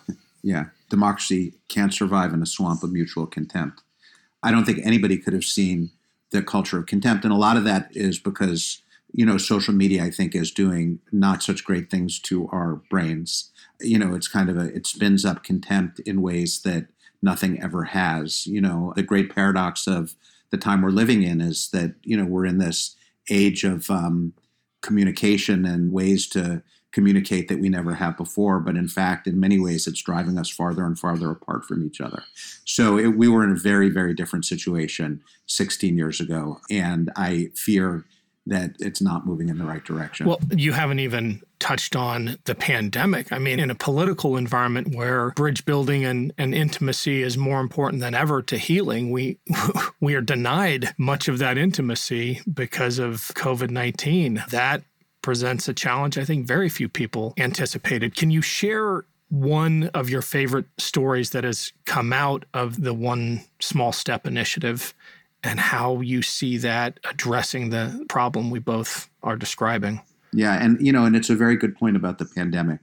Yeah, 0.44 0.66
democracy 0.90 1.54
can't 1.68 1.94
survive 1.94 2.32
in 2.32 2.44
a 2.44 2.46
swamp 2.46 2.84
of 2.84 2.92
mutual 2.92 3.26
contempt. 3.26 3.82
I 4.44 4.52
don't 4.52 4.66
think 4.66 4.80
anybody 4.84 5.18
could 5.18 5.34
have 5.34 5.46
seen 5.46 5.90
the 6.32 6.44
culture 6.44 6.78
of 6.78 6.86
contempt. 6.86 7.24
And 7.24 7.34
a 7.34 7.38
lot 7.38 7.58
of 7.58 7.64
that 7.64 7.90
is 7.94 8.20
because, 8.20 8.84
you 9.14 9.26
know, 9.26 9.38
social 9.38 9.74
media, 9.74 10.04
I 10.04 10.12
think, 10.12 10.36
is 10.36 10.52
doing 10.52 11.00
not 11.12 11.42
such 11.42 11.64
great 11.64 11.90
things 11.90 12.20
to 12.22 12.48
our 12.50 12.82
brains 12.90 13.52
you 13.82 13.98
know, 14.00 14.16
it's 14.16 14.28
kind 14.28 14.50
of 14.50 14.58
a, 14.58 14.74
it 14.76 14.88
spins 14.88 15.26
up 15.26 15.44
contempt 15.44 16.00
in 16.00 16.22
ways 16.22 16.62
that 16.62 16.88
nothing 17.22 17.62
ever 17.62 17.86
has. 17.86 18.48
You 18.48 18.62
know, 18.62 18.94
the 18.96 19.04
great 19.04 19.34
paradox 19.34 19.88
of 19.88 20.16
the 20.50 20.58
time 20.58 20.82
we're 20.82 20.90
living 20.90 21.24
in 21.24 21.42
is 21.42 21.70
that, 21.72 21.96
you 22.04 22.18
know, 22.18 22.26
we're 22.26 22.46
in 22.46 22.58
this 22.58 22.96
age 23.30 23.64
of 23.64 23.90
um, 23.90 24.34
communication 24.82 25.66
and 25.66 25.92
ways 25.92 26.28
to 26.30 26.64
communicate 26.92 27.48
that 27.48 27.60
we 27.60 27.70
never 27.70 27.96
have 27.96 28.18
before. 28.18 28.60
But 28.60 28.76
in 28.76 28.88
fact, 28.88 29.28
in 29.28 29.40
many 29.40 29.60
ways, 29.60 29.88
it's 29.88 30.02
driving 30.02 30.38
us 30.38 30.50
farther 30.50 30.86
and 30.86 30.98
farther 30.98 31.30
apart 31.30 31.66
from 31.66 31.86
each 31.86 32.00
other. 32.00 32.24
So 32.66 32.98
it, 32.98 33.10
we 33.10 33.28
were 33.28 33.44
in 33.44 33.52
a 33.52 33.60
very, 33.60 33.90
very 33.90 34.14
different 34.14 34.46
situation 34.46 35.22
16 35.48 35.98
years 35.98 36.20
ago. 36.20 36.60
And 36.72 37.12
I 37.16 37.52
fear 37.56 38.06
that 38.48 38.76
it's 38.80 39.02
not 39.02 39.26
moving 39.26 39.50
in 39.50 39.58
the 39.58 39.66
right 39.66 39.84
direction. 39.84 40.28
Well, 40.28 40.40
you 40.56 40.74
haven't 40.74 41.00
even 41.00 41.42
touched 41.60 41.96
on 41.96 42.38
the 42.46 42.56
pandemic. 42.56 43.32
I 43.32 43.40
mean, 43.40 43.60
in 43.60 43.70
a 43.70 43.76
political 43.76 44.38
environment 44.38 44.96
where 44.96 45.32
bridge 45.32 45.66
building 45.66 46.06
and, 46.06 46.34
and 46.38 46.54
intimacy 46.54 47.24
is 47.24 47.38
more 47.38 47.60
important 47.60 48.02
than 48.02 48.14
ever 48.14 48.42
to 48.44 48.58
healing, 48.58 49.12
we 49.12 49.38
we 50.00 50.16
are 50.16 50.22
denied 50.22 50.94
much 50.98 51.28
of 51.28 51.40
that 51.40 51.58
intimacy 51.58 52.42
because 52.52 53.00
of 53.00 53.32
COVID-19. 53.36 54.50
That 54.50 54.84
presents 55.22 55.68
a 55.68 55.74
challenge 55.74 56.18
I 56.18 56.24
think 56.24 56.48
very 56.48 56.70
few 56.70 56.88
people 56.88 57.34
anticipated. 57.38 58.16
Can 58.16 58.32
you 58.32 58.42
share 58.42 59.04
one 59.30 59.90
of 59.94 60.10
your 60.10 60.22
favorite 60.22 60.66
stories 60.78 61.32
that 61.32 61.44
has 61.44 61.74
come 61.86 62.14
out 62.14 62.46
of 62.54 62.82
the 62.82 62.94
One 62.94 63.44
Small 63.60 63.92
Step 63.92 64.26
initiative 64.26 64.94
and 65.48 65.60
how 65.60 66.02
you 66.02 66.22
see 66.22 66.58
that 66.58 67.00
addressing 67.10 67.70
the 67.70 68.06
problem 68.10 68.50
we 68.50 68.60
both 68.60 69.10
are 69.24 69.38
describing. 69.38 70.02
Yeah, 70.34 70.62
and 70.62 70.80
you 70.86 70.92
know, 70.92 71.06
and 71.06 71.16
it's 71.16 71.30
a 71.30 71.36
very 71.36 71.56
good 71.56 71.76
point 71.76 71.96
about 71.96 72.18
the 72.20 72.26
pandemic 72.26 72.80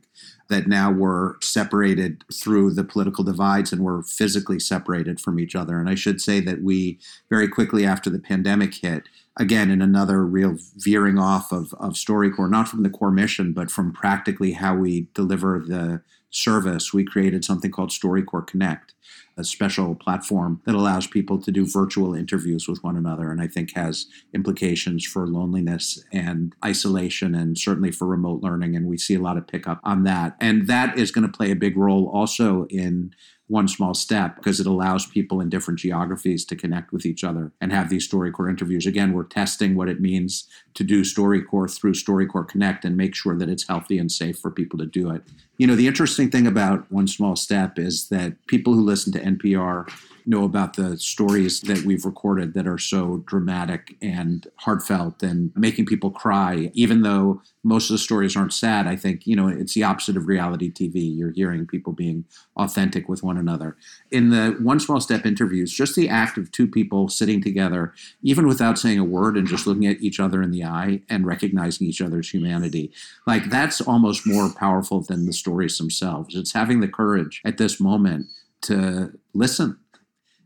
that 0.48 0.66
now 0.66 0.90
we're 0.90 1.40
separated 1.40 2.24
through 2.32 2.72
the 2.72 2.84
political 2.84 3.24
divides 3.24 3.72
and 3.72 3.82
we're 3.82 4.02
physically 4.02 4.58
separated 4.58 5.20
from 5.20 5.38
each 5.38 5.54
other. 5.54 5.78
And 5.78 5.88
I 5.88 5.94
should 5.94 6.20
say 6.20 6.40
that 6.40 6.62
we 6.62 6.98
very 7.30 7.48
quickly 7.48 7.86
after 7.86 8.10
the 8.10 8.18
pandemic 8.18 8.74
hit, 8.74 9.04
again 9.38 9.70
in 9.70 9.82
another 9.82 10.24
real 10.24 10.56
veering 10.76 11.18
off 11.18 11.52
of, 11.52 11.74
of 11.74 11.94
StoryCorps, 11.94 12.50
not 12.50 12.68
from 12.68 12.82
the 12.82 12.90
core 12.90 13.10
mission, 13.10 13.52
but 13.52 13.70
from 13.70 13.92
practically 13.92 14.52
how 14.52 14.74
we 14.74 15.06
deliver 15.14 15.58
the 15.58 16.02
service, 16.30 16.92
we 16.92 17.04
created 17.04 17.44
something 17.44 17.70
called 17.70 17.90
StoryCorps 17.90 18.46
Connect 18.46 18.93
a 19.36 19.44
special 19.44 19.94
platform 19.94 20.60
that 20.64 20.74
allows 20.74 21.06
people 21.06 21.40
to 21.40 21.50
do 21.50 21.66
virtual 21.66 22.14
interviews 22.14 22.68
with 22.68 22.82
one 22.84 22.96
another 22.96 23.30
and 23.30 23.40
I 23.40 23.46
think 23.46 23.74
has 23.74 24.06
implications 24.32 25.04
for 25.04 25.26
loneliness 25.26 26.04
and 26.12 26.54
isolation 26.64 27.34
and 27.34 27.58
certainly 27.58 27.90
for 27.90 28.06
remote 28.06 28.42
learning. 28.42 28.76
And 28.76 28.86
we 28.86 28.98
see 28.98 29.14
a 29.14 29.20
lot 29.20 29.36
of 29.36 29.46
pickup 29.46 29.80
on 29.84 30.04
that. 30.04 30.36
And 30.40 30.66
that 30.68 30.98
is 30.98 31.10
going 31.10 31.26
to 31.26 31.36
play 31.36 31.50
a 31.50 31.56
big 31.56 31.76
role 31.76 32.08
also 32.08 32.66
in 32.70 33.14
one 33.48 33.68
small 33.68 33.92
step 33.92 34.36
because 34.36 34.58
it 34.58 34.66
allows 34.66 35.04
people 35.06 35.40
in 35.40 35.50
different 35.50 35.78
geographies 35.78 36.44
to 36.46 36.56
connect 36.56 36.92
with 36.92 37.04
each 37.04 37.22
other 37.22 37.52
and 37.60 37.72
have 37.72 37.90
these 37.90 38.08
StoryCorps 38.08 38.48
interviews. 38.48 38.86
Again, 38.86 39.12
we're 39.12 39.24
testing 39.24 39.74
what 39.74 39.88
it 39.88 40.00
means 40.00 40.48
to 40.74 40.84
do 40.84 41.02
StoryCorps 41.02 41.78
through 41.78 41.92
StoryCorps 41.92 42.48
Connect 42.48 42.84
and 42.84 42.96
make 42.96 43.14
sure 43.14 43.36
that 43.36 43.48
it's 43.48 43.66
healthy 43.66 43.98
and 43.98 44.10
safe 44.10 44.38
for 44.38 44.50
people 44.50 44.78
to 44.78 44.86
do 44.86 45.10
it. 45.10 45.22
You 45.58 45.66
know, 45.66 45.74
the 45.76 45.86
interesting 45.86 46.30
thing 46.30 46.46
about 46.46 46.90
One 46.90 47.06
Small 47.06 47.36
Step 47.36 47.78
is 47.78 48.08
that 48.08 48.46
people 48.46 48.74
who 48.74 48.80
listen 48.80 49.12
to 49.12 49.20
NPR 49.20 49.88
know 50.26 50.44
about 50.44 50.74
the 50.74 50.96
stories 50.98 51.60
that 51.62 51.84
we've 51.84 52.04
recorded 52.04 52.54
that 52.54 52.66
are 52.66 52.78
so 52.78 53.22
dramatic 53.26 53.96
and 54.00 54.46
heartfelt 54.56 55.22
and 55.22 55.52
making 55.54 55.86
people 55.86 56.10
cry, 56.10 56.70
even 56.74 57.02
though 57.02 57.42
most 57.62 57.90
of 57.90 57.94
the 57.94 57.98
stories 57.98 58.36
aren't 58.36 58.52
sad. 58.52 58.86
I 58.86 58.96
think, 58.96 59.26
you 59.26 59.36
know, 59.36 59.48
it's 59.48 59.74
the 59.74 59.82
opposite 59.82 60.16
of 60.16 60.26
reality 60.26 60.70
TV. 60.70 61.16
You're 61.16 61.30
hearing 61.30 61.66
people 61.66 61.92
being 61.92 62.24
authentic 62.56 63.08
with 63.08 63.22
one 63.22 63.36
another. 63.36 63.76
In 64.10 64.30
the 64.30 64.56
One 64.60 64.80
Small 64.80 65.00
Step 65.00 65.26
interviews, 65.26 65.72
just 65.72 65.94
the 65.94 66.08
act 66.08 66.38
of 66.38 66.50
two 66.52 66.66
people 66.66 67.08
sitting 67.08 67.42
together, 67.42 67.92
even 68.22 68.46
without 68.46 68.78
saying 68.78 68.98
a 68.98 69.04
word 69.04 69.36
and 69.36 69.46
just 69.46 69.66
looking 69.66 69.86
at 69.86 70.00
each 70.00 70.20
other 70.20 70.42
in 70.42 70.50
the 70.50 70.64
eye 70.64 71.02
and 71.08 71.26
recognizing 71.26 71.86
each 71.86 72.00
other's 72.00 72.30
humanity, 72.30 72.92
like 73.26 73.50
that's 73.50 73.80
almost 73.80 74.26
more 74.26 74.50
powerful 74.50 75.00
than 75.00 75.26
the 75.26 75.32
stories 75.32 75.78
themselves. 75.78 76.34
It's 76.34 76.52
having 76.52 76.80
the 76.80 76.88
courage 76.88 77.40
at 77.44 77.58
this 77.58 77.80
moment 77.80 78.26
to 78.62 79.12
listen 79.34 79.78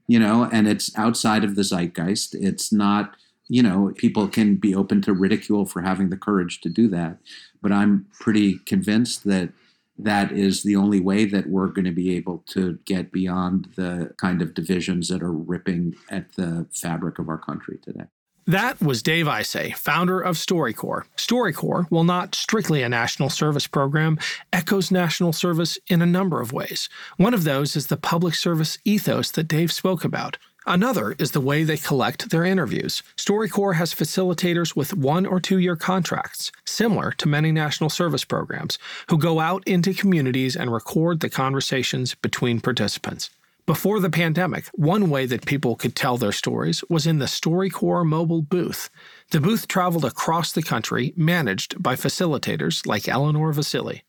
you 0.09 0.19
know, 0.19 0.49
and 0.51 0.67
it's 0.67 0.97
outside 0.97 1.45
of 1.45 1.55
the 1.55 1.63
zeitgeist. 1.63 2.35
It's 2.35 2.73
not, 2.73 3.15
you 3.49 3.63
know, 3.63 3.93
people 3.97 4.27
can 4.27 4.57
be 4.57 4.75
open 4.75 5.03
to 5.03 5.13
ridicule 5.13 5.67
for 5.67 5.83
having 5.83 6.09
the 6.09 6.17
courage 6.17 6.61
to 6.63 6.69
do 6.69 6.89
that. 6.89 7.19
But 7.63 7.73
I'm 7.73 8.07
pretty 8.19 8.59
convinced 8.61 9.25
that 9.25 9.51
that 9.99 10.33
is 10.33 10.63
the 10.63 10.77
only 10.77 11.01
way 11.01 11.25
that 11.27 11.49
we're 11.49 11.67
going 11.67 11.85
to 11.85 11.93
be 11.93 12.17
able 12.17 12.45
to 12.47 12.79
get 12.85 13.13
beyond 13.13 13.69
the 13.77 14.15
kind 14.17 14.41
of 14.41 14.55
divisions 14.55 15.09
that 15.09 15.23
are 15.23 15.33
ripping 15.33 15.95
at 16.09 16.35
the 16.37 16.67
fabric 16.73 17.19
of 17.19 17.29
our 17.29 17.39
country 17.39 17.79
today. 17.83 18.07
That 18.49 18.81
was 18.81 19.03
Dave 19.03 19.27
Isay, 19.27 19.77
founder 19.77 20.19
of 20.23 20.37
StoryCorps. 20.37 21.05
StoryCorps, 21.19 21.91
while 21.91 22.03
not 22.03 22.35
strictly 22.35 22.83
a 22.83 22.89
national 22.89 23.29
service 23.29 23.67
program, 23.67 24.19
echoes 24.55 24.91
national 24.91 25.35
service 25.35 25.79
in 25.89 26.01
a 26.01 26.07
number 26.07 26.41
of 26.41 26.51
ways. 26.51 26.89
One 27.19 27.35
of 27.35 27.45
those 27.45 27.77
is 27.77 27.89
the 27.89 27.99
public 27.99 28.35
service 28.35 28.79
ethos 28.87 29.31
that 29.33 29.49
Dave 29.49 29.71
spoke 29.71 30.03
about. 30.03 30.39
Another 30.67 31.15
is 31.19 31.33
the 31.33 31.43
way 31.43 31.63
they 31.63 31.77
collect 31.77 32.31
their 32.31 32.43
interviews. 32.43 33.03
StoryCorps 33.19 33.75
has 33.75 33.93
facilitators 33.93 34.75
with 34.75 34.95
one 34.95 35.27
or 35.27 35.41
two 35.41 35.59
year 35.59 35.77
contracts, 35.77 36.51
similar 36.65 37.11
to 37.19 37.29
many 37.29 37.53
national 37.53 37.91
service 37.91 38.25
programs, 38.25 38.79
who 39.11 39.19
go 39.19 39.41
out 39.41 39.63
into 39.69 39.93
communities 39.93 40.57
and 40.57 40.73
record 40.73 41.21
the 41.21 41.29
conversations 41.29 42.15
between 42.15 42.61
participants. 42.61 43.29
Before 43.69 44.01
the 44.01 44.09
pandemic, 44.09 44.65
one 44.69 45.11
way 45.11 45.27
that 45.27 45.45
people 45.45 45.77
could 45.77 45.95
tell 45.95 46.17
their 46.17 46.33
stories 46.33 46.83
was 46.89 47.07
in 47.07 47.19
the 47.19 47.27
StoryCorps 47.27 48.07
mobile 48.07 48.41
booth. 48.41 48.89
The 49.31 49.43
booth 49.43 49.69
traveled 49.69 50.07
across 50.07 50.53
the 50.53 50.63
country, 50.63 51.13
managed 51.19 51.83
by 51.83 51.95
facilitators 51.95 52.87
like 52.87 53.07
Eleanor 53.09 53.53
Vasili. 53.53 54.05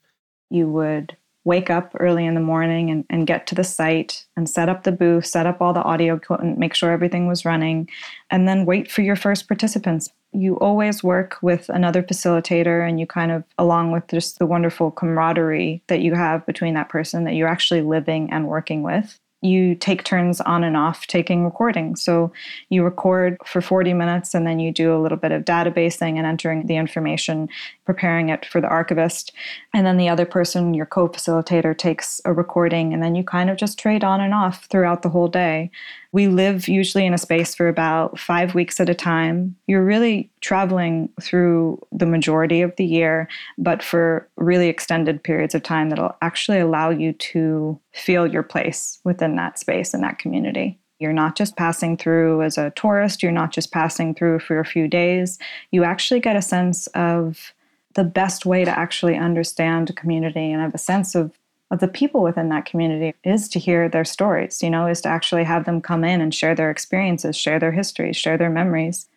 You 0.50 0.70
would 0.70 1.18
wake 1.44 1.70
up 1.70 1.92
early 2.00 2.26
in 2.26 2.36
the 2.36 2.40
morning 2.40 2.90
and, 2.90 3.04
and 3.10 3.28
get 3.28 3.48
to 3.48 3.56
the 3.56 3.66
site 3.66 4.26
and 4.38 4.50
set 4.50 4.70
up 4.70 4.84
the 4.84 4.94
booth, 4.94 5.26
set 5.26 5.46
up 5.46 5.62
all 5.62 5.74
the 5.74 5.84
audio 5.84 6.16
equipment, 6.16 6.58
make 6.58 6.74
sure 6.74 6.92
everything 6.92 7.28
was 7.28 7.44
running, 7.44 7.90
and 8.32 8.48
then 8.48 8.66
wait 8.66 8.90
for 8.90 9.02
your 9.02 9.18
first 9.18 9.50
participants. 9.50 10.10
you 10.32 10.58
always 10.60 11.04
work 11.04 11.36
with 11.42 11.68
another 11.68 12.02
facilitator 12.02 12.88
and 12.88 12.98
you 12.98 13.06
kind 13.06 13.32
of 13.34 13.44
along 13.58 13.92
with 13.92 14.08
just 14.08 14.40
the 14.40 14.46
wonderful 14.46 14.90
camaraderie 14.90 15.82
that 15.88 16.00
you 16.00 16.16
have 16.16 16.46
between 16.46 16.76
that 16.76 16.88
person 16.88 17.26
that 17.26 17.34
you're 17.34 17.46
actually 17.46 17.82
living 17.82 18.32
and 18.32 18.48
working 18.48 18.84
with 18.84 19.20
you 19.42 19.76
take 19.76 20.04
turns 20.04 20.42
on 20.42 20.64
and 20.64 20.76
off 20.76 21.08
taking 21.08 21.46
recordings. 21.46 22.04
So 22.04 22.32
you 22.70 22.84
record 22.84 23.38
for 23.46 23.62
40 23.62 23.94
minutes 23.94 24.34
and 24.34 24.46
then 24.46 24.60
you 24.60 24.72
do 24.72 24.94
a 24.94 25.00
little 25.02 25.18
bit 25.18 25.32
of 25.32 25.46
databasing 25.46 26.18
and 26.18 26.26
entering 26.26 26.66
the 26.66 26.76
information, 26.76 27.48
preparing 27.86 28.30
it 28.30 28.46
for 28.46 28.60
the 28.60 28.68
archivist. 28.68 29.32
And 29.74 29.86
then 29.86 29.98
the 29.98 30.10
other 30.10 30.26
person, 30.26 30.74
your 30.74 30.86
co 30.86 31.08
facilitator, 31.08 31.78
takes 31.78 32.20
a 32.26 32.34
recording 32.34 32.94
and 32.94 33.02
then 33.02 33.16
you 33.16 33.24
kind 33.24 33.50
of 33.50 33.58
just 33.58 33.80
trade 33.80 34.04
on 34.04 34.20
and 34.20 34.34
off 34.34 34.66
throughout 34.66 35.02
the 35.02 35.10
whole 35.10 35.30
day. 35.30 35.72
We 36.12 36.28
live 36.28 36.68
usually 36.68 37.06
in 37.06 37.14
a 37.14 37.20
space 37.20 37.54
for 37.54 37.68
about 37.68 38.20
five 38.20 38.56
weeks 38.56 38.80
at 38.80 38.90
a 38.90 38.96
time. 38.96 39.56
You're 39.68 39.84
really 39.84 40.32
traveling 40.42 41.10
through 41.22 41.86
the 41.92 42.08
majority 42.08 42.62
of 42.62 42.76
the 42.78 42.86
year, 42.86 43.28
but 43.58 43.84
for 43.84 44.28
really 44.36 44.70
extended 44.70 45.24
periods 45.24 45.54
of 45.54 45.62
time 45.62 45.90
that'll 45.90 46.16
actually 46.22 46.60
allow 46.60 46.90
you 46.90 47.14
to 47.14 47.80
feel 47.94 48.26
your 48.26 48.44
place 48.44 49.00
within 49.04 49.36
that 49.36 49.60
space 49.60 49.94
and 49.94 50.04
that 50.04 50.18
community. 50.18 50.80
You're 51.00 51.14
not 51.14 51.38
just 51.38 51.56
passing 51.56 51.96
through 51.96 52.42
as 52.42 52.58
a 52.58 52.72
tourist, 52.72 53.24
you're 53.24 53.32
not 53.32 53.52
just 53.52 53.72
passing 53.72 54.14
through 54.14 54.40
for 54.40 54.60
a 54.60 54.66
few 54.66 54.88
days. 54.88 55.40
You 55.72 55.84
actually 55.84 56.20
get 56.20 56.36
a 56.36 56.42
sense 56.42 56.88
of 56.88 57.54
the 57.94 58.04
best 58.04 58.46
way 58.46 58.66
to 58.66 58.78
actually 58.78 59.16
understand 59.16 59.90
a 59.90 59.94
community 59.94 60.52
and 60.52 60.62
have 60.62 60.76
a 60.76 60.80
sense 60.80 61.16
of 61.16 61.39
of 61.72 61.80
the 61.80 61.88
people 61.88 62.24
within 62.24 62.50
that 62.50 62.66
community 62.66 63.16
is 63.24 63.48
to 63.50 63.60
hear 63.60 63.88
their 63.88 64.06
stories, 64.06 64.64
you 64.64 64.70
know, 64.70 64.88
is 64.88 65.02
to 65.02 65.10
actually 65.10 65.44
have 65.44 65.66
them 65.66 65.82
come 65.82 66.04
in 66.04 66.22
and 66.22 66.34
share 66.34 66.56
their 66.56 66.72
experiences, 66.72 67.38
share 67.38 67.60
their 67.60 67.72
histories, 67.72 68.18
share 68.18 68.38
their 68.38 68.50
memories 68.50 69.08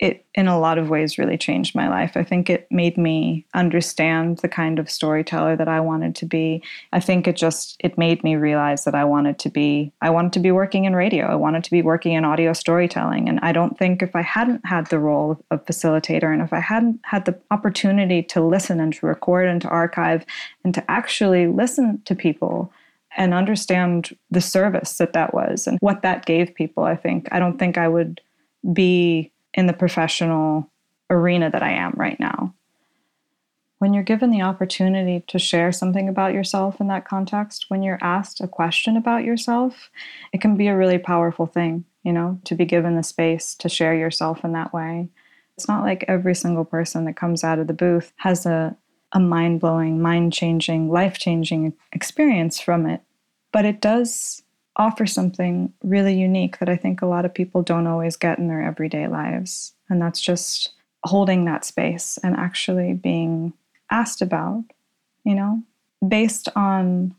it 0.00 0.24
in 0.34 0.48
a 0.48 0.58
lot 0.58 0.76
of 0.76 0.90
ways 0.90 1.18
really 1.18 1.38
changed 1.38 1.74
my 1.74 1.88
life. 1.88 2.16
I 2.16 2.24
think 2.24 2.50
it 2.50 2.66
made 2.70 2.98
me 2.98 3.46
understand 3.54 4.38
the 4.38 4.48
kind 4.48 4.80
of 4.80 4.90
storyteller 4.90 5.54
that 5.54 5.68
I 5.68 5.78
wanted 5.78 6.16
to 6.16 6.26
be. 6.26 6.62
I 6.92 6.98
think 6.98 7.28
it 7.28 7.36
just 7.36 7.76
it 7.78 7.96
made 7.96 8.24
me 8.24 8.34
realize 8.34 8.84
that 8.84 8.96
I 8.96 9.04
wanted 9.04 9.38
to 9.40 9.48
be 9.48 9.92
I 10.00 10.10
wanted 10.10 10.32
to 10.32 10.40
be 10.40 10.50
working 10.50 10.84
in 10.84 10.96
radio. 10.96 11.26
I 11.26 11.36
wanted 11.36 11.62
to 11.64 11.70
be 11.70 11.82
working 11.82 12.14
in 12.14 12.24
audio 12.24 12.52
storytelling 12.52 13.28
and 13.28 13.38
I 13.42 13.52
don't 13.52 13.78
think 13.78 14.02
if 14.02 14.16
I 14.16 14.22
hadn't 14.22 14.66
had 14.66 14.86
the 14.88 14.98
role 14.98 15.38
of 15.52 15.64
facilitator 15.64 16.32
and 16.32 16.42
if 16.42 16.52
I 16.52 16.60
hadn't 16.60 17.00
had 17.04 17.24
the 17.24 17.38
opportunity 17.52 18.22
to 18.24 18.40
listen 18.40 18.80
and 18.80 18.92
to 18.94 19.06
record 19.06 19.46
and 19.46 19.62
to 19.62 19.68
archive 19.68 20.26
and 20.64 20.74
to 20.74 20.90
actually 20.90 21.46
listen 21.46 22.02
to 22.06 22.16
people 22.16 22.72
and 23.16 23.32
understand 23.32 24.16
the 24.32 24.40
service 24.40 24.98
that 24.98 25.12
that 25.12 25.32
was 25.32 25.68
and 25.68 25.78
what 25.80 26.02
that 26.02 26.26
gave 26.26 26.52
people, 26.56 26.82
I 26.82 26.96
think 26.96 27.28
I 27.30 27.38
don't 27.38 27.58
think 27.58 27.78
I 27.78 27.86
would 27.86 28.20
be 28.72 29.30
in 29.54 29.66
the 29.66 29.72
professional 29.72 30.70
arena 31.08 31.50
that 31.50 31.62
I 31.62 31.70
am 31.70 31.92
right 31.96 32.18
now. 32.18 32.54
When 33.78 33.92
you're 33.92 34.02
given 34.02 34.30
the 34.30 34.42
opportunity 34.42 35.24
to 35.28 35.38
share 35.38 35.70
something 35.72 36.08
about 36.08 36.32
yourself 36.32 36.80
in 36.80 36.88
that 36.88 37.06
context, 37.06 37.66
when 37.68 37.82
you're 37.82 37.98
asked 38.00 38.40
a 38.40 38.48
question 38.48 38.96
about 38.96 39.24
yourself, 39.24 39.90
it 40.32 40.40
can 40.40 40.56
be 40.56 40.68
a 40.68 40.76
really 40.76 40.98
powerful 40.98 41.46
thing, 41.46 41.84
you 42.02 42.12
know, 42.12 42.40
to 42.44 42.54
be 42.54 42.64
given 42.64 42.96
the 42.96 43.02
space 43.02 43.54
to 43.56 43.68
share 43.68 43.94
yourself 43.94 44.44
in 44.44 44.52
that 44.52 44.72
way. 44.72 45.08
It's 45.56 45.68
not 45.68 45.84
like 45.84 46.04
every 46.08 46.34
single 46.34 46.64
person 46.64 47.04
that 47.04 47.16
comes 47.16 47.44
out 47.44 47.58
of 47.58 47.66
the 47.66 47.74
booth 47.74 48.12
has 48.16 48.46
a, 48.46 48.76
a 49.12 49.20
mind 49.20 49.60
blowing, 49.60 50.00
mind 50.00 50.32
changing, 50.32 50.90
life 50.90 51.18
changing 51.18 51.74
experience 51.92 52.58
from 52.58 52.86
it, 52.86 53.02
but 53.52 53.64
it 53.64 53.80
does 53.80 54.42
offer 54.76 55.06
something 55.06 55.72
really 55.82 56.14
unique 56.14 56.58
that 56.58 56.68
I 56.68 56.76
think 56.76 57.00
a 57.00 57.06
lot 57.06 57.24
of 57.24 57.34
people 57.34 57.62
don't 57.62 57.86
always 57.86 58.16
get 58.16 58.38
in 58.38 58.48
their 58.48 58.62
everyday 58.62 59.06
lives. 59.06 59.72
And 59.88 60.00
that's 60.00 60.20
just 60.20 60.72
holding 61.04 61.44
that 61.44 61.64
space 61.64 62.18
and 62.22 62.36
actually 62.36 62.94
being 62.94 63.52
asked 63.90 64.22
about, 64.22 64.64
you 65.24 65.34
know, 65.34 65.62
based 66.06 66.48
on 66.56 67.14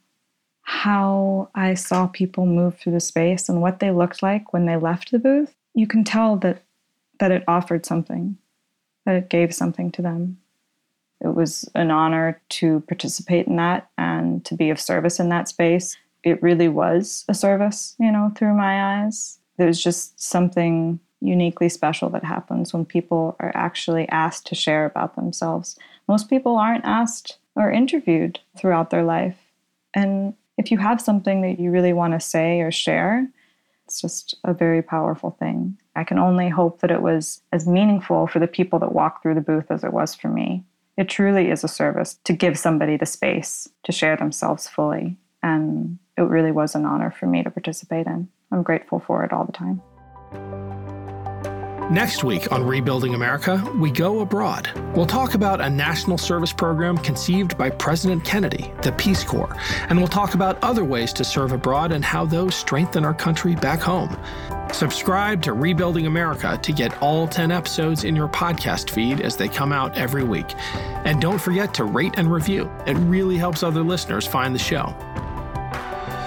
how 0.64 1.50
I 1.54 1.76
saw 1.76 2.08
people 2.08 2.46
move 2.46 2.78
through 2.78 2.94
the 2.94 3.00
space 3.00 3.48
and 3.48 3.62
what 3.62 3.80
they 3.80 3.92
looked 3.92 4.24
like 4.24 4.52
when 4.52 4.66
they 4.66 4.78
left 4.78 5.12
the 5.12 5.20
booth, 5.20 5.56
you 5.74 5.88
can 5.88 6.04
tell 6.04 6.38
that 6.38 6.64
that 7.20 7.32
it 7.32 7.44
offered 7.48 7.86
something, 7.86 8.38
that 9.06 9.16
it 9.16 9.30
gave 9.30 9.56
something 9.56 9.90
to 9.92 10.02
them. 10.02 10.38
It 11.22 11.34
was 11.34 11.70
an 11.76 11.92
honor 11.92 12.42
to 12.50 12.82
participate 12.82 13.48
in 13.48 13.56
that 13.56 13.90
and 13.98 14.44
to 14.46 14.56
be 14.56 14.70
of 14.70 14.82
service 14.82 15.20
in 15.20 15.30
that 15.30 15.48
space 15.48 15.96
it 16.26 16.42
really 16.42 16.68
was 16.68 17.24
a 17.30 17.34
service, 17.34 17.96
you 18.00 18.12
know, 18.12 18.34
through 18.36 18.56
my 18.56 19.04
eyes. 19.04 19.40
There's 19.58 19.82
just 19.82 20.20
something 20.22 21.00
uniquely 21.22 21.70
special 21.70 22.10
that 22.10 22.26
happens 22.26 22.74
when 22.74 22.84
people 22.84 23.36
are 23.40 23.52
actually 23.56 24.10
asked 24.10 24.48
to 24.48 24.56
share 24.56 24.86
about 24.86 25.16
themselves. 25.16 25.78
Most 26.08 26.30
people 26.30 26.58
aren't 26.58 26.84
asked 26.84 27.38
or 27.56 27.72
interviewed 27.72 28.40
throughout 28.58 28.90
their 28.90 29.04
life. 29.04 29.38
And 29.94 30.34
if 30.58 30.72
you 30.72 30.78
have 30.80 31.00
something 31.00 31.42
that 31.42 31.60
you 31.60 31.72
really 31.72 31.94
want 31.94 32.14
to 32.14 32.20
say 32.20 32.60
or 32.60 32.72
share, 32.72 33.30
it's 33.86 34.02
just 34.02 34.36
a 34.44 34.54
very 34.54 34.82
powerful 34.82 35.32
thing. 35.40 35.78
I 35.96 36.04
can 36.04 36.18
only 36.18 36.50
hope 36.50 36.82
that 36.82 36.92
it 36.92 37.02
was 37.02 37.42
as 37.52 37.68
meaningful 37.68 38.28
for 38.28 38.40
the 38.40 38.48
people 38.48 38.80
that 38.80 38.94
walk 38.94 39.22
through 39.22 39.36
the 39.36 39.42
booth 39.42 39.70
as 39.70 39.84
it 39.84 39.94
was 39.94 40.16
for 40.16 40.28
me. 40.28 40.64
It 40.98 41.08
truly 41.08 41.52
is 41.52 41.64
a 41.64 41.68
service 41.68 42.20
to 42.24 42.34
give 42.34 42.58
somebody 42.58 42.98
the 42.98 43.06
space 43.06 43.70
to 43.84 43.92
share 43.92 44.18
themselves 44.18 44.68
fully. 44.68 45.18
And 45.44 46.00
it 46.18 46.22
really 46.22 46.52
was 46.52 46.76
an 46.76 46.86
honor 46.86 47.12
for 47.12 47.28
me 47.28 47.44
to 47.44 47.52
participate 47.52 48.08
in. 48.08 48.30
I'm 48.52 48.64
grateful 48.64 49.00
for 49.00 49.24
it 49.24 49.34
all 49.34 49.46
the 49.46 49.52
time. 49.52 49.82
Next 51.92 52.24
week 52.24 52.52
on 52.52 52.64
Rebuilding 52.64 53.14
America, 53.14 53.64
we 53.76 53.92
go 53.92 54.22
abroad. 54.22 54.68
We'll 54.96 55.06
talk 55.06 55.36
about 55.36 55.62
a 55.62 55.70
national 55.70 56.18
service 56.18 56.52
program 56.52 56.98
conceived 56.98 57.60
by 57.60 57.70
President 57.70 58.24
Kennedy, 58.26 58.74
the 58.82 58.92
Peace 58.94 59.24
Corps, 59.24 59.56
and 59.88 60.00
we'll 60.00 60.08
talk 60.08 60.34
about 60.34 60.62
other 60.64 60.84
ways 60.84 61.14
to 61.14 61.24
serve 61.24 61.52
abroad 61.52 61.92
and 61.92 62.04
how 62.04 62.26
those 62.26 62.56
strengthen 62.56 63.06
our 63.06 63.14
country 63.14 63.54
back 63.54 63.82
home. 63.82 64.18
Subscribe 64.74 65.44
to 65.44 65.54
Rebuilding 65.54 66.08
America 66.08 66.60
to 66.64 66.72
get 66.74 67.00
all 67.04 67.28
10 67.28 67.52
episodes 67.52 68.04
in 68.04 68.16
your 68.16 68.30
podcast 68.30 68.90
feed 68.90 69.22
as 69.22 69.38
they 69.38 69.48
come 69.48 69.72
out 69.72 69.96
every 69.96 70.24
week. 70.24 70.56
And 71.06 71.22
don't 71.22 71.40
forget 71.40 71.72
to 71.76 71.84
rate 71.84 72.16
and 72.18 72.32
review, 72.32 72.68
it 72.88 72.96
really 72.96 73.38
helps 73.38 73.62
other 73.62 73.84
listeners 73.84 74.26
find 74.26 74.56
the 74.56 74.60
show. 74.60 74.96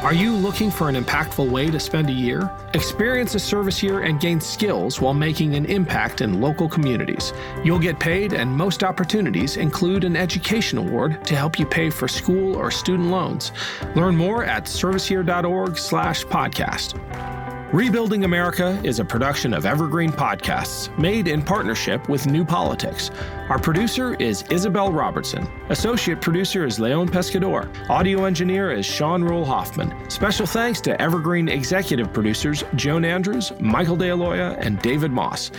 Are 0.09 0.15
you 0.15 0.33
looking 0.35 0.71
for 0.71 0.89
an 0.89 0.95
impactful 0.95 1.51
way 1.51 1.71
to 1.71 1.79
spend 1.79 2.09
a 2.09 2.15
year? 2.15 2.51
Experience 2.73 3.35
a 3.35 3.39
service 3.39 3.83
year 3.83 4.01
and 4.01 4.19
gain 4.19 4.41
skills 4.41 5.03
while 5.03 5.13
making 5.13 5.55
an 5.55 5.67
impact 5.67 6.23
in 6.23 6.41
local 6.41 6.67
communities. 6.67 7.35
You'll 7.63 7.79
get 7.79 8.01
paid, 8.01 8.33
and 8.33 8.51
most 8.51 8.83
opportunities 8.83 9.59
include 9.59 10.05
an 10.05 10.17
education 10.17 10.79
award 10.79 11.23
to 11.27 11.37
help 11.37 11.59
you 11.59 11.67
pay 11.67 11.91
for 11.91 12.09
school 12.09 12.57
or 12.57 12.71
student 12.71 13.11
loans. 13.11 13.53
Learn 13.95 14.17
more 14.17 14.45
at 14.45 14.65
serviceyear.org/podcast. 14.65 17.38
Rebuilding 17.73 18.25
America 18.25 18.81
is 18.83 18.99
a 18.99 19.05
production 19.05 19.53
of 19.53 19.67
Evergreen 19.67 20.11
Podcasts, 20.11 20.97
made 20.99 21.29
in 21.29 21.43
partnership 21.43 22.09
with 22.09 22.27
New 22.27 22.43
Politics. 22.43 23.11
Our 23.51 23.59
producer 23.59 24.15
is 24.15 24.43
Isabel 24.45 24.91
Robertson. 24.91 25.47
Associate 25.69 26.19
producer 26.19 26.65
is 26.65 26.81
Leon 26.81 27.11
Pescador. 27.11 27.69
Audio 27.91 28.25
engineer 28.25 28.73
is 28.73 28.87
Sean 28.87 29.23
Rule 29.23 29.45
Hoffman. 29.45 29.93
Special 30.09 30.47
thanks 30.47 30.81
to 30.81 30.99
Evergreen 30.99 31.51
executive 31.51 32.11
producers 32.11 32.65
Joan 32.75 33.05
Andrews, 33.05 33.53
Michael 33.61 33.99
DeAloia, 33.99 34.57
and 34.65 34.81
David 34.81 35.11
Moss. 35.11 35.51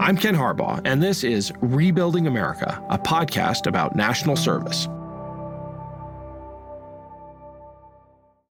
I'm 0.00 0.16
Ken 0.16 0.34
Harbaugh, 0.34 0.80
and 0.86 1.02
this 1.02 1.22
is 1.22 1.52
Rebuilding 1.60 2.26
America, 2.26 2.82
a 2.88 2.98
podcast 2.98 3.66
about 3.66 3.94
national 3.94 4.36
service. 4.36 4.88